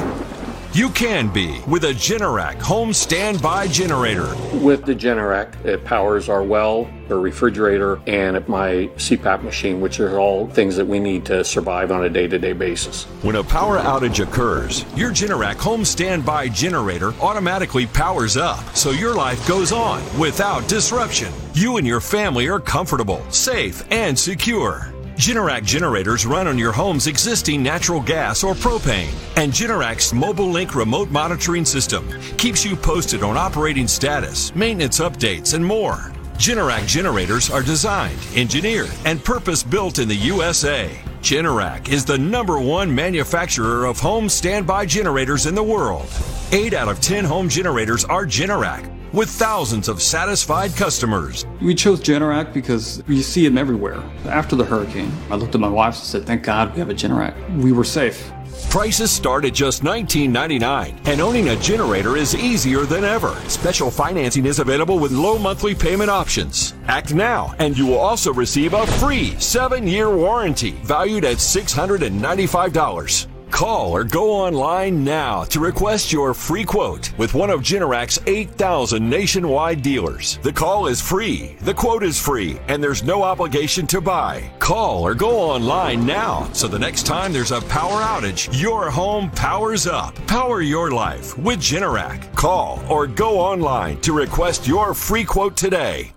You 0.75 0.89
can 0.89 1.29
be 1.29 1.61
with 1.69 1.85
a 1.85 1.93
Generac 1.93 2.61
home 2.61 2.91
standby 2.91 3.67
generator. 3.69 4.35
With 4.57 4.83
the 4.83 4.93
Generac, 4.93 5.63
it 5.63 5.85
powers 5.85 6.27
our 6.27 6.43
well, 6.43 6.89
our 7.09 7.17
refrigerator, 7.17 8.01
and 8.07 8.45
my 8.49 8.89
CPAP 8.97 9.41
machine, 9.41 9.79
which 9.79 10.01
are 10.01 10.19
all 10.19 10.49
things 10.49 10.75
that 10.75 10.85
we 10.85 10.99
need 10.99 11.23
to 11.27 11.45
survive 11.45 11.93
on 11.93 12.03
a 12.03 12.09
day 12.09 12.27
to 12.27 12.37
day 12.37 12.51
basis. 12.51 13.05
When 13.21 13.37
a 13.37 13.43
power 13.45 13.77
outage 13.77 14.21
occurs, 14.21 14.83
your 14.97 15.11
Generac 15.11 15.55
home 15.55 15.85
standby 15.85 16.49
generator 16.49 17.13
automatically 17.21 17.85
powers 17.85 18.35
up, 18.35 18.75
so 18.75 18.91
your 18.91 19.15
life 19.15 19.47
goes 19.47 19.71
on 19.71 20.03
without 20.19 20.67
disruption. 20.67 21.31
You 21.53 21.77
and 21.77 21.87
your 21.87 22.01
family 22.01 22.49
are 22.49 22.59
comfortable, 22.59 23.23
safe, 23.31 23.81
and 23.91 24.19
secure. 24.19 24.93
Generac 25.15 25.63
generators 25.63 26.25
run 26.25 26.45
on 26.45 26.57
your 26.57 26.73
home's 26.73 27.07
existing 27.07 27.63
natural 27.63 28.01
gas 28.01 28.43
or 28.43 28.53
propane, 28.53 29.13
and 29.37 29.51
Generac's 29.51 30.11
Mobile 30.11 30.49
Link 30.49 30.75
remote 30.75 31.09
monitoring 31.09 31.63
system 31.63 32.09
keeps 32.37 32.65
you 32.65 32.75
posted 32.75 33.23
on 33.23 33.37
operating 33.37 33.87
status, 33.87 34.53
maintenance 34.55 34.99
updates, 34.99 35.53
and 35.53 35.65
more. 35.65 36.11
Generac 36.37 36.85
generators 36.85 37.49
are 37.49 37.63
designed, 37.63 38.19
engineered, 38.35 38.91
and 39.05 39.23
purpose 39.23 39.63
built 39.63 39.99
in 39.99 40.09
the 40.09 40.15
USA. 40.15 40.91
Generac 41.21 41.87
is 41.87 42.03
the 42.03 42.17
number 42.17 42.59
one 42.59 42.93
manufacturer 42.93 43.85
of 43.85 43.97
home 43.97 44.27
standby 44.27 44.85
generators 44.85 45.45
in 45.45 45.55
the 45.55 45.63
world. 45.63 46.07
Eight 46.51 46.73
out 46.73 46.89
of 46.89 46.99
10 46.99 47.23
home 47.23 47.47
generators 47.47 48.03
are 48.03 48.25
Generac, 48.25 48.94
with 49.15 49.29
thousands 49.29 49.87
of 49.87 50.01
satisfied 50.01 50.75
customers. 50.75 51.45
We 51.61 51.73
chose 51.73 52.01
Generac 52.01 52.53
because 52.53 53.01
you 53.07 53.23
see 53.23 53.47
them 53.47 53.57
everywhere. 53.57 54.03
After 54.25 54.55
the 54.57 54.65
hurricane, 54.65 55.11
I 55.31 55.35
looked 55.35 55.55
at 55.55 55.61
my 55.61 55.69
wife 55.69 55.95
and 55.95 56.03
said, 56.03 56.25
Thank 56.25 56.43
God 56.43 56.73
we 56.73 56.79
have 56.79 56.89
a 56.89 56.93
Generac. 56.93 57.33
We 57.61 57.71
were 57.71 57.85
safe. 57.85 58.31
Prices 58.69 59.11
start 59.11 59.45
at 59.45 59.53
just 59.53 59.83
$19.99, 59.83 61.07
and 61.07 61.21
owning 61.21 61.49
a 61.49 61.55
generator 61.57 62.17
is 62.17 62.35
easier 62.35 62.85
than 62.85 63.05
ever. 63.05 63.35
Special 63.47 63.89
financing 63.89 64.45
is 64.45 64.59
available 64.59 64.99
with 64.99 65.11
low 65.11 65.37
monthly 65.37 65.73
payment 65.73 66.09
options. 66.09 66.73
Act 66.87 67.13
now, 67.13 67.53
and 67.59 67.77
you 67.77 67.85
will 67.85 67.97
also 67.97 68.33
receive 68.33 68.73
a 68.73 68.85
free 68.85 69.39
seven 69.39 69.87
year 69.87 70.13
warranty 70.13 70.71
valued 70.83 71.23
at 71.23 71.37
$695. 71.37 73.34
Call 73.55 73.93
or 73.93 74.03
go 74.03 74.31
online 74.31 75.05
now 75.05 75.45
to 75.45 75.61
request 75.61 76.11
your 76.11 76.33
free 76.33 76.65
quote 76.65 77.17
with 77.17 77.33
one 77.33 77.49
of 77.49 77.61
Generac's 77.61 78.19
8,000 78.27 79.09
nationwide 79.09 79.81
dealers. 79.81 80.39
The 80.43 80.51
call 80.51 80.87
is 80.87 80.99
free, 80.99 81.55
the 81.61 81.73
quote 81.73 82.03
is 82.03 82.19
free, 82.19 82.59
and 82.67 82.83
there's 82.83 83.01
no 83.01 83.23
obligation 83.23 83.87
to 83.87 84.01
buy. 84.01 84.51
Call 84.59 85.03
or 85.03 85.15
go 85.15 85.39
online 85.39 86.05
now 86.05 86.49
so 86.51 86.67
the 86.67 86.77
next 86.77 87.05
time 87.05 87.31
there's 87.31 87.53
a 87.53 87.61
power 87.61 88.01
outage, 88.01 88.49
your 88.61 88.91
home 88.91 89.31
powers 89.31 89.87
up. 89.87 90.13
Power 90.27 90.61
your 90.61 90.91
life 90.91 91.37
with 91.37 91.59
Generac. 91.59 92.35
Call 92.35 92.83
or 92.89 93.07
go 93.07 93.39
online 93.39 94.01
to 94.01 94.11
request 94.11 94.67
your 94.67 94.93
free 94.93 95.23
quote 95.23 95.55
today. 95.55 96.14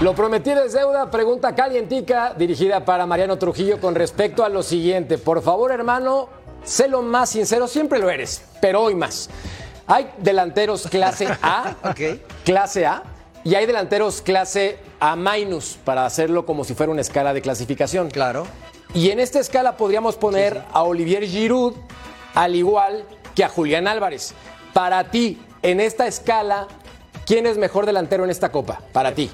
Lo 0.00 0.14
prometido 0.14 0.62
es 0.62 0.74
deuda, 0.74 1.10
pregunta 1.10 1.56
calientica 1.56 2.32
dirigida 2.32 2.84
para 2.84 3.04
Mariano 3.04 3.36
Trujillo 3.36 3.80
con 3.80 3.96
respecto 3.96 4.44
a 4.44 4.48
lo 4.48 4.62
siguiente. 4.62 5.18
Por 5.18 5.42
favor, 5.42 5.72
hermano, 5.72 6.28
sé 6.62 6.86
lo 6.86 7.02
más 7.02 7.30
sincero, 7.30 7.66
siempre 7.66 7.98
lo 7.98 8.08
eres, 8.08 8.44
pero 8.60 8.84
hoy 8.84 8.94
más. 8.94 9.28
Hay 9.88 10.08
delanteros 10.18 10.86
clase 10.86 11.26
A, 11.42 11.74
clase 12.44 12.86
A, 12.86 13.02
y 13.42 13.56
hay 13.56 13.66
delanteros 13.66 14.22
clase 14.22 14.78
A 15.00 15.16
minus, 15.16 15.76
para 15.84 16.06
hacerlo 16.06 16.46
como 16.46 16.62
si 16.62 16.74
fuera 16.74 16.92
una 16.92 17.00
escala 17.00 17.34
de 17.34 17.42
clasificación. 17.42 18.08
Claro. 18.08 18.46
Y 18.94 19.10
en 19.10 19.18
esta 19.18 19.40
escala 19.40 19.76
podríamos 19.76 20.14
poner 20.14 20.62
a 20.72 20.84
Olivier 20.84 21.24
Giroud 21.24 21.74
al 22.34 22.54
igual 22.54 23.04
que 23.34 23.42
a 23.42 23.48
Julián 23.48 23.88
Álvarez. 23.88 24.32
Para 24.72 25.10
ti, 25.10 25.42
en 25.62 25.80
esta 25.80 26.06
escala, 26.06 26.68
¿quién 27.26 27.46
es 27.46 27.58
mejor 27.58 27.84
delantero 27.84 28.22
en 28.22 28.30
esta 28.30 28.52
copa? 28.52 28.80
Para 28.92 29.12
ti. 29.12 29.28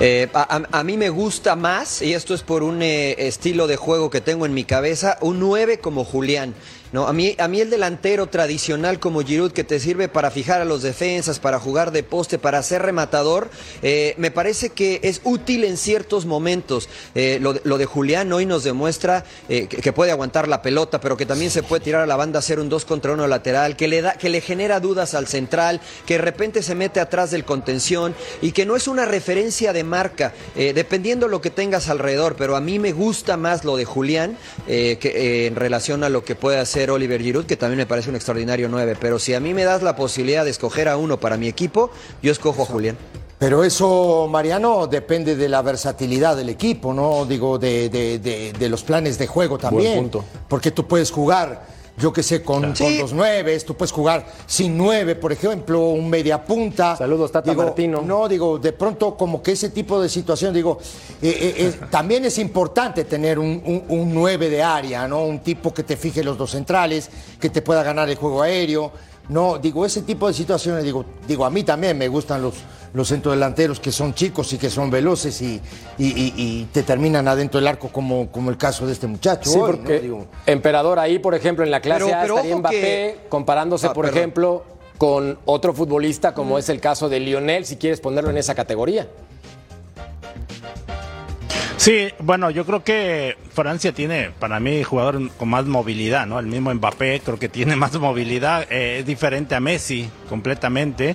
Eh, 0.00 0.28
a, 0.32 0.62
a- 0.70 0.84
mí 0.84 0.96
me 0.96 1.08
gusta 1.10 1.56
más, 1.56 2.02
y 2.02 2.14
esto 2.14 2.32
es 2.32 2.42
por 2.44 2.62
un 2.62 2.82
eh, 2.82 3.26
estilo 3.26 3.66
de 3.66 3.76
juego 3.76 4.10
que 4.10 4.20
tengo 4.20 4.46
en 4.46 4.54
mi 4.54 4.62
cabeza, 4.62 5.18
un 5.20 5.40
9 5.40 5.78
como 5.80 6.04
Julián. 6.04 6.54
No, 6.90 7.06
a 7.06 7.12
mí, 7.12 7.34
a 7.38 7.48
mí 7.48 7.60
el 7.60 7.68
delantero 7.68 8.28
tradicional 8.28 8.98
como 8.98 9.20
Giroud 9.22 9.52
que 9.52 9.62
te 9.62 9.78
sirve 9.78 10.08
para 10.08 10.30
fijar 10.30 10.62
a 10.62 10.64
los 10.64 10.82
defensas, 10.82 11.38
para 11.38 11.60
jugar 11.60 11.90
de 11.92 12.02
poste, 12.02 12.38
para 12.38 12.62
ser 12.62 12.80
rematador, 12.80 13.50
eh, 13.82 14.14
me 14.16 14.30
parece 14.30 14.70
que 14.70 15.00
es 15.02 15.20
útil 15.24 15.64
en 15.64 15.76
ciertos 15.76 16.24
momentos. 16.24 16.88
Eh, 17.14 17.38
lo, 17.42 17.52
de- 17.52 17.84
Julián 17.84 18.32
hoy 18.32 18.46
nos 18.46 18.64
demuestra 18.64 19.24
eh, 19.50 19.66
que, 19.66 19.92
puede 19.92 20.12
aguantar 20.12 20.48
la 20.48 20.62
pelota, 20.62 20.98
pero 20.98 21.16
que 21.18 21.26
también 21.26 21.50
se 21.50 21.62
puede 21.62 21.84
tirar 21.84 22.00
a 22.02 22.06
la 22.06 22.16
banda, 22.16 22.38
hacer 22.38 22.58
un 22.58 22.70
2 22.70 22.86
contra 22.86 23.12
1 23.12 23.26
lateral, 23.26 23.76
que 23.76 23.86
le, 23.88 24.00
da, 24.00 24.14
que 24.14 24.30
le 24.30 24.40
genera 24.40 24.80
dudas 24.80 25.12
al 25.14 25.26
central, 25.26 25.82
que 26.06 26.14
de 26.14 26.22
repente 26.22 26.62
se 26.62 26.74
mete 26.74 27.00
atrás 27.00 27.30
del 27.30 27.44
contención 27.44 28.14
y 28.40 28.52
que 28.52 28.64
no 28.64 28.76
es 28.76 28.88
una 28.88 29.04
referencia 29.04 29.74
de 29.74 29.84
marca, 29.84 30.32
dependiendo 30.54 31.28
lo 31.28 31.40
que 31.40 31.50
tengas 31.50 31.88
alrededor, 31.88 32.36
pero 32.36 32.56
a 32.56 32.60
mí 32.60 32.78
me 32.78 32.92
gusta 32.92 33.36
más 33.36 33.64
lo 33.64 33.76
de 33.76 33.84
Julián 33.84 34.36
en 34.66 35.56
relación 35.56 36.04
a 36.04 36.08
lo 36.08 36.24
que 36.24 36.34
puede 36.34 36.58
hacer 36.58 36.77
Oliver 36.90 37.20
Giroud, 37.20 37.44
que 37.46 37.56
también 37.56 37.78
me 37.78 37.86
parece 37.86 38.08
un 38.10 38.16
extraordinario 38.16 38.68
9, 38.68 38.96
pero 39.00 39.18
si 39.18 39.34
a 39.34 39.40
mí 39.40 39.52
me 39.54 39.64
das 39.64 39.82
la 39.82 39.96
posibilidad 39.96 40.44
de 40.44 40.50
escoger 40.50 40.88
a 40.88 40.96
uno 40.96 41.18
para 41.20 41.36
mi 41.36 41.48
equipo, 41.48 41.90
yo 42.22 42.30
escojo 42.32 42.62
a 42.62 42.66
Julián. 42.66 42.96
Pero 43.38 43.62
eso, 43.62 44.26
Mariano, 44.28 44.88
depende 44.88 45.36
de 45.36 45.48
la 45.48 45.62
versatilidad 45.62 46.36
del 46.36 46.48
equipo, 46.48 46.92
¿no? 46.92 47.24
Digo, 47.24 47.56
de, 47.58 47.88
de- 47.88 48.18
de- 48.18 48.52
de 48.52 48.68
los 48.68 48.82
planes 48.82 49.16
de 49.18 49.28
juego 49.28 49.58
también. 49.58 49.98
punto. 50.00 50.24
Porque 50.48 50.72
tú 50.72 50.88
puedes 50.88 51.12
jugar, 51.12 51.67
yo 51.98 52.12
qué 52.12 52.22
sé, 52.22 52.42
con, 52.42 52.72
con 52.74 52.98
dos 52.98 53.12
nueves, 53.12 53.64
tú 53.64 53.74
puedes 53.74 53.92
jugar 53.92 54.26
sin 54.46 54.76
nueve, 54.76 55.16
por 55.16 55.32
ejemplo, 55.32 55.88
un 55.88 56.08
media 56.08 56.44
punta. 56.44 56.96
Saludos, 56.96 57.32
Tata 57.32 57.50
Digo, 57.50 57.64
Martino. 57.64 58.02
No, 58.02 58.28
digo, 58.28 58.58
de 58.58 58.72
pronto 58.72 59.16
como 59.16 59.42
que 59.42 59.52
ese 59.52 59.70
tipo 59.70 60.00
de 60.00 60.08
situación, 60.08 60.54
digo, 60.54 60.78
eh, 61.20 61.28
eh, 61.28 61.54
eh, 61.58 61.80
también 61.90 62.24
es 62.24 62.38
importante 62.38 63.04
tener 63.04 63.38
un, 63.38 63.62
un, 63.64 63.84
un 63.88 64.14
nueve 64.14 64.48
de 64.48 64.62
área, 64.62 65.08
¿no? 65.08 65.24
Un 65.24 65.40
tipo 65.40 65.74
que 65.74 65.82
te 65.82 65.96
fije 65.96 66.22
los 66.22 66.38
dos 66.38 66.52
centrales, 66.52 67.10
que 67.40 67.50
te 67.50 67.62
pueda 67.62 67.82
ganar 67.82 68.08
el 68.08 68.16
juego 68.16 68.42
aéreo. 68.42 68.92
No, 69.28 69.58
digo, 69.58 69.84
ese 69.84 70.02
tipo 70.02 70.26
de 70.26 70.32
situaciones, 70.34 70.84
digo, 70.84 71.04
digo, 71.26 71.44
a 71.44 71.50
mí 71.50 71.62
también 71.62 71.98
me 71.98 72.08
gustan 72.08 72.40
los, 72.40 72.54
los 72.94 73.08
centrodelanteros 73.08 73.78
que 73.78 73.92
son 73.92 74.14
chicos 74.14 74.50
y 74.54 74.58
que 74.58 74.70
son 74.70 74.90
veloces 74.90 75.42
y, 75.42 75.60
y- 75.98 76.06
y- 76.06 76.32
y 76.36 76.68
te 76.72 76.82
terminan 76.82 77.28
adentro 77.28 77.60
del 77.60 77.66
arco 77.68 77.88
como, 77.88 78.30
como 78.32 78.50
el 78.50 78.56
caso 78.56 78.86
de 78.86 78.92
este 78.94 79.06
muchacho. 79.06 79.50
Sí, 79.50 79.58
hoy, 79.58 79.70
¿no? 79.72 79.76
porque 79.76 80.00
Digo, 80.00 80.26
Emperador 80.46 80.98
ahí, 80.98 81.18
por 81.18 81.34
ejemplo, 81.34 81.62
en 81.64 81.70
la 81.70 81.80
clase 81.80 82.04
Pero- 82.06 82.16
A 82.16 82.20
pero 82.22 82.34
estaría 82.36 82.56
Mbappé 82.56 82.80
que- 82.80 83.18
comparándose, 83.28 83.86
Ah, 83.88 83.92
por 83.92 84.06
perdón. 84.06 84.18
ejemplo, 84.18 84.64
con 84.96 85.38
otro 85.44 85.74
futbolista 85.74 86.32
como 86.34 86.58
es 86.58 86.68
el 86.70 86.80
caso 86.80 87.08
de 87.10 87.20
Lionel, 87.20 87.66
si 87.66 87.76
quieres 87.76 88.00
ponerlo 88.00 88.30
en 88.30 88.38
esa 88.38 88.54
categoría. 88.54 89.08
Sí, 91.78 92.08
bueno, 92.18 92.50
yo 92.50 92.66
creo 92.66 92.82
que 92.82 93.36
Francia 93.54 93.92
tiene, 93.92 94.30
para 94.40 94.58
mí, 94.58 94.82
jugador 94.82 95.30
con 95.36 95.48
más 95.48 95.64
movilidad, 95.64 96.26
¿no? 96.26 96.40
El 96.40 96.46
mismo 96.46 96.74
Mbappé 96.74 97.20
creo 97.24 97.38
que 97.38 97.48
tiene 97.48 97.76
más 97.76 97.94
movilidad, 97.98 98.66
eh, 98.70 98.98
es 98.98 99.06
diferente 99.06 99.54
a 99.54 99.60
Messi 99.60 100.10
completamente. 100.28 101.14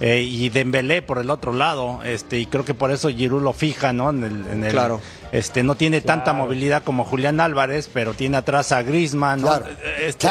eh, 0.00 0.22
y 0.22 0.48
Dembélé 0.50 1.02
por 1.02 1.18
el 1.18 1.30
otro 1.30 1.52
lado, 1.52 2.00
este, 2.04 2.38
y 2.38 2.46
creo 2.46 2.64
que 2.64 2.74
por 2.74 2.90
eso 2.92 3.08
Giroud 3.10 3.42
lo 3.42 3.52
fija, 3.52 3.92
¿no? 3.92 4.10
En 4.10 4.22
el, 4.24 4.46
en 4.52 4.64
el- 4.64 4.70
Claro. 4.72 5.00
Este, 5.34 5.64
no 5.64 5.74
tiene 5.74 6.00
tanta 6.00 6.32
movilidad 6.32 6.84
como 6.84 7.04
Julián 7.04 7.40
Álvarez, 7.40 7.90
pero 7.92 8.14
tiene 8.14 8.36
atrás 8.36 8.70
a 8.70 8.84
Griezmann, 8.84 9.40
¿no? 9.40 9.48
Claro, 9.48 9.66
Eh, 9.66 10.06
este, 10.06 10.28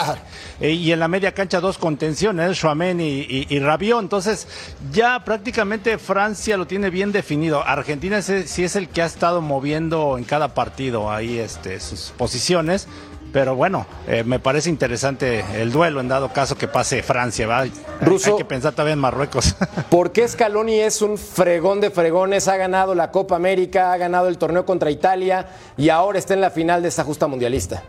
eh, 0.61 0.71
y 0.71 0.93
en 0.93 0.99
la 0.99 1.09
media 1.09 1.33
cancha 1.33 1.59
dos 1.59 1.77
contenciones, 1.77 2.57
Chouameni 2.57 3.03
y, 3.03 3.47
y, 3.49 3.53
y 3.53 3.59
Rabiot. 3.59 3.99
Entonces, 3.99 4.47
ya 4.93 5.21
prácticamente 5.25 5.97
Francia 5.97 6.55
lo 6.55 6.67
tiene 6.67 6.89
bien 6.89 7.11
definido. 7.11 7.61
Argentina 7.67 8.21
sí, 8.21 8.43
sí 8.47 8.63
es 8.63 8.77
el 8.77 8.87
que 8.87 9.01
ha 9.01 9.05
estado 9.05 9.41
moviendo 9.41 10.17
en 10.17 10.23
cada 10.23 10.53
partido 10.53 11.11
ahí 11.11 11.37
este, 11.37 11.81
sus 11.81 12.13
posiciones. 12.17 12.87
Pero 13.33 13.55
bueno, 13.55 13.87
eh, 14.07 14.23
me 14.23 14.37
parece 14.39 14.69
interesante 14.69 15.43
el 15.59 15.71
duelo 15.71 15.99
en 15.99 16.07
dado 16.07 16.31
caso 16.31 16.55
que 16.55 16.67
pase 16.67 17.01
Francia. 17.01 17.47
¿va? 17.47 17.59
Hay- 17.61 17.73
Russo. 17.99 18.31
Hay 18.33 18.37
que 18.37 18.45
pensar 18.45 18.73
también 18.73 18.93
en 18.93 18.99
Marruecos. 18.99 19.55
¿Por 19.89 20.11
qué 20.11 20.27
Scaloni 20.27 20.79
es 20.79 21.01
un 21.01 21.17
fregón 21.17 21.81
de 21.81 21.89
fregones? 21.89 22.47
Ha 22.47 22.57
ganado 22.57 22.93
la 22.93 23.09
Copa 23.09 23.35
América, 23.35 23.91
ha 23.91 23.97
ganado 23.97 24.27
el 24.27 24.37
torneo 24.37 24.65
contra 24.67 24.91
Italia 24.91 25.47
y 25.77 25.89
ahora 25.89 26.19
está 26.19 26.35
en 26.35 26.41
la 26.41 26.51
final 26.51 26.83
de 26.83 26.89
esta 26.89 27.03
justa 27.03 27.25
mundialista. 27.25 27.81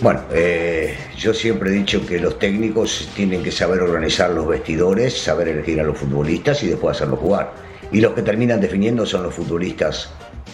Bueno, 0.00 0.20
eh, 0.32 0.96
yo 1.18 1.34
siempre 1.34 1.70
he 1.70 1.72
dicho 1.74 2.06
que 2.06 2.18
los 2.20 2.38
técnicos 2.38 3.08
tienen 3.14 3.42
que 3.42 3.50
saber 3.52 3.82
organizar 3.82 4.30
los 4.30 4.46
vestidores, 4.46 5.20
saber 5.20 5.48
elegir 5.48 5.80
a 5.80 5.82
los 5.84 5.98
futbolistas 5.98 6.62
y 6.62 6.68
después 6.68 6.96
hacerlos 6.96 7.18
jugar. 7.18 7.52
Y 7.92 8.00
los 8.00 8.12
que 8.14 8.22
terminan 8.22 8.60
definiendo 8.60 9.04
son 9.04 9.24
los 9.24 9.34
futbolistas 9.34 10.08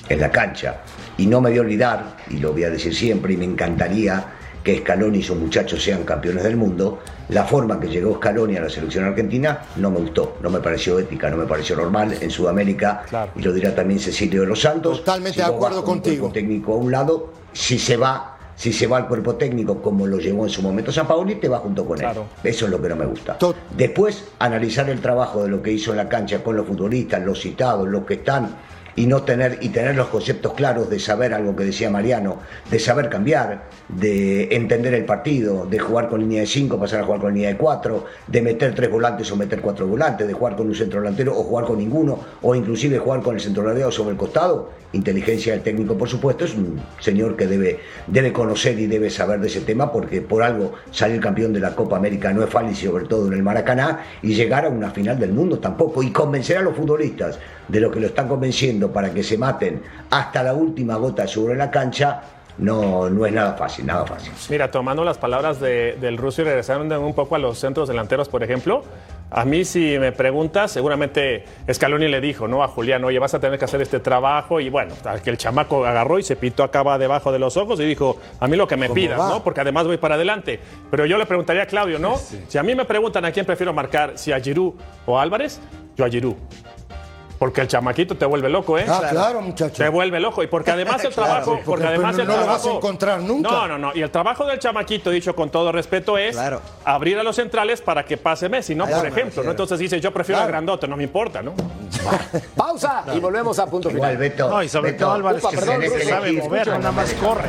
en 0.09 0.21
la 0.21 0.31
cancha. 0.33 0.79
Y 1.19 1.27
no 1.27 1.41
me 1.41 1.51
voy 1.51 1.59
a 1.59 1.63
olvidar, 1.63 2.17
y 2.31 2.39
lo 2.39 2.53
voy 2.53 2.65
a 2.65 2.71
decir 2.71 2.95
siempre, 2.95 3.35
y 3.35 3.37
me 3.37 3.45
encantaría 3.45 4.25
que 4.63 4.79
Scaloni 4.79 5.19
y 5.19 5.23
sus 5.23 5.37
muchachos 5.39 5.83
sean 5.83 6.03
campeones 6.03 6.43
del 6.43 6.57
mundo, 6.57 6.99
la 7.29 7.45
forma 7.45 7.79
que 7.79 7.87
llegó 7.89 8.17
Scaloni 8.17 8.57
a 8.57 8.63
la 8.63 8.69
selección 8.69 9.05
argentina 9.05 9.61
no 9.77 9.91
me 9.93 10.01
gustó, 10.01 10.37
no 10.43 10.51
me 10.51 10.59
pareció 10.61 10.99
ética, 10.99 11.31
no 11.31 11.37
me 11.37 11.47
pareció 11.47 11.77
normal 11.77 12.17
en 12.21 12.31
Sudamérica, 12.31 13.05
y 13.37 13.43
lo 13.43 13.53
dirá 13.53 13.75
también 13.75 14.01
Cecilio 14.01 14.41
de 14.43 14.49
los 14.49 14.61
Santos. 14.61 14.99
Totalmente 14.99 15.35
Si 15.35 15.41
de 15.41 15.47
acuerdo 15.55 15.85
con 15.85 15.95
contigo. 16.01 16.23
cuerpo 16.23 16.35
técnico 16.35 16.73
a 16.75 16.77
un 16.79 16.91
lado, 16.91 17.33
si 17.53 17.79
se 17.79 17.97
va, 17.97 18.39
si 18.57 18.73
se 18.73 18.87
va 18.89 18.97
al 18.97 19.07
cuerpo 19.07 19.37
técnico 19.37 19.81
como 19.81 20.05
lo 20.07 20.19
llevó 20.19 20.45
en 20.45 20.51
su 20.51 20.63
momento 20.63 20.91
San 20.91 21.07
Paoli, 21.07 21.37
te 21.37 21.49
va 21.49 21.59
junto 21.59 21.85
con 21.87 21.99
Claro. 21.99 22.27
él. 22.43 22.51
Eso 22.51 22.65
es 22.65 22.71
lo 22.73 22.83
que 22.83 22.89
no 22.89 22.97
me 22.97 23.07
gusta. 23.07 23.37
Después, 23.77 24.25
analizar 24.41 24.91
el 24.91 25.01
trabajo 25.01 25.45
de 25.45 25.49
lo 25.49 25.63
que 25.63 25.71
hizo 25.73 25.93
en 25.93 25.99
la 25.99 26.09
cancha 26.09 26.43
con 26.43 26.57
los 26.57 26.67
futbolistas, 26.67 27.23
los 27.25 27.41
citados, 27.41 27.87
los 27.89 28.05
que 28.05 28.15
están 28.15 28.57
y 28.97 29.07
no 29.07 29.23
tener 29.23 29.59
y 29.61 29.69
tener 29.69 29.95
los 29.95 30.09
conceptos 30.09 30.55
claros 30.55 30.91
de 30.91 30.99
saber 30.99 31.35
algo 31.35 31.55
que 31.55 31.65
decía 31.65 31.91
Mariano, 31.91 32.41
de 32.71 32.79
saber 32.79 33.09
cambiar, 33.09 33.69
de 33.89 34.55
entender 34.57 34.95
el 34.95 35.05
partido, 35.05 35.67
de 35.67 35.79
jugar 35.79 36.09
con 36.09 36.21
línea 36.21 36.41
de 36.41 36.47
5, 36.47 36.81
pasar 36.81 37.01
a 37.01 37.05
jugar 37.05 37.21
con 37.21 37.35
línea 37.35 37.51
de 37.51 37.57
4, 37.57 38.05
de 38.27 38.43
meter 38.43 38.75
tres 38.75 38.91
volantes 38.91 39.31
o 39.31 39.37
meter 39.37 39.61
cuatro 39.61 39.87
volantes, 39.87 40.27
de 40.27 40.33
jugar 40.33 40.57
con 40.57 40.67
un 40.67 40.75
centro 40.75 41.01
delantero 41.01 41.39
o 41.39 41.43
jugar 41.43 41.67
con 41.67 41.79
ninguno, 41.79 42.19
o 42.43 42.55
inclusive 42.55 42.99
jugar 42.99 43.21
con 43.21 43.35
el 43.35 43.41
centro 43.41 43.63
delantero 43.63 43.93
sobre 43.93 44.13
el 44.13 44.17
costado. 44.17 44.71
Inteligencia 44.93 45.53
del 45.53 45.63
técnico, 45.63 45.99
por 45.99 46.09
supuesto, 46.09 46.47
es 46.47 46.55
un 46.55 46.81
señor 47.01 47.37
que 47.37 47.47
debe, 47.47 47.81
debe 48.07 48.33
conocer 48.33 48.79
y 48.79 48.87
debe 48.87 49.11
saber 49.11 49.41
de 49.41 49.49
ese 49.49 49.61
tema, 49.61 49.93
porque 49.93 50.23
por 50.23 50.43
algo 50.43 50.73
salir 50.91 51.21
campeón 51.21 51.53
de 51.53 51.61
la 51.61 51.75
Copa 51.75 51.97
América 51.97 52.33
no 52.33 52.43
es 52.43 52.49
fácil, 52.49 52.75
sobre 52.75 53.05
todo 53.05 53.27
en 53.27 53.35
el 53.35 53.43
Maracaná, 53.43 54.05
y 54.23 54.35
llegar 54.35 54.65
a 54.65 54.69
una 54.69 54.91
final 54.91 55.19
del 55.19 55.33
mundo 55.33 55.59
tampoco, 55.59 56.03
y 56.03 56.11
convencer 56.13 56.57
a 56.57 56.63
los 56.63 56.75
futbolistas 56.75 57.39
de 57.69 57.81
lo 57.81 57.91
que 57.91 58.01
lo 58.01 58.07
están 58.07 58.29
convenciendo 58.29 58.93
para 58.93 59.13
que 59.13 59.23
se 59.23 59.37
maten 59.39 59.83
hasta 60.11 60.43
la 60.43 60.55
última 60.55 60.97
gota 60.97 61.27
sobre 61.27 61.57
la 61.57 61.71
cancha, 61.71 62.23
no, 62.59 63.11
no 63.11 63.27
es 63.27 63.33
nada 63.35 63.53
fácil, 63.55 63.85
nada 63.85 64.07
fácil. 64.07 64.33
Mira, 64.49 64.71
tomando 64.71 65.05
las 65.05 65.19
palabras 65.19 65.61
de- 65.61 65.97
del 66.01 66.17
ruso 66.17 66.41
y 66.41 66.45
regresando 66.47 66.99
un 67.01 67.13
poco 67.15 67.35
a 67.35 67.39
los 67.39 67.59
centros 67.59 67.87
delanteros, 67.87 68.31
por 68.31 68.43
ejemplo, 68.43 68.83
a 69.31 69.45
mí 69.45 69.65
si 69.67 69.99
me 69.99 70.13
preguntas, 70.13 70.71
seguramente 70.71 71.45
Scaloni 71.71 72.09
le 72.09 72.21
dijo, 72.23 72.49
¿no? 72.49 72.63
A 72.63 72.69
Julián, 72.69 73.05
oye, 73.05 73.19
vas 73.19 73.35
a 73.35 73.41
tener 73.41 73.59
que 73.59 73.67
hacer 73.67 73.83
este 73.83 74.01
trabajo 74.01 74.59
y 74.61 74.71
bueno, 74.71 74.95
que 75.23 75.29
el 75.29 75.37
chamaco 75.37 75.85
agarró 75.85 76.19
y 76.19 76.23
se 76.23 76.37
pitó 76.37 76.63
acá 76.63 76.97
debajo 76.97 77.31
de 77.31 77.39
los 77.41 77.59
ojos 77.59 77.79
y 77.81 77.85
dijo, 77.85 78.17
a 78.41 78.47
mí 78.49 78.57
lo 78.57 78.67
que 78.67 78.77
me 78.79 78.87
¿Cómo 78.87 78.95
pidas, 78.95 79.21
va? 79.21 79.29
¿no? 79.29 79.45
Porque 79.45 79.61
además 79.61 79.85
voy 79.87 79.99
para 79.99 80.15
adelante. 80.15 80.59
Pero 80.91 81.05
yo 81.05 81.19
le 81.19 81.27
preguntaría 81.27 81.65
a 81.65 81.67
Claudio, 81.67 81.99
¿no? 81.99 82.17
Si 82.17 82.57
a 82.57 82.63
mí 82.63 82.75
me 82.75 82.87
preguntan 82.87 83.25
a 83.27 83.33
quién 83.33 83.45
prefiero 83.45 83.75
marcar, 83.75 84.13
si 84.17 84.33
a 84.33 84.41
Giroud 84.41 84.75
o 85.05 85.19
a 85.19 85.23
Álvarez, 85.23 85.61
yo 85.97 86.05
a 86.07 86.09
Giroud. 86.09 86.37
Porque 87.39 87.61
el 87.61 87.69
chamaquito 87.69 88.17
te 88.17 88.25
vuelve 88.25 88.49
loco, 88.49 88.79
¿eh? 88.79 88.87
Ah, 88.89 89.03
claro, 89.11 89.41
muchacho. 89.43 89.83
Te 89.83 89.89
vuelve 89.91 90.19
loco. 90.21 90.43
Y 90.43 90.47
porque 90.47 90.71
además 90.71 90.97
el 91.05 91.13
Claro, 91.13 91.29
trabajo. 91.31 91.51
porque- 91.53 91.65
porque 91.67 91.87
además 91.87 92.13
pero 92.17 92.23
el 92.23 92.29
no 92.29 92.35
lo 92.35 92.43
trabajo, 92.45 92.65
vas 92.67 92.75
a 92.75 92.77
encontrar 92.77 93.21
nunca. 93.21 93.51
No, 93.51 93.69
no, 93.69 93.79
no. 93.79 93.93
Y 93.95 94.01
el 94.03 94.11
trabajo 94.11 94.47
del 94.47 94.59
chamaquito, 94.59 95.11
dicho 95.11 95.37
con 95.37 95.51
todo 95.51 95.71
respeto, 95.73 96.17
es 96.17 96.37
abrir 96.85 97.19
a 97.19 97.23
los 97.23 97.37
centrales 97.37 97.83
para 97.83 98.05
que 98.05 98.17
pase 98.17 98.49
Messi, 98.49 98.75
¿no? 98.75 98.87
Claro, 98.87 99.03
Por 99.03 99.09
ejemplo, 99.19 99.43
¿no? 99.43 99.51
Entonces 99.51 99.79
dice, 99.79 100.01
yo 100.01 100.13
prefiero 100.13 100.41
al 100.41 100.49
grandote, 100.49 100.89
no 100.89 100.97
me 100.97 101.03
importa, 101.05 101.43
¿no? 101.43 101.53
Pausa 102.57 103.05
y 103.15 103.21
volvemos 103.21 103.59
a 103.59 103.67
punto 103.67 103.89
final. 103.91 104.13
Igual, 104.13 104.17
Beto. 104.17 104.49
No, 104.49 104.63
y 104.63 104.69
sobre 104.69 104.93
Beto, 104.93 105.05
todo 105.05 105.15
Álvarez 105.15 105.43
Upa, 105.43 105.51
que 105.51 105.57
perdón, 105.59 105.83
se, 105.83 105.91
que 105.91 106.05
sabe 106.05 106.33
mover, 106.33 106.69
no 106.69 106.79
nada 106.79 106.93
más 106.93 107.13
corre. 107.15 107.49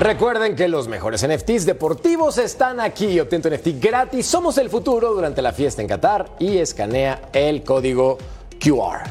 Recuerden 0.00 0.54
que 0.54 0.68
los 0.68 0.86
mejores 0.86 1.26
NFTs 1.26 1.66
deportivos 1.66 2.38
están 2.38 2.78
aquí. 2.78 3.18
Obtén 3.18 3.42
tu 3.42 3.50
NFT 3.50 3.82
gratis. 3.82 4.26
Somos 4.26 4.56
el 4.58 4.70
futuro 4.70 5.12
durante 5.12 5.42
la 5.42 5.52
fiesta 5.52 5.82
en 5.82 5.88
Qatar 5.88 6.36
y 6.38 6.58
escanea 6.58 7.22
el 7.32 7.64
código 7.64 8.16
QR. 8.60 9.02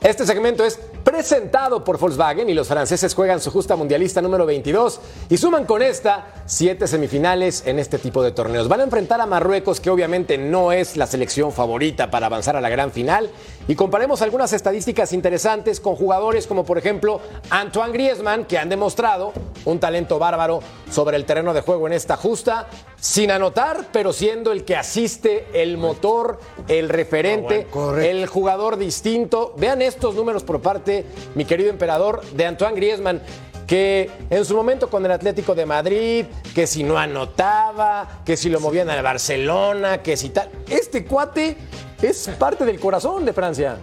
Este 0.00 0.24
segmento 0.24 0.64
es 0.64 0.78
presentado 1.08 1.84
por 1.84 1.98
Volkswagen 1.98 2.50
y 2.50 2.54
los 2.54 2.68
franceses 2.68 3.14
juegan 3.14 3.40
su 3.40 3.50
justa 3.50 3.76
mundialista 3.76 4.20
número 4.20 4.44
22 4.44 5.00
y 5.30 5.38
suman 5.38 5.64
con 5.64 5.80
esta 5.80 6.42
siete 6.44 6.86
semifinales 6.86 7.62
en 7.64 7.78
este 7.78 7.98
tipo 7.98 8.22
de 8.22 8.30
torneos. 8.30 8.68
Van 8.68 8.80
a 8.80 8.84
enfrentar 8.84 9.18
a 9.22 9.24
Marruecos, 9.24 9.80
que 9.80 9.88
obviamente 9.88 10.36
no 10.36 10.70
es 10.70 10.98
la 10.98 11.06
selección 11.06 11.50
favorita 11.50 12.10
para 12.10 12.26
avanzar 12.26 12.56
a 12.56 12.60
la 12.60 12.68
gran 12.68 12.92
final. 12.92 13.30
Y 13.68 13.74
comparemos 13.74 14.20
algunas 14.20 14.52
estadísticas 14.52 15.14
interesantes 15.14 15.80
con 15.80 15.96
jugadores 15.96 16.46
como 16.46 16.66
por 16.66 16.76
ejemplo 16.76 17.22
Antoine 17.48 17.92
Griezmann, 17.94 18.44
que 18.44 18.58
han 18.58 18.68
demostrado 18.68 19.32
un 19.64 19.80
talento 19.80 20.18
bárbaro 20.18 20.60
sobre 20.90 21.16
el 21.16 21.24
terreno 21.24 21.54
de 21.54 21.62
juego 21.62 21.86
en 21.86 21.94
esta 21.94 22.18
justa, 22.18 22.66
sin 23.00 23.30
anotar, 23.30 23.86
pero 23.92 24.12
siendo 24.12 24.52
el 24.52 24.64
que 24.64 24.76
asiste, 24.76 25.46
el 25.52 25.76
motor, 25.78 26.40
el 26.68 26.88
referente, 26.88 27.66
el 28.02 28.26
jugador 28.26 28.76
distinto. 28.76 29.54
Vean 29.56 29.82
estos 29.82 30.14
números 30.14 30.42
por 30.42 30.60
parte, 30.60 31.04
mi 31.34 31.44
querido 31.44 31.70
emperador, 31.70 32.22
de 32.32 32.46
Antoine 32.46 32.76
Griezmann 32.76 33.22
que 33.68 34.10
en 34.30 34.46
su 34.46 34.56
momento 34.56 34.88
con 34.88 35.04
el 35.04 35.12
Atlético 35.12 35.54
de 35.54 35.66
Madrid, 35.66 36.24
que 36.54 36.66
si 36.66 36.82
no 36.82 36.96
anotaba, 36.96 38.22
que 38.24 38.34
si 38.34 38.48
lo 38.48 38.60
movían 38.60 38.88
al 38.88 39.02
Barcelona, 39.02 40.02
que 40.02 40.16
si 40.16 40.30
tal. 40.30 40.48
Este 40.70 41.04
cuate 41.04 41.54
es 42.00 42.30
parte 42.38 42.64
del 42.64 42.80
corazón 42.80 43.26
de 43.26 43.34
Francia. 43.34 43.76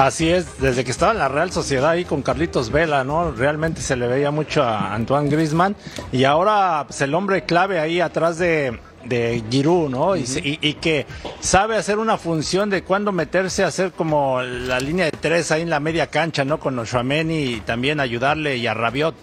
Así 0.00 0.30
es, 0.30 0.58
desde 0.60 0.82
que 0.84 0.90
estaba 0.90 1.12
en 1.12 1.18
la 1.18 1.28
Real 1.28 1.52
Sociedad 1.52 1.90
ahí 1.90 2.06
con 2.06 2.22
Carlitos 2.22 2.70
Vela, 2.70 3.04
¿no? 3.04 3.32
Realmente 3.32 3.82
se 3.82 3.96
le 3.96 4.06
veía 4.06 4.30
mucho 4.30 4.62
a 4.62 4.94
Antoine 4.94 5.28
Griezmann 5.28 5.76
y 6.10 6.24
ahora 6.24 6.84
pues, 6.86 7.02
el 7.02 7.14
hombre 7.14 7.44
clave 7.44 7.78
ahí 7.80 8.00
atrás 8.00 8.38
de, 8.38 8.80
de 9.04 9.44
Giroud, 9.50 9.90
¿no? 9.90 10.16
y, 10.16 10.20
y- 10.42 10.58
y 10.62 10.74
que 10.74 11.04
sabe 11.40 11.76
hacer 11.76 11.98
una 11.98 12.16
función 12.16 12.70
de 12.70 12.82
cuándo 12.82 13.12
meterse 13.12 13.62
a 13.62 13.66
hacer 13.66 13.92
como 13.92 14.40
la 14.40 14.80
línea 14.80 15.04
de 15.04 15.12
tres 15.12 15.50
ahí 15.52 15.60
en 15.62 15.70
la 15.70 15.80
media 15.80 16.06
cancha, 16.06 16.46
¿no? 16.46 16.58
Con 16.58 16.78
Oshua-Meni 16.78 17.56
y 17.56 17.60
también 17.60 18.00
ayudarle 18.00 18.56
y 18.56 18.66
a 18.66 18.72
Rabiot. 18.72 19.14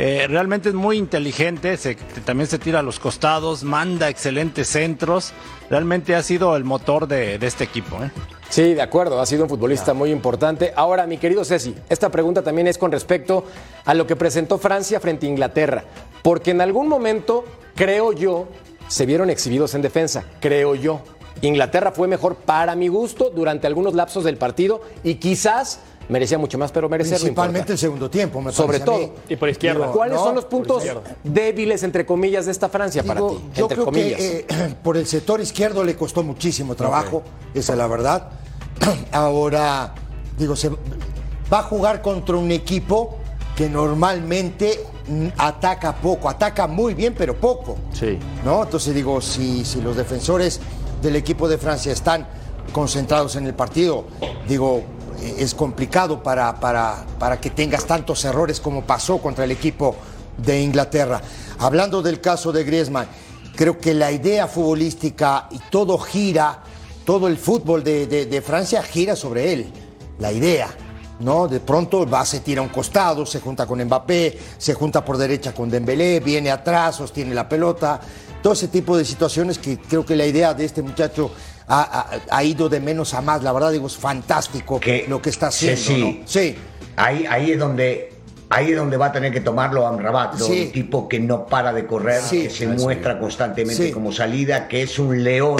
Eh, 0.00 0.26
realmente 0.28 0.68
es 0.68 0.76
muy 0.76 0.96
inteligente, 0.96 1.76
se- 1.76 1.96
también 2.24 2.46
se 2.46 2.58
tira 2.60 2.78
a 2.78 2.82
los 2.82 3.00
costados, 3.00 3.64
manda 3.64 4.08
excelentes 4.08 4.68
centros. 4.68 5.32
Realmente 5.68 6.14
ha 6.14 6.22
sido 6.22 6.54
el 6.56 6.62
motor 6.62 7.08
de, 7.08 7.36
de 7.38 7.46
este 7.48 7.64
equipo, 7.64 7.96
¿eh? 8.04 8.10
Sí, 8.48 8.74
de 8.74 8.80
acuerdo, 8.80 9.20
ha 9.20 9.26
sido 9.26 9.42
un 9.42 9.48
futbolista 9.50 9.92
muy 9.94 10.10
importante. 10.12 10.72
Ahora, 10.76 11.04
mi 11.06 11.18
querido 11.18 11.44
Ceci, 11.44 11.74
esta 11.88 12.10
pregunta 12.10 12.42
también 12.42 12.68
es 12.68 12.78
con 12.78 12.92
respecto 12.92 13.44
a 13.84 13.92
lo 13.92 14.06
que 14.06 14.14
presentó 14.16 14.56
Francia 14.56 15.00
frente 15.00 15.26
a 15.26 15.30
Inglaterra, 15.30 15.84
porque 16.22 16.52
en 16.52 16.60
algún 16.60 16.88
momento, 16.88 17.44
creo 17.74 18.12
yo, 18.12 18.48
se 18.86 19.04
vieron 19.04 19.30
exhibidos 19.30 19.74
en 19.74 19.82
defensa, 19.82 20.24
creo 20.40 20.76
yo. 20.76 21.02
Inglaterra 21.42 21.90
fue 21.92 22.08
mejor 22.08 22.36
para 22.36 22.74
mi 22.76 22.86
gusto 22.88 23.30
durante 23.30 23.66
algunos 23.66 23.94
lapsos 23.94 24.22
del 24.24 24.36
partido 24.38 24.80
y 25.04 25.16
quizás 25.16 25.80
merecía 26.08 26.38
mucho 26.38 26.58
más, 26.58 26.72
pero 26.72 26.88
merecer 26.88 27.14
no 27.14 27.18
Principalmente 27.18 27.72
el 27.72 27.78
segundo 27.78 28.10
tiempo, 28.10 28.40
me 28.40 28.52
Sobre 28.52 28.80
parece 28.80 28.84
todo. 28.84 29.14
Y 29.28 29.36
por 29.36 29.48
izquierda. 29.48 29.80
Digo, 29.80 29.92
¿Cuáles 29.92 30.16
no, 30.16 30.24
son 30.24 30.34
los 30.34 30.44
puntos 30.44 30.82
débiles, 31.22 31.82
entre 31.82 32.06
comillas, 32.06 32.46
de 32.46 32.52
esta 32.52 32.68
Francia 32.68 33.02
para 33.02 33.20
ti? 33.20 33.38
yo 33.54 33.64
entre 33.64 33.76
creo 33.76 33.84
comillas. 33.84 34.18
que 34.18 34.46
eh, 34.48 34.76
por 34.82 34.96
el 34.96 35.06
sector 35.06 35.40
izquierdo 35.40 35.84
le 35.84 35.96
costó 35.96 36.22
muchísimo 36.22 36.74
trabajo, 36.74 37.22
esa 37.54 37.72
es 37.72 37.78
la 37.78 37.86
verdad. 37.86 38.30
Ahora, 39.12 39.94
digo, 40.38 40.56
se 40.56 40.70
va 40.70 41.60
a 41.60 41.62
jugar 41.62 42.02
contra 42.02 42.36
un 42.36 42.50
equipo 42.50 43.16
que 43.56 43.68
normalmente 43.68 44.80
ataca 45.36 45.96
poco, 45.96 46.28
ataca 46.28 46.66
muy 46.66 46.94
bien, 46.94 47.14
pero 47.16 47.34
poco. 47.34 47.76
Sí. 47.92 48.18
¿no? 48.44 48.62
Entonces 48.62 48.94
digo, 48.94 49.20
si, 49.20 49.64
si 49.64 49.80
los 49.80 49.96
defensores 49.96 50.60
del 51.02 51.16
equipo 51.16 51.48
de 51.48 51.58
Francia 51.58 51.92
están 51.92 52.26
concentrados 52.72 53.36
en 53.36 53.46
el 53.46 53.54
partido, 53.54 54.04
digo, 54.46 54.82
es 55.22 55.54
complicado 55.54 56.22
para, 56.22 56.58
para, 56.60 57.04
para 57.18 57.40
que 57.40 57.50
tengas 57.50 57.84
tantos 57.84 58.24
errores 58.24 58.60
como 58.60 58.82
pasó 58.82 59.18
contra 59.18 59.44
el 59.44 59.50
equipo 59.50 59.96
de 60.36 60.60
Inglaterra. 60.62 61.20
Hablando 61.58 62.02
del 62.02 62.20
caso 62.20 62.52
de 62.52 62.64
Griezmann, 62.64 63.06
creo 63.56 63.78
que 63.78 63.94
la 63.94 64.12
idea 64.12 64.46
futbolística 64.46 65.48
y 65.50 65.58
todo 65.70 65.98
gira, 65.98 66.62
todo 67.04 67.26
el 67.26 67.36
fútbol 67.38 67.82
de, 67.82 68.06
de- 68.06 68.26
de 68.26 68.42
Francia 68.42 68.82
gira 68.82 69.16
sobre 69.16 69.52
él, 69.52 69.72
la 70.18 70.30
idea. 70.32 70.68
¿no? 71.20 71.48
De 71.48 71.58
pronto 71.58 72.06
va, 72.08 72.24
se 72.24 72.38
tira 72.38 72.60
a 72.60 72.62
un 72.62 72.68
costado, 72.68 73.26
se 73.26 73.40
junta 73.40 73.66
con 73.66 73.82
Mbappé, 73.82 74.38
se 74.56 74.74
junta 74.74 75.04
por 75.04 75.16
derecha 75.16 75.52
con 75.52 75.68
Dembélé, 75.68 76.20
viene 76.20 76.48
atrás, 76.52 76.94
sostiene 76.96 77.34
la 77.34 77.48
pelota. 77.48 78.00
Todo 78.40 78.52
ese 78.52 78.68
tipo 78.68 78.96
de 78.96 79.04
situaciones 79.04 79.58
que 79.58 79.78
creo 79.80 80.06
que 80.06 80.14
la 80.14 80.24
idea 80.26 80.54
de 80.54 80.64
este 80.64 80.80
muchacho 80.80 81.32
ha, 81.68 81.82
ha- 81.82 82.36
ha 82.36 82.44
ido 82.44 82.68
de 82.68 82.80
menos 82.80 83.14
a 83.14 83.20
más. 83.20 83.42
La 83.42 83.52
verdad, 83.52 83.70
digo, 83.72 83.86
es 83.86 83.96
fantástico 83.96 84.80
lo 85.08 85.20
que 85.22 85.30
está 85.30 85.48
haciendo. 85.48 85.80
sí, 85.80 86.18
¿no? 86.20 86.26
Sí. 86.26 86.56
Ahí, 86.96 87.26
ahí 87.28 87.52
es 87.52 87.58
donde 87.58 88.12
ahí 88.50 88.70
es 88.70 88.76
donde 88.78 88.96
va 88.96 89.06
a 89.06 89.12
tener 89.12 89.30
que 89.30 89.42
tomarlo 89.42 89.86
Amrabat, 89.86 90.38
¿no? 90.38 90.46
Sí. 90.46 90.62
un 90.66 90.72
tipo 90.72 91.06
que 91.06 91.20
no 91.20 91.44
para 91.46 91.70
de 91.74 91.86
correr, 91.86 92.22
Sí. 92.22 92.44
que 92.44 92.50
se 92.50 92.56
Sí. 92.64 92.82
muestra 92.82 93.18
constantemente 93.20 93.88
Sí. 93.88 93.92
como 93.92 94.10
salida, 94.10 94.68
que 94.68 94.82
es 94.82 94.98
un 94.98 95.22
león 95.22 95.58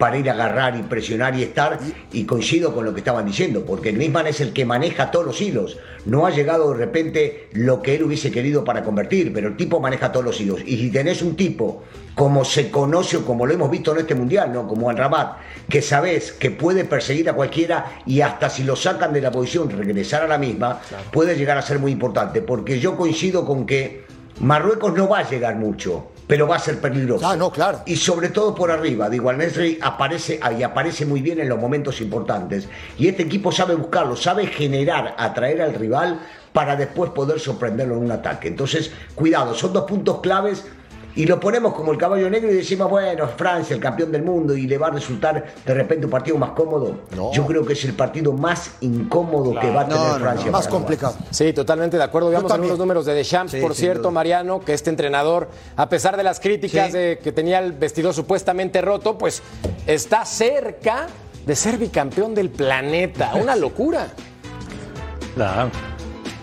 para 0.00 0.16
ir 0.16 0.30
a 0.30 0.32
agarrar 0.32 0.78
y 0.78 0.82
presionar 0.82 1.36
y 1.36 1.42
estar, 1.42 1.78
y 2.10 2.24
coincido 2.24 2.74
con 2.74 2.86
lo 2.86 2.94
que 2.94 3.00
estaban 3.00 3.26
diciendo, 3.26 3.66
porque 3.66 3.92
Griezmann 3.92 4.28
es 4.28 4.40
el 4.40 4.54
que 4.54 4.64
maneja 4.64 5.10
todos 5.10 5.26
los 5.26 5.42
hilos. 5.42 5.76
No 6.06 6.24
ha 6.24 6.30
llegado 6.30 6.72
de 6.72 6.78
repente 6.78 7.50
lo 7.52 7.82
que 7.82 7.96
él 7.96 8.04
hubiese 8.04 8.30
querido 8.30 8.64
para 8.64 8.82
convertir, 8.82 9.30
pero 9.30 9.48
el 9.48 9.58
tipo 9.58 9.78
maneja 9.78 10.10
todos 10.10 10.24
los 10.24 10.40
hilos. 10.40 10.62
Y 10.64 10.78
si 10.78 10.90
tenés 10.90 11.20
un 11.20 11.36
tipo 11.36 11.82
como 12.14 12.46
se 12.46 12.70
conoce 12.70 13.18
o 13.18 13.26
como 13.26 13.44
lo 13.44 13.52
hemos 13.52 13.70
visto 13.70 13.92
en 13.92 13.98
este 13.98 14.14
mundial, 14.14 14.50
¿no? 14.54 14.66
Como 14.66 14.90
Rabat, 14.90 15.36
que 15.68 15.82
sabes 15.82 16.32
que 16.32 16.50
puede 16.50 16.86
perseguir 16.86 17.28
a 17.28 17.34
cualquiera 17.34 18.00
y 18.06 18.22
hasta 18.22 18.48
si 18.48 18.64
lo 18.64 18.76
sacan 18.76 19.12
de 19.12 19.20
la 19.20 19.30
posición, 19.30 19.68
regresar 19.68 20.22
a 20.22 20.28
la 20.28 20.38
misma, 20.38 20.80
puede 21.12 21.36
llegar 21.36 21.58
a 21.58 21.62
ser 21.62 21.78
muy 21.78 21.92
importante. 21.92 22.40
Porque 22.40 22.80
yo 22.80 22.96
coincido 22.96 23.44
con 23.44 23.66
que 23.66 24.04
Marruecos 24.40 24.94
no 24.94 25.10
va 25.10 25.18
a 25.18 25.28
llegar 25.28 25.56
mucho, 25.56 26.06
pero 26.30 26.46
va 26.46 26.56
a 26.56 26.60
ser 26.60 26.78
peligroso. 26.78 27.26
Ah, 27.26 27.34
no, 27.36 27.50
claro. 27.50 27.80
Y 27.86 27.96
sobre 27.96 28.28
todo 28.28 28.54
por 28.54 28.70
arriba. 28.70 29.10
Digo, 29.10 29.30
Al-Nesri 29.30 29.80
aparece, 29.82 30.38
ahí 30.40 30.62
aparece 30.62 31.04
muy 31.04 31.20
bien 31.22 31.40
en 31.40 31.48
los 31.48 31.58
momentos 31.58 32.00
importantes. 32.00 32.68
Y 32.96 33.08
este 33.08 33.24
equipo 33.24 33.50
sabe 33.50 33.74
buscarlo, 33.74 34.14
sabe 34.14 34.46
generar, 34.46 35.16
atraer 35.18 35.60
al 35.60 35.74
rival 35.74 36.20
para 36.52 36.76
después 36.76 37.10
poder 37.10 37.40
sorprenderlo 37.40 37.96
en 37.96 38.04
un 38.04 38.12
ataque. 38.12 38.46
Entonces, 38.46 38.92
cuidado, 39.16 39.54
son 39.54 39.72
dos 39.72 39.86
puntos 39.90 40.20
claves 40.20 40.66
y 41.16 41.26
lo 41.26 41.40
ponemos 41.40 41.74
como 41.74 41.92
el 41.92 41.98
caballo 41.98 42.30
negro 42.30 42.50
y 42.50 42.54
decimos, 42.54 42.88
bueno, 42.88 43.24
es 43.24 43.30
Francia, 43.36 43.74
el 43.74 43.80
campeón 43.80 44.12
del 44.12 44.22
mundo, 44.22 44.56
y 44.56 44.66
le 44.66 44.78
va 44.78 44.88
a 44.88 44.90
resultar 44.90 45.44
de 45.64 45.74
repente 45.74 46.06
un 46.06 46.10
partido 46.10 46.36
más 46.38 46.50
cómodo. 46.50 47.00
Yo 47.32 47.46
creo 47.46 47.64
que 47.64 47.72
es 47.72 47.84
el 47.84 47.94
partido 47.94 48.32
más 48.32 48.72
incómodo 48.80 49.58
que 49.58 49.70
va 49.70 49.82
a 49.82 49.88
tener 49.88 50.20
Francia. 50.20 50.50
Más 50.50 50.68
complicado. 50.68 51.14
Sí, 51.30 51.52
totalmente 51.52 51.96
de 51.96 52.02
acuerdo. 52.02 52.30
Veamos 52.30 52.50
algunos 52.52 52.78
números 52.78 53.06
de 53.06 53.14
Deschamps, 53.14 53.52
Sí, 53.52 53.60
por 53.60 53.74
cierto, 53.74 54.02
duda. 54.02 54.12
Mariano, 54.12 54.60
que 54.60 54.72
este 54.72 54.90
entrenador, 54.90 55.48
a 55.76 55.88
pesar 55.88 56.16
de 56.16 56.22
las 56.22 56.40
críticas 56.40 56.88
Sí. 56.88 56.92
de 56.92 57.18
que 57.22 57.32
tenía 57.32 57.58
el 57.58 57.72
vestidor 57.72 58.14
supuestamente 58.14 58.80
roto, 58.80 59.18
pues 59.18 59.42
está 59.86 60.24
cerca 60.24 61.06
de 61.46 61.56
ser 61.56 61.78
bicampeón 61.78 62.34
del 62.34 62.50
planeta. 62.50 63.32
Una 63.34 63.56
locura. 63.56 64.08
Claro. 65.34 65.70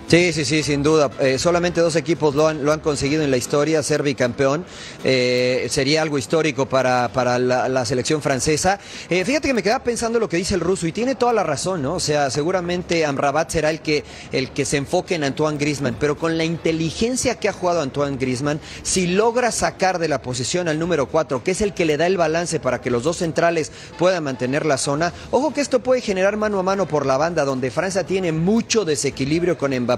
Sí, 0.07 0.31
sí, 0.31 0.45
sí, 0.45 0.63
sin 0.63 0.83
duda. 0.83 1.11
Eh, 1.19 1.37
solamente 1.37 1.81
dos 1.81 1.97
equipos 1.97 2.33
lo 2.33 2.47
han, 2.47 2.63
lo 2.63 2.71
han 2.71 2.79
conseguido 2.79 3.23
en 3.23 3.29
la 3.29 3.35
historia, 3.35 3.83
ser 3.83 4.03
bicampeón. 4.03 4.63
Eh, 5.03 5.67
sería 5.69 6.01
algo 6.01 6.17
histórico 6.17 6.65
para, 6.65 7.09
para 7.11 7.37
la, 7.37 7.83
selección 7.83 8.21
francesa. 8.21 8.79
Eh, 9.09 9.25
fíjate 9.25 9.49
que 9.49 9.53
me 9.53 9.61
quedaba 9.61 9.83
pensando 9.83 10.17
lo 10.17 10.29
que 10.29 10.37
dice 10.37 10.55
el 10.55 10.61
ruso 10.61 10.87
y 10.87 10.93
tiene 10.93 11.15
toda 11.15 11.33
la 11.33 11.43
razón, 11.43 11.81
¿no? 11.81 11.95
O 11.95 11.99
sea, 11.99 12.29
seguramente 12.29 13.05
Amrabat 13.05 13.51
será 13.51 13.69
el 13.69 13.81
que, 13.81 14.05
el 14.31 14.51
que 14.51 14.63
se 14.63 14.77
enfoque 14.77 15.15
en 15.15 15.25
Antoine 15.25 15.57
Griezmann, 15.57 15.97
pero 15.99 16.17
con 16.17 16.37
la 16.37 16.45
inteligencia 16.45 17.35
que 17.35 17.49
ha 17.49 17.53
jugado 17.53 17.81
Antoine 17.81 18.15
Griezmann, 18.15 18.61
si 18.83 19.07
logra 19.07 19.51
sacar 19.51 19.99
de 19.99 20.07
la 20.07 20.21
posición 20.21 20.69
al 20.69 20.79
número 20.79 21.07
4, 21.07 21.43
que 21.43 21.51
es 21.51 21.59
el 21.59 21.73
que 21.73 21.83
le 21.83 21.97
da 21.97 22.07
el 22.07 22.15
balance 22.15 22.61
para 22.61 22.79
que 22.79 22.91
los 22.91 23.03
dos 23.03 23.17
centrales 23.17 23.73
puedan 23.99 24.23
mantener 24.23 24.65
la 24.65 24.77
zona, 24.77 25.11
ojo 25.31 25.53
que 25.53 25.59
esto 25.59 25.81
puede 25.81 25.99
generar 25.99 26.37
mano 26.37 26.59
a 26.59 26.63
mano 26.63 26.87
por 26.87 27.05
la 27.05 27.17
banda, 27.17 27.43
donde 27.43 27.71
Francia 27.71 28.05
tiene 28.05 28.31
mucho 28.31 28.85
desequilibrio 28.85 29.57
con 29.57 29.77
Mbappé 29.77 29.96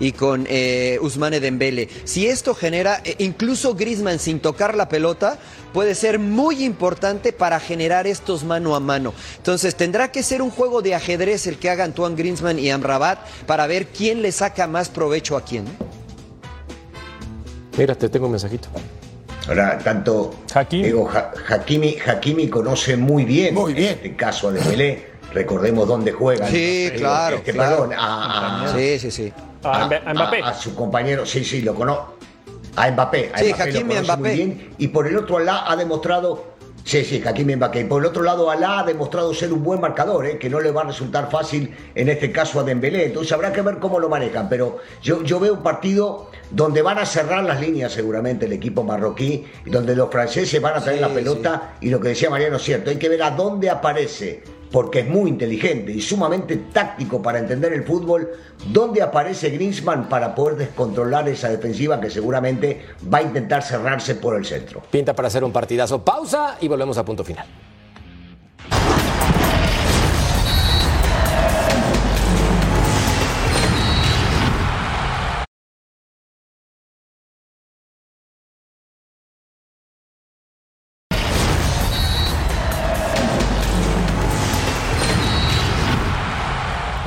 y 0.00 0.12
con 0.12 0.46
eh, 0.48 0.98
Ousmane 1.02 1.40
Dembele. 1.40 1.88
Si 2.04 2.26
esto 2.26 2.54
genera, 2.54 3.00
eh, 3.04 3.14
incluso 3.18 3.74
Griezmann 3.74 4.18
sin 4.18 4.40
tocar 4.40 4.76
la 4.76 4.88
pelota, 4.88 5.38
puede 5.72 5.94
ser 5.94 6.18
muy 6.18 6.64
importante 6.64 7.32
para 7.32 7.60
generar 7.60 8.06
estos 8.06 8.44
mano 8.44 8.74
a 8.74 8.80
mano. 8.80 9.12
Entonces 9.36 9.74
tendrá 9.74 10.10
que 10.10 10.22
ser 10.22 10.42
un 10.42 10.50
juego 10.50 10.82
de 10.82 10.94
ajedrez 10.94 11.46
el 11.46 11.58
que 11.58 11.70
haga 11.70 11.84
Antoine 11.84 12.16
Griezmann 12.16 12.58
y 12.58 12.70
Amrabat 12.70 13.18
para 13.46 13.66
ver 13.66 13.86
quién 13.88 14.22
le 14.22 14.32
saca 14.32 14.66
más 14.66 14.88
provecho 14.88 15.36
a 15.36 15.42
quién. 15.44 15.64
Mira, 17.76 17.94
te 17.94 18.08
tengo 18.08 18.26
un 18.26 18.32
mensajito. 18.32 18.68
Ahora, 19.48 19.78
tanto 19.78 20.34
digo, 20.70 21.08
Ha- 21.08 21.32
Hakimi, 21.48 21.96
Hakimi 22.04 22.48
conoce 22.48 22.96
muy 22.96 23.24
bien, 23.24 23.56
este 23.76 24.16
caso 24.16 24.48
a 24.48 24.52
Dembélé. 24.52 25.15
Recordemos 25.40 25.86
dónde 25.86 26.12
juegan. 26.12 26.50
Sí, 26.50 26.90
claro, 26.96 27.36
este, 27.36 27.52
claro. 27.52 27.76
perdón, 27.76 27.92
a, 27.98 28.64
a- 28.64 28.74
Sí, 28.74 28.98
sí, 28.98 29.10
sí. 29.10 29.32
A 29.62 29.86
Mbappé. 30.14 30.40
a 30.42 30.54
su 30.54 30.74
compañero, 30.74 31.26
sí, 31.26 31.44
sí, 31.44 31.60
lo 31.60 31.74
conozco. 31.74 32.14
A 32.76 32.90
Mbappé. 32.90 33.32
A 33.34 33.38
Sí, 33.38 33.48
Mbappé 33.52 33.72
lo 33.72 33.78
Hakimi 33.78 33.94
Mbappé. 34.00 34.20
muy 34.22 34.30
bien. 34.30 34.74
Y 34.78 34.88
por 34.88 35.06
el 35.06 35.16
otro 35.18 35.38
lado 35.38 35.60
ha 35.70 35.76
demostrado. 35.76 36.56
Sí, 36.84 37.04
sí, 37.04 37.22
Hakimi 37.26 37.56
Mbappé. 37.56 37.80
Y 37.80 37.84
por 37.84 38.00
el 38.00 38.06
otro 38.08 38.22
lado, 38.22 38.50
Alá 38.50 38.78
ha 38.78 38.84
demostrado 38.84 39.34
ser 39.34 39.52
un 39.52 39.62
buen 39.62 39.78
marcador, 39.80 40.24
¿eh? 40.24 40.38
que 40.38 40.48
no 40.48 40.58
le 40.60 40.70
va 40.70 40.82
a 40.82 40.84
resultar 40.84 41.28
fácil 41.30 41.74
en 41.94 42.08
este 42.08 42.32
caso 42.32 42.60
a 42.60 42.62
Dembélé. 42.62 43.04
Entonces 43.06 43.30
habrá 43.32 43.52
que 43.52 43.60
ver 43.60 43.78
cómo 43.78 43.98
lo 44.00 44.08
manejan. 44.08 44.48
Pero 44.48 44.78
yo, 45.02 45.22
yo 45.22 45.38
veo 45.38 45.52
un 45.54 45.62
partido 45.62 46.30
donde 46.50 46.80
van 46.80 46.98
a 46.98 47.04
cerrar 47.04 47.44
las 47.44 47.60
líneas 47.60 47.92
seguramente 47.92 48.46
el 48.46 48.52
equipo 48.54 48.84
marroquí, 48.84 49.44
donde 49.66 49.94
los 49.96 50.08
franceses 50.10 50.62
van 50.62 50.76
a 50.76 50.80
traer 50.80 50.98
Sí, 51.00 51.02
la 51.04 51.08
pelota. 51.12 51.74
Y 51.82 51.90
lo 51.90 52.00
que 52.00 52.08
decía 52.08 52.30
Mariano 52.30 52.56
es 52.56 52.62
cierto, 52.62 52.88
hay 52.88 52.96
que 52.96 53.08
ver 53.10 53.22
a 53.22 53.32
dónde 53.32 53.68
aparece 53.68 54.44
porque 54.70 55.00
es 55.00 55.08
muy 55.08 55.30
inteligente 55.30 55.92
y 55.92 56.00
sumamente 56.00 56.56
táctico 56.72 57.22
para 57.22 57.38
entender 57.38 57.72
el 57.72 57.84
fútbol, 57.84 58.30
dónde 58.72 59.02
aparece 59.02 59.50
Griezmann 59.50 60.08
para 60.08 60.34
poder 60.34 60.56
descontrolar 60.56 61.28
esa 61.28 61.48
defensiva 61.48 62.00
que 62.00 62.10
seguramente 62.10 62.82
va 63.12 63.18
a 63.18 63.22
intentar 63.22 63.62
cerrarse 63.62 64.16
por 64.16 64.36
el 64.36 64.44
centro. 64.44 64.82
Pinta 64.90 65.14
para 65.14 65.28
hacer 65.28 65.44
un 65.44 65.52
partidazo. 65.52 66.02
Pausa 66.04 66.56
y 66.60 66.68
volvemos 66.68 66.98
a 66.98 67.04
punto 67.04 67.24
final. 67.24 67.46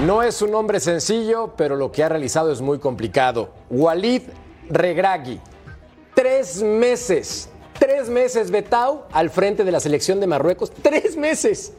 No 0.09 0.23
es 0.23 0.41
un 0.41 0.55
hombre 0.55 0.79
sencillo, 0.79 1.53
pero 1.55 1.75
lo 1.75 1.91
que 1.91 2.03
ha 2.03 2.09
realizado 2.09 2.51
es 2.51 2.61
muy 2.61 2.79
complicado. 2.79 3.51
Walid 3.69 4.23
Regragui, 4.67 5.39
tres 6.15 6.63
meses, 6.63 7.47
tres 7.77 8.09
meses 8.09 8.49
Betau 8.49 9.03
al 9.11 9.29
frente 9.29 9.63
de 9.63 9.71
la 9.71 9.79
selección 9.79 10.19
de 10.19 10.25
Marruecos, 10.25 10.71
tres 10.81 11.15
meses. 11.15 11.73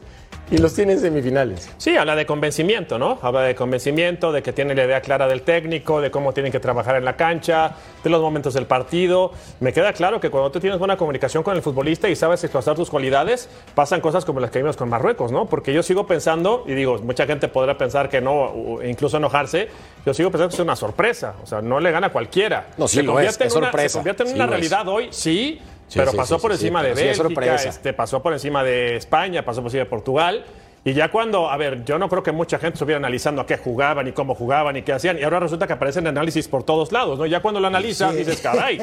Y 0.51 0.57
los 0.57 0.73
tiene 0.73 0.93
en 0.93 0.99
semifinales. 0.99 1.71
Sí, 1.77 1.95
habla 1.95 2.13
de 2.13 2.25
convencimiento, 2.25 2.99
¿no? 2.99 3.17
Habla 3.21 3.43
de 3.43 3.55
convencimiento, 3.55 4.33
de 4.33 4.43
que 4.43 4.51
tiene 4.51 4.75
la 4.75 4.83
idea 4.83 4.99
clara 4.99 5.25
del 5.27 5.43
técnico, 5.43 6.01
de 6.01 6.11
cómo 6.11 6.33
tienen 6.33 6.51
que 6.51 6.59
trabajar 6.59 6.97
en 6.97 7.05
la 7.05 7.15
cancha, 7.15 7.75
de 8.03 8.09
los 8.09 8.21
momentos 8.21 8.53
del 8.53 8.65
partido. 8.65 9.31
Me 9.61 9.71
queda 9.71 9.93
claro 9.93 10.19
que 10.19 10.29
cuando 10.29 10.51
tú 10.51 10.59
tienes 10.59 10.77
buena 10.77 10.97
comunicación 10.97 11.41
con 11.41 11.55
el 11.55 11.61
futbolista 11.61 12.09
y 12.09 12.17
sabes 12.17 12.43
explotar 12.43 12.75
tus 12.75 12.89
cualidades, 12.89 13.47
pasan 13.73 14.01
cosas 14.01 14.25
como 14.25 14.41
las 14.41 14.51
que 14.51 14.59
vimos 14.59 14.75
con 14.75 14.89
Marruecos, 14.89 15.31
¿no? 15.31 15.45
Porque 15.45 15.73
yo 15.73 15.83
sigo 15.83 16.05
pensando, 16.05 16.65
y 16.67 16.73
digo, 16.73 16.97
mucha 16.99 17.25
gente 17.25 17.47
podrá 17.47 17.77
pensar 17.77 18.09
que 18.09 18.19
no, 18.19 18.33
o 18.33 18.83
incluso 18.83 19.15
enojarse, 19.17 19.69
yo 20.05 20.13
sigo 20.13 20.31
pensando 20.31 20.49
que 20.49 20.55
es 20.55 20.59
una 20.59 20.75
sorpresa. 20.75 21.35
O 21.41 21.47
sea, 21.47 21.61
no 21.61 21.79
le 21.79 21.91
gana 21.91 22.07
a 22.07 22.11
cualquiera. 22.11 22.67
No, 22.77 22.89
sí 22.89 22.97
se 22.97 23.03
lo 23.03 23.13
convierte 23.13 23.35
es, 23.35 23.41
en 23.41 23.47
es 23.47 23.55
una, 23.55 23.67
sorpresa. 23.67 23.89
Se 23.89 23.97
convierte 23.99 24.23
en 24.23 24.29
Sí 24.29 24.35
una 24.35 24.43
es. 24.43 24.49
realidad 24.49 24.87
hoy, 24.89 25.07
sí. 25.11 25.61
Sí, 25.91 25.99
pero 25.99 26.11
sí, 26.11 26.17
pasó 26.17 26.35
sí, 26.37 26.41
por 26.41 26.51
encima 26.53 26.81
pero 26.81 26.95
de 26.95 27.01
Bélgica, 27.03 27.23
sorpresa. 27.27 27.69
este, 27.69 27.91
pasó 27.93 28.21
por 28.23 28.31
encima 28.31 28.63
de 28.63 28.95
España, 28.95 29.43
pasó 29.43 29.59
por 29.61 29.67
encima 29.67 29.83
de 29.83 29.89
Portugal. 29.89 30.45
Y 30.83 30.93
ya 30.93 31.11
cuando, 31.11 31.47
a 31.51 31.57
ver, 31.57 31.83
yo 31.85 31.99
no 31.99 32.09
creo 32.09 32.23
que 32.23 32.31
mucha 32.31 32.57
gente 32.57 32.75
estuviera 32.75 32.97
analizando 32.97 33.41
a 33.41 33.45
qué 33.45 33.55
jugaban 33.57 34.07
y 34.07 34.13
cómo 34.13 34.33
jugaban 34.33 34.75
y 34.77 34.81
qué 34.81 34.93
hacían. 34.93 35.19
Y 35.19 35.23
ahora 35.23 35.39
resulta 35.39 35.67
que 35.67 35.73
aparecen 35.73 36.07
análisis 36.07 36.47
por 36.47 36.63
todos 36.63 36.91
lados, 36.91 37.19
¿no? 37.19 37.27
Ya 37.27 37.39
cuando 37.39 37.59
lo 37.59 37.67
analizas 37.67 38.11
Sí. 38.13 38.17
dices, 38.19 38.39
caray, 38.41 38.81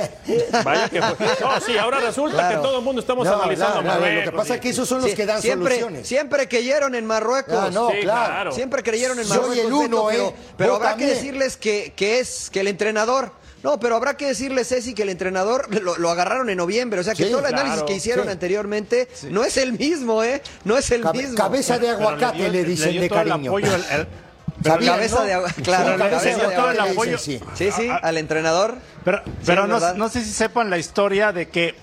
vaya 0.65 0.89
que 0.89 1.03
fue. 1.03 1.27
No, 1.41 1.61
sí, 1.61 1.77
ahora 1.77 1.99
resulta 1.99 2.37
Claro. 2.37 2.57
que 2.61 2.69
todo 2.69 2.79
el 2.79 2.85
mundo 2.85 3.01
estamos 3.01 3.27
No, 3.27 3.35
analizando 3.35 3.81
claro, 3.83 4.01
Marruecos. 4.01 4.25
lo 4.27 4.31
que 4.31 4.37
pasa 4.37 4.55
es 4.57 4.61
que 4.61 4.69
esos 4.69 4.89
son 4.89 5.01
los 5.01 5.11
Sí, 5.11 5.17
que 5.17 5.27
dan 5.27 5.43
siempre, 5.43 5.75
soluciones. 5.81 6.07
Siempre 6.07 6.47
creyeron 6.47 6.95
en 6.95 7.05
Marruecos. 7.07 7.55
Ah, 7.59 7.71
no, 7.73 7.91
Sí, 7.91 7.97
claro. 8.03 8.27
claro. 8.33 8.53
Siempre 8.53 8.83
creyeron 8.85 9.19
en 9.19 9.25
Soy 9.25 9.39
Marruecos. 9.39 9.65
el 9.67 9.73
uno, 9.73 10.05
Beto, 10.05 10.09
pero, 10.11 10.29
¿eh? 10.29 10.35
pero 10.57 10.71
Vos 10.71 10.77
habrá 10.81 10.91
también. 10.91 11.11
que 11.11 11.15
decirles 11.17 11.57
que, 11.57 11.95
que 11.97 12.21
es 12.21 12.49
que 12.51 12.61
el 12.61 12.69
entrenador. 12.69 13.33
No, 13.63 13.81
pero 13.81 13.97
habrá 13.97 14.17
que 14.17 14.27
decirle, 14.27 14.65
Ceci, 14.65 14.95
que 14.95 15.03
el 15.03 15.09
entrenador 15.09 15.67
lo, 15.83 15.97
lo 15.99 16.11
agarraron 16.11 16.49
en 16.51 16.59
noviembre. 16.59 17.01
O 17.01 17.05
sea 17.05 17.15
que 17.15 17.25
Sí, 17.25 17.31
todo 17.31 17.41
el 17.41 17.47
análisis 17.47 17.73
claro, 17.75 17.87
que 17.87 17.95
hicieron 17.95 18.27
sí. 18.27 18.33
anteriormente 18.33 19.09
no 19.31 19.45
es 19.45 19.57
el 19.57 19.73
mismo, 19.73 20.23
¿eh? 20.23 20.43
No 20.65 20.77
es 20.79 20.91
el 20.91 21.03
Cabe- 21.03 21.19
mismo. 21.23 21.35
cabeza 21.37 21.79
de 21.79 21.91
aguacate 21.91 22.39
dio- 22.39 22.49
le 22.51 22.65
dicen 22.65 22.93
dio 22.93 23.01
de 23.03 23.09
todo 23.09 23.21
el 23.23 23.29
cariño. 23.29 23.51
apoyo, 23.51 23.75
el- 23.75 23.85
el- 24.01 24.07
¿Sabían, 24.65 24.95
cabeza 24.97 25.19
no? 25.21 25.25
de 25.25 25.33
agua- 25.35 25.53
claro, 25.63 25.93
Sí, 25.93 25.99
la 25.99 26.11
cabeza 26.11 26.25
de 26.25 26.33
aguacate 26.45 26.79
agua. 26.81 27.05
le 27.05 27.11
dicen, 27.13 27.19
sí. 27.19 27.41
Sí, 27.55 27.71
sí, 27.73 27.89
al 28.03 28.17
entrenador. 28.19 28.75
Pero, 29.05 29.23
pero 29.47 29.63
es 29.63 29.69
no, 29.69 29.75
verdad. 29.75 29.95
no 29.95 30.09
sé 30.09 30.25
si 30.25 30.31
sepan 30.33 30.69
la 30.71 30.79
historia 30.79 31.33
de 31.33 31.49
que 31.49 31.75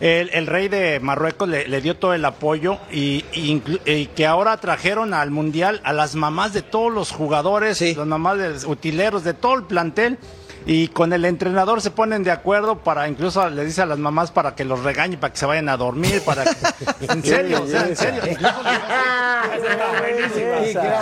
el, 0.00 0.30
el 0.32 0.46
rey 0.46 0.68
de 0.68 1.00
Marruecos 1.00 1.48
le, 1.48 1.68
le 1.68 1.80
dio 1.82 1.96
todo 1.96 2.14
el 2.14 2.24
apoyo 2.24 2.78
y, 2.90 3.24
y 3.32 3.54
inclu- 3.54 3.80
y 3.86 4.06
que 4.06 4.26
ahora 4.26 4.56
trajeron 4.58 5.12
al 5.14 5.30
mundial 5.30 5.80
a 5.84 5.92
las 5.92 6.14
mamás 6.14 6.52
de 6.54 6.62
todos 6.62 6.90
los 6.92 7.10
jugadores, 7.12 7.76
Sí. 7.78 7.94
las 7.94 8.06
mamás 8.06 8.38
de 8.38 8.48
los 8.50 8.64
utileros, 8.64 9.24
de 9.24 9.34
todo 9.34 9.54
el 9.54 9.64
plantel. 9.64 10.18
Y 10.66 10.88
con 10.88 11.12
el 11.12 11.24
entrenador 11.24 11.80
se 11.80 11.90
ponen 11.90 12.22
de 12.22 12.30
acuerdo 12.30 12.78
para, 12.78 13.08
incluso 13.08 13.48
le 13.48 13.64
dice 13.64 13.82
a 13.82 13.86
las 13.86 13.98
mamás 13.98 14.30
para 14.30 14.54
que 14.54 14.64
los 14.64 14.82
regañe, 14.84 15.16
para 15.16 15.32
que 15.32 15.38
se 15.38 15.46
vayan 15.46 15.68
a 15.68 15.76
dormir, 15.76 16.22
para 16.24 16.44
que... 16.44 16.50
En 17.08 17.22
serio, 17.24 17.62
o 17.62 17.66
sea, 17.66 17.86
en 17.88 17.96
serio. 17.96 18.20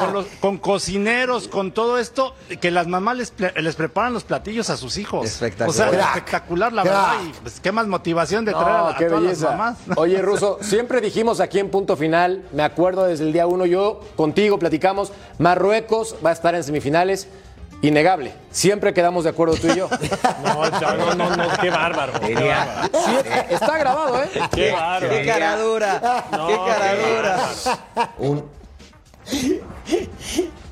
Con, 0.01 0.13
los- 0.13 0.27
con 0.41 0.59
cocineros, 0.59 1.49
con 1.49 1.73
todo 1.73 1.99
esto, 1.99 2.35
que 2.61 2.71
las 2.71 2.87
mamás 2.87 3.17
les, 3.17 3.33
les 3.57 3.77
preparan 3.77 4.13
los 4.13 4.25
platillos 4.25 4.71
a 4.71 4.77
sus 4.77 4.97
hijos. 4.97 5.27
Espectacular. 5.27 5.69
O 5.71 5.73
sea, 5.73 5.89
Crack. 5.91 6.17
espectacular, 6.17 6.73
la 6.73 6.83
Crack. 6.83 6.95
verdad. 6.95 7.15
Y 7.27 7.33
pues, 7.43 7.61
qué 7.61 7.73
más 7.73 7.87
motivación 7.87 8.45
de 8.45 8.53
traer 8.53 8.69
a, 8.69 8.79
No, 8.79 8.87
a 8.89 8.97
todas 8.97 9.11
las 9.13 9.23
belleza. 9.23 9.51
mamás. 9.51 9.79
Oye, 9.97 10.23
Ruso, 10.23 10.59
siempre 10.63 11.01
dijimos 11.01 11.41
aquí 11.41 11.59
en 11.59 11.71
punto 11.71 11.97
final, 11.97 12.45
me 12.53 12.63
acuerdo 12.63 13.05
desde 13.05 13.25
el 13.25 13.33
día 13.33 13.47
uno, 13.47 13.67
yo 13.67 14.01
contigo 14.17 14.59
platicamos, 14.59 15.13
Marruecos 15.39 16.17
va 16.25 16.31
a 16.31 16.33
estar 16.33 16.55
en 16.55 16.65
semifinales, 16.65 17.29
innegable. 17.83 18.33
Siempre 18.51 18.93
quedamos 18.95 19.25
de 19.25 19.31
acuerdo 19.31 19.55
tú 19.57 19.69
y 19.69 19.77
yo. 19.77 19.89
No, 20.45 20.71
no, 20.97 21.15
no, 21.15 21.37
no, 21.37 21.45
qué 21.61 21.71
bárbaro. 21.71 22.13
qué 22.21 22.35
Sería- 22.35 22.65
bárbaro. 22.65 22.89
Sí, 23.05 23.17
está 23.51 23.79
grabado, 23.79 24.23
¿eh? 24.23 24.29
Qué 24.55 24.73
bárbaro. 24.73 25.09
Qué 25.15 25.27
cara 25.27 25.57
dura, 25.59 26.25
No, 26.33 26.47
qué 26.47 26.57
cara 26.67 26.95
dura. 26.95 27.49
Un- 28.19 28.45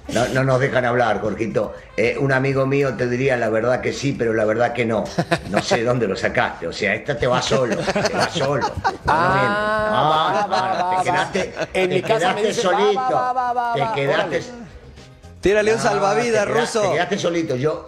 No, 0.08 0.24
no 0.28 0.44
nos 0.44 0.60
dejan 0.60 0.84
hablar, 0.84 1.20
Jorgito. 1.20 1.74
Eh, 1.96 2.16
un 2.18 2.32
amigo 2.32 2.64
mío 2.64 2.94
te 2.94 3.08
diría 3.08 3.36
la 3.36 3.48
verdad 3.48 3.80
que 3.80 3.92
sí, 3.92 4.12
pero 4.16 4.32
la 4.34 4.44
verdad 4.44 4.72
que 4.72 4.86
no. 4.86 5.02
No 5.50 5.60
sé 5.62 5.82
dónde 5.82 6.06
lo 6.06 6.14
sacaste. 6.16 6.68
O 6.68 6.72
sea, 6.72 6.94
esta 6.94 7.16
te 7.18 7.26
va 7.26 7.42
solo. 7.42 7.76
Te 7.76 8.12
va 8.14 8.28
solo. 8.30 8.70
Ah, 9.06 9.88
no, 9.90 10.04
no, 10.04 10.10
va, 10.10 10.90
te 10.90 10.96
va. 10.96 11.02
quedaste, 11.32 11.54
En 11.74 11.88
te 11.88 11.94
mi 11.96 12.02
casa 12.02 12.34
solito. 12.52 13.00
va, 13.14 13.32
va, 13.32 13.52
va, 13.52 13.74
te 13.74 14.00
quedaste. 14.00 14.42
Tírale 15.46 15.70
un 15.70 15.76
No, 15.76 15.82
salvavidas, 15.82 16.44
te 16.46 16.52
quedaste- 16.52 16.60
ruso. 16.60 16.80
Te 16.82 16.92
quedaste 16.94 17.18
solito. 17.18 17.54
Yo. 17.54 17.86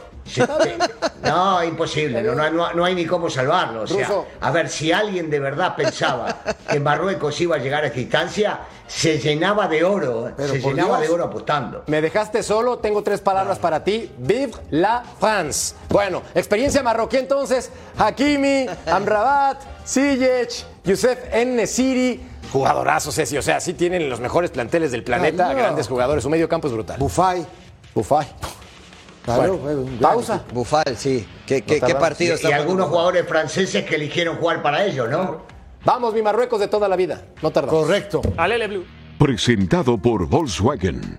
no, 1.25 1.65
imposible. 1.65 2.23
No, 2.23 2.35
no, 2.51 2.73
no, 2.75 2.85
hay 2.85 2.95
ni 2.95 3.05
cómo 3.05 3.29
salvarlo. 3.29 3.83
O 3.83 3.87
sea, 3.87 4.07
Ruso. 4.07 4.27
a 4.41 4.51
ver, 4.53 4.69
si 4.69 4.93
alguien 4.93 5.29
de 5.31 5.41
verdad 5.41 5.75
pensaba 5.75 6.37
que 6.71 6.79
Marruecos 6.79 7.41
iba 7.41 7.57
a 7.57 7.59
llegar 7.59 7.83
a 7.83 7.89
esta 7.89 7.99
instancia, 7.99 8.61
se 8.87 9.19
llenaba 9.19 9.67
de 9.67 9.83
oro. 9.83 10.29
¿eh? 10.29 10.35
Pero 10.37 10.53
Se 10.53 10.61
llenaba 10.61 10.99
Dios. 10.99 11.09
de 11.09 11.15
oro 11.15 11.25
apostando. 11.25 11.83
Me 11.89 12.01
dejaste 12.01 12.43
solo, 12.45 12.79
tengo 12.79 13.03
tres 13.03 13.21
palabras 13.23 13.59
para 13.59 13.83
ti. 13.83 14.11
Vive 14.19 14.53
la 14.71 15.03
France. 15.19 15.75
Bueno, 15.89 16.23
experiencia 16.35 16.83
marroquí 16.83 17.17
entonces. 17.17 17.71
Hakimi, 17.97 18.67
Amrabat, 18.87 19.63
Ziyech, 19.85 20.65
Youssef 20.85 21.19
En-Nesiri. 21.33 22.28
Jugadorazos, 22.53 23.15
Ceci. 23.15 23.37
O 23.37 23.43
sea, 23.43 23.61
sí 23.61 23.75
tienen 23.75 24.09
los 24.09 24.21
mejores 24.21 24.51
planteles 24.51 24.91
del 24.93 25.03
planeta, 25.05 25.49
no. 25.51 25.57
grandes 25.59 25.89
jugadores. 25.89 26.23
Su 26.23 26.31
medio 26.31 26.49
campo 26.49 26.69
es 26.69 26.75
brutal. 26.75 26.99
Bufay. 26.99 27.47
Bufay. 27.95 28.27
Claro, 29.25 29.59
Bueno, 29.59 29.85
pausa. 30.01 30.43
Bufal, 30.53 30.97
sí. 30.97 31.27
¿Qué, 31.47 31.63
qué, 31.63 31.81
qué 31.81 31.95
partido 31.95 32.33
Y, 32.33 32.37
está 32.37 32.49
y 32.49 32.53
algunos 32.53 32.87
Bufal? 32.87 32.91
jugadores 32.91 33.29
franceses 33.29 33.85
que 33.85 33.97
eligieron 33.97 34.37
jugar 34.39 34.63
para 34.63 34.85
ellos, 34.87 35.09
¿no? 35.11 35.43
Vamos, 35.85 36.15
mi 36.15 36.23
Marruecos 36.23 36.59
de 36.61 36.69
toda 36.69 36.89
la 36.89 36.97
vida. 36.97 37.23
No 37.43 37.51
tardamos. 37.51 37.85
Correcto. 37.85 38.23
Alele 38.37 38.67
Blue. 38.69 38.85
Presentado 39.19 39.99
por 39.99 40.27
Volkswagen. 40.27 41.19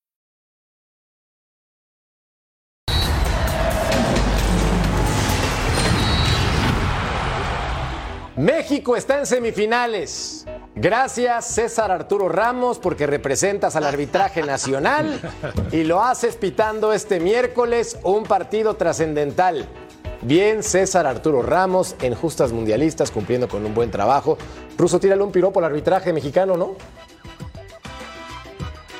México 8.37 8.95
está 8.95 9.19
en 9.19 9.25
semifinales. 9.25 10.45
Gracias 10.73 11.53
César 11.53 11.91
Arturo 11.91 12.29
Ramos 12.29 12.79
porque 12.79 13.05
representas 13.05 13.75
al 13.75 13.83
arbitraje 13.83 14.41
nacional 14.41 15.19
y 15.73 15.83
lo 15.83 16.01
haces 16.01 16.37
pitando 16.37 16.93
este 16.93 17.19
miércoles 17.19 17.97
un 18.03 18.23
partido 18.23 18.75
trascendental. 18.75 19.67
Bien 20.21 20.63
César 20.63 21.07
Arturo 21.07 21.41
Ramos 21.41 21.95
en 22.01 22.15
Justas 22.15 22.53
Mundialistas 22.53 23.11
cumpliendo 23.11 23.49
con 23.49 23.65
un 23.65 23.73
buen 23.73 23.91
trabajo. 23.91 24.37
Ruso, 24.77 24.99
tírale 24.99 25.21
un 25.23 25.31
piropo 25.31 25.59
al 25.59 25.65
arbitraje 25.65 26.13
mexicano, 26.13 26.55
¿no? 26.55 26.75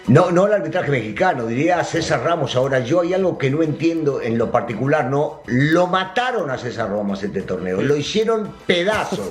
No, 0.07 0.31
no 0.31 0.47
el 0.47 0.53
arbitraje 0.53 0.89
mexicano, 0.91 1.45
diría 1.45 1.83
César 1.83 2.21
Ramos. 2.23 2.55
Ahora, 2.55 2.79
yo 2.79 3.01
hay 3.01 3.13
algo 3.13 3.37
que 3.37 3.49
no 3.49 3.61
entiendo 3.63 4.21
en 4.21 4.37
lo 4.37 4.51
particular, 4.51 5.05
¿no? 5.05 5.41
Lo 5.45 5.87
mataron 5.87 6.49
a 6.49 6.57
César 6.57 6.89
Ramos 6.89 7.21
este 7.23 7.43
torneo, 7.43 7.81
lo 7.81 7.95
hicieron 7.95 8.51
pedazos. 8.65 9.27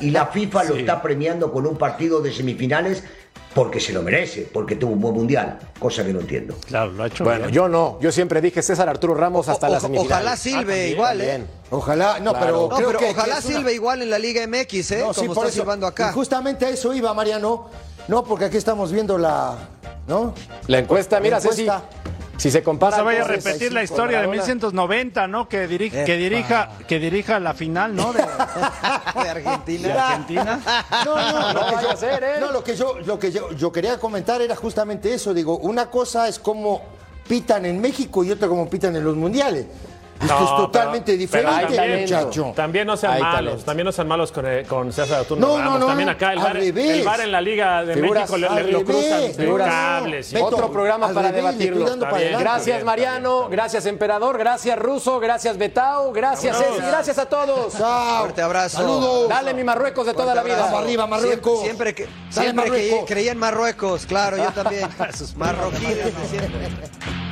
Y 0.00 0.10
la 0.10 0.26
FIFA 0.26 0.64
lo 0.64 0.76
está 0.76 1.00
premiando 1.02 1.50
con 1.52 1.66
un 1.66 1.76
partido 1.76 2.20
de 2.20 2.32
semifinales 2.32 3.02
porque 3.54 3.80
se 3.80 3.92
lo 3.92 4.02
merece, 4.02 4.48
porque 4.52 4.76
tuvo 4.76 4.92
un 4.92 5.00
buen 5.00 5.14
mundial, 5.14 5.58
cosa 5.78 6.04
que 6.04 6.12
no 6.12 6.20
entiendo. 6.20 6.54
Claro, 6.66 6.92
lo 6.92 7.02
ha 7.02 7.06
hecho 7.08 7.24
Bueno, 7.24 7.40
bien. 7.46 7.52
yo 7.52 7.68
no. 7.68 7.98
Yo 8.00 8.10
siempre 8.12 8.40
dije 8.40 8.62
César 8.62 8.88
Arturo 8.88 9.14
Ramos 9.14 9.48
hasta 9.48 9.68
la 9.68 9.78
semifinal. 9.80 10.06
ojalá 10.12 10.36
silbe 10.36 10.88
igual, 10.88 11.20
¿eh? 11.20 11.42
Ojalá, 11.70 12.18
no, 12.20 12.32
Claro. 12.32 12.46
pero 12.46 12.60
No, 12.68 12.76
creo 12.76 12.86
pero 12.88 12.98
que- 12.98 13.10
ojalá 13.10 13.40
que 13.42 13.56
una- 13.56 13.72
igual 13.72 14.02
en 14.02 14.10
la 14.10 14.18
Liga 14.18 14.42
MX, 14.46 14.90
¿eh? 14.92 15.04
No, 15.06 15.12
sí, 15.12 15.26
por 15.26 15.36
está 15.38 15.48
eso. 15.48 15.60
silbando 15.60 15.86
Y 15.86 15.90
acá. 15.90 16.12
justamente 16.12 16.64
a 16.66 16.70
eso 16.70 16.94
iba, 16.94 17.12
Mariano. 17.12 17.68
No, 18.08 18.24
porque 18.24 18.46
aquí 18.46 18.56
estamos 18.56 18.90
viendo 18.92 19.18
la. 19.18 19.56
¿No? 20.06 20.34
La 20.66 20.78
encuesta, 20.78 21.20
mira, 21.20 21.38
La 21.38 21.42
encuesta. 21.42 21.80
Ceci. 21.80 22.02
Si 22.38 22.50
se 22.50 22.58
No 22.58 22.64
compara. 22.64 22.96
se 22.96 23.02
vaya 23.02 23.22
a 23.22 23.28
repetir 23.28 23.72
la 23.72 23.84
historia 23.84 24.20
de 24.20 24.26
Maradona. 24.26 24.54
1190, 24.54 25.28
¿no? 25.28 25.48
Que, 25.48 25.68
dirige, 25.68 26.02
que, 26.04 26.16
dirija, 26.16 26.70
que 26.88 26.98
dirija 26.98 27.38
la 27.38 27.54
final, 27.54 27.94
¿no? 27.94 28.12
De, 28.12 28.18
De 29.22 29.28
Argentina. 29.30 29.88
de 29.88 29.92
Argentina. 29.94 30.60
No, 31.04 31.14
no, 31.14 31.52
No 31.52 31.60
lo 31.60 31.66
que 31.76 31.82
yo, 31.84 31.90
a 31.90 31.96
ser, 31.96 32.24
¿eh? 32.24 32.32
no, 32.40 32.50
lo 32.50 32.64
que 32.64 32.74
yo, 32.74 32.98
lo 33.06 33.18
que 33.18 33.30
yo, 33.30 33.52
yo 33.52 33.70
quería 33.70 33.98
comentar 33.98 34.40
era 34.42 34.56
justamente 34.56 35.14
eso. 35.14 35.32
Digo, 35.34 35.58
una 35.58 35.88
cosa 35.88 36.26
es 36.26 36.40
cómo 36.40 36.82
pitan 37.28 37.64
en 37.64 37.80
México 37.80 38.24
y 38.24 38.32
otra 38.32 38.48
como 38.48 38.68
pitan 38.68 38.96
en 38.96 39.04
los 39.04 39.14
mundiales. 39.14 39.66
Esto 40.22 40.34
No, 40.38 40.44
es 40.44 40.56
totalmente 40.56 41.16
pero- 41.16 41.28
pero 41.32 41.50
diferente, 41.52 41.76
también, 41.76 42.00
muchacho. 42.02 42.52
También 42.54 42.86
no 42.86 42.96
sean 42.96 43.12
Hay 43.14 43.22
malos, 43.22 43.36
talento. 43.36 43.64
también 43.64 43.84
no 43.86 43.92
sean 43.92 44.08
malos 44.08 44.32
con, 44.32 44.46
eh, 44.46 44.64
con 44.68 44.92
César 44.92 45.20
Arturo 45.20 45.40
No, 45.40 45.58
Ramos. 45.58 45.72
no, 45.74 45.78
no, 45.80 45.86
también 45.86 46.08
acá 46.08 46.32
el 46.32 46.38
bar, 46.38 46.52
revés. 46.54 46.90
el 46.98 47.04
bar 47.04 47.20
en 47.20 47.32
la 47.32 47.40
Liga 47.40 47.84
de 47.84 47.94
Figuras, 47.94 48.30
México 48.30 48.36
le, 48.38 48.46
al 48.46 48.66
le- 48.66 48.72
lo 48.72 48.84
cruzan 48.84 49.34
figuras. 49.34 49.68
cables. 49.68 50.32
Beto, 50.32 50.46
Otro 50.46 50.70
programa 50.72 51.08
para 51.08 51.28
revés, 51.28 51.34
debatirlo. 51.36 51.84
para 51.84 51.96
bien. 51.98 52.12
adelante. 52.14 52.42
Gracias 52.44 52.76
Bien, 52.76 52.86
Mariano, 52.86 53.38
bien, 53.40 53.50
gracias 53.50 53.86
Emperador, 53.86 54.38
gracias 54.38 54.78
Ruso, 54.78 55.18
gracias 55.20 55.58
Betao, 55.58 56.12
gracias. 56.12 56.56
Ceci, 56.56 56.80
gracias 56.86 57.18
a 57.18 57.26
todos. 57.26 57.74
Fuerte 57.74 58.42
abrazo. 58.42 58.78
Saludos. 58.78 59.28
Dale 59.28 59.54
mi 59.54 59.64
Marruecos 59.64 60.06
de 60.06 60.14
toda 60.14 60.34
la 60.34 60.42
vida. 60.42 60.54
abrazo. 60.54 60.70
Vamos 60.72 60.84
arriba, 60.84 61.06
Marruecos. 61.06 61.60
Siempre, 61.62 61.94
que, 61.94 62.06
siempre 62.30 63.04
creía 63.06 63.32
en 63.32 63.38
Marruecos, 63.38 64.06
claro, 64.06 64.36
yo 64.36 64.50
también. 64.52 64.88
Marroquí 65.36 65.84
desde 65.86 66.12
siempre. 66.28 67.31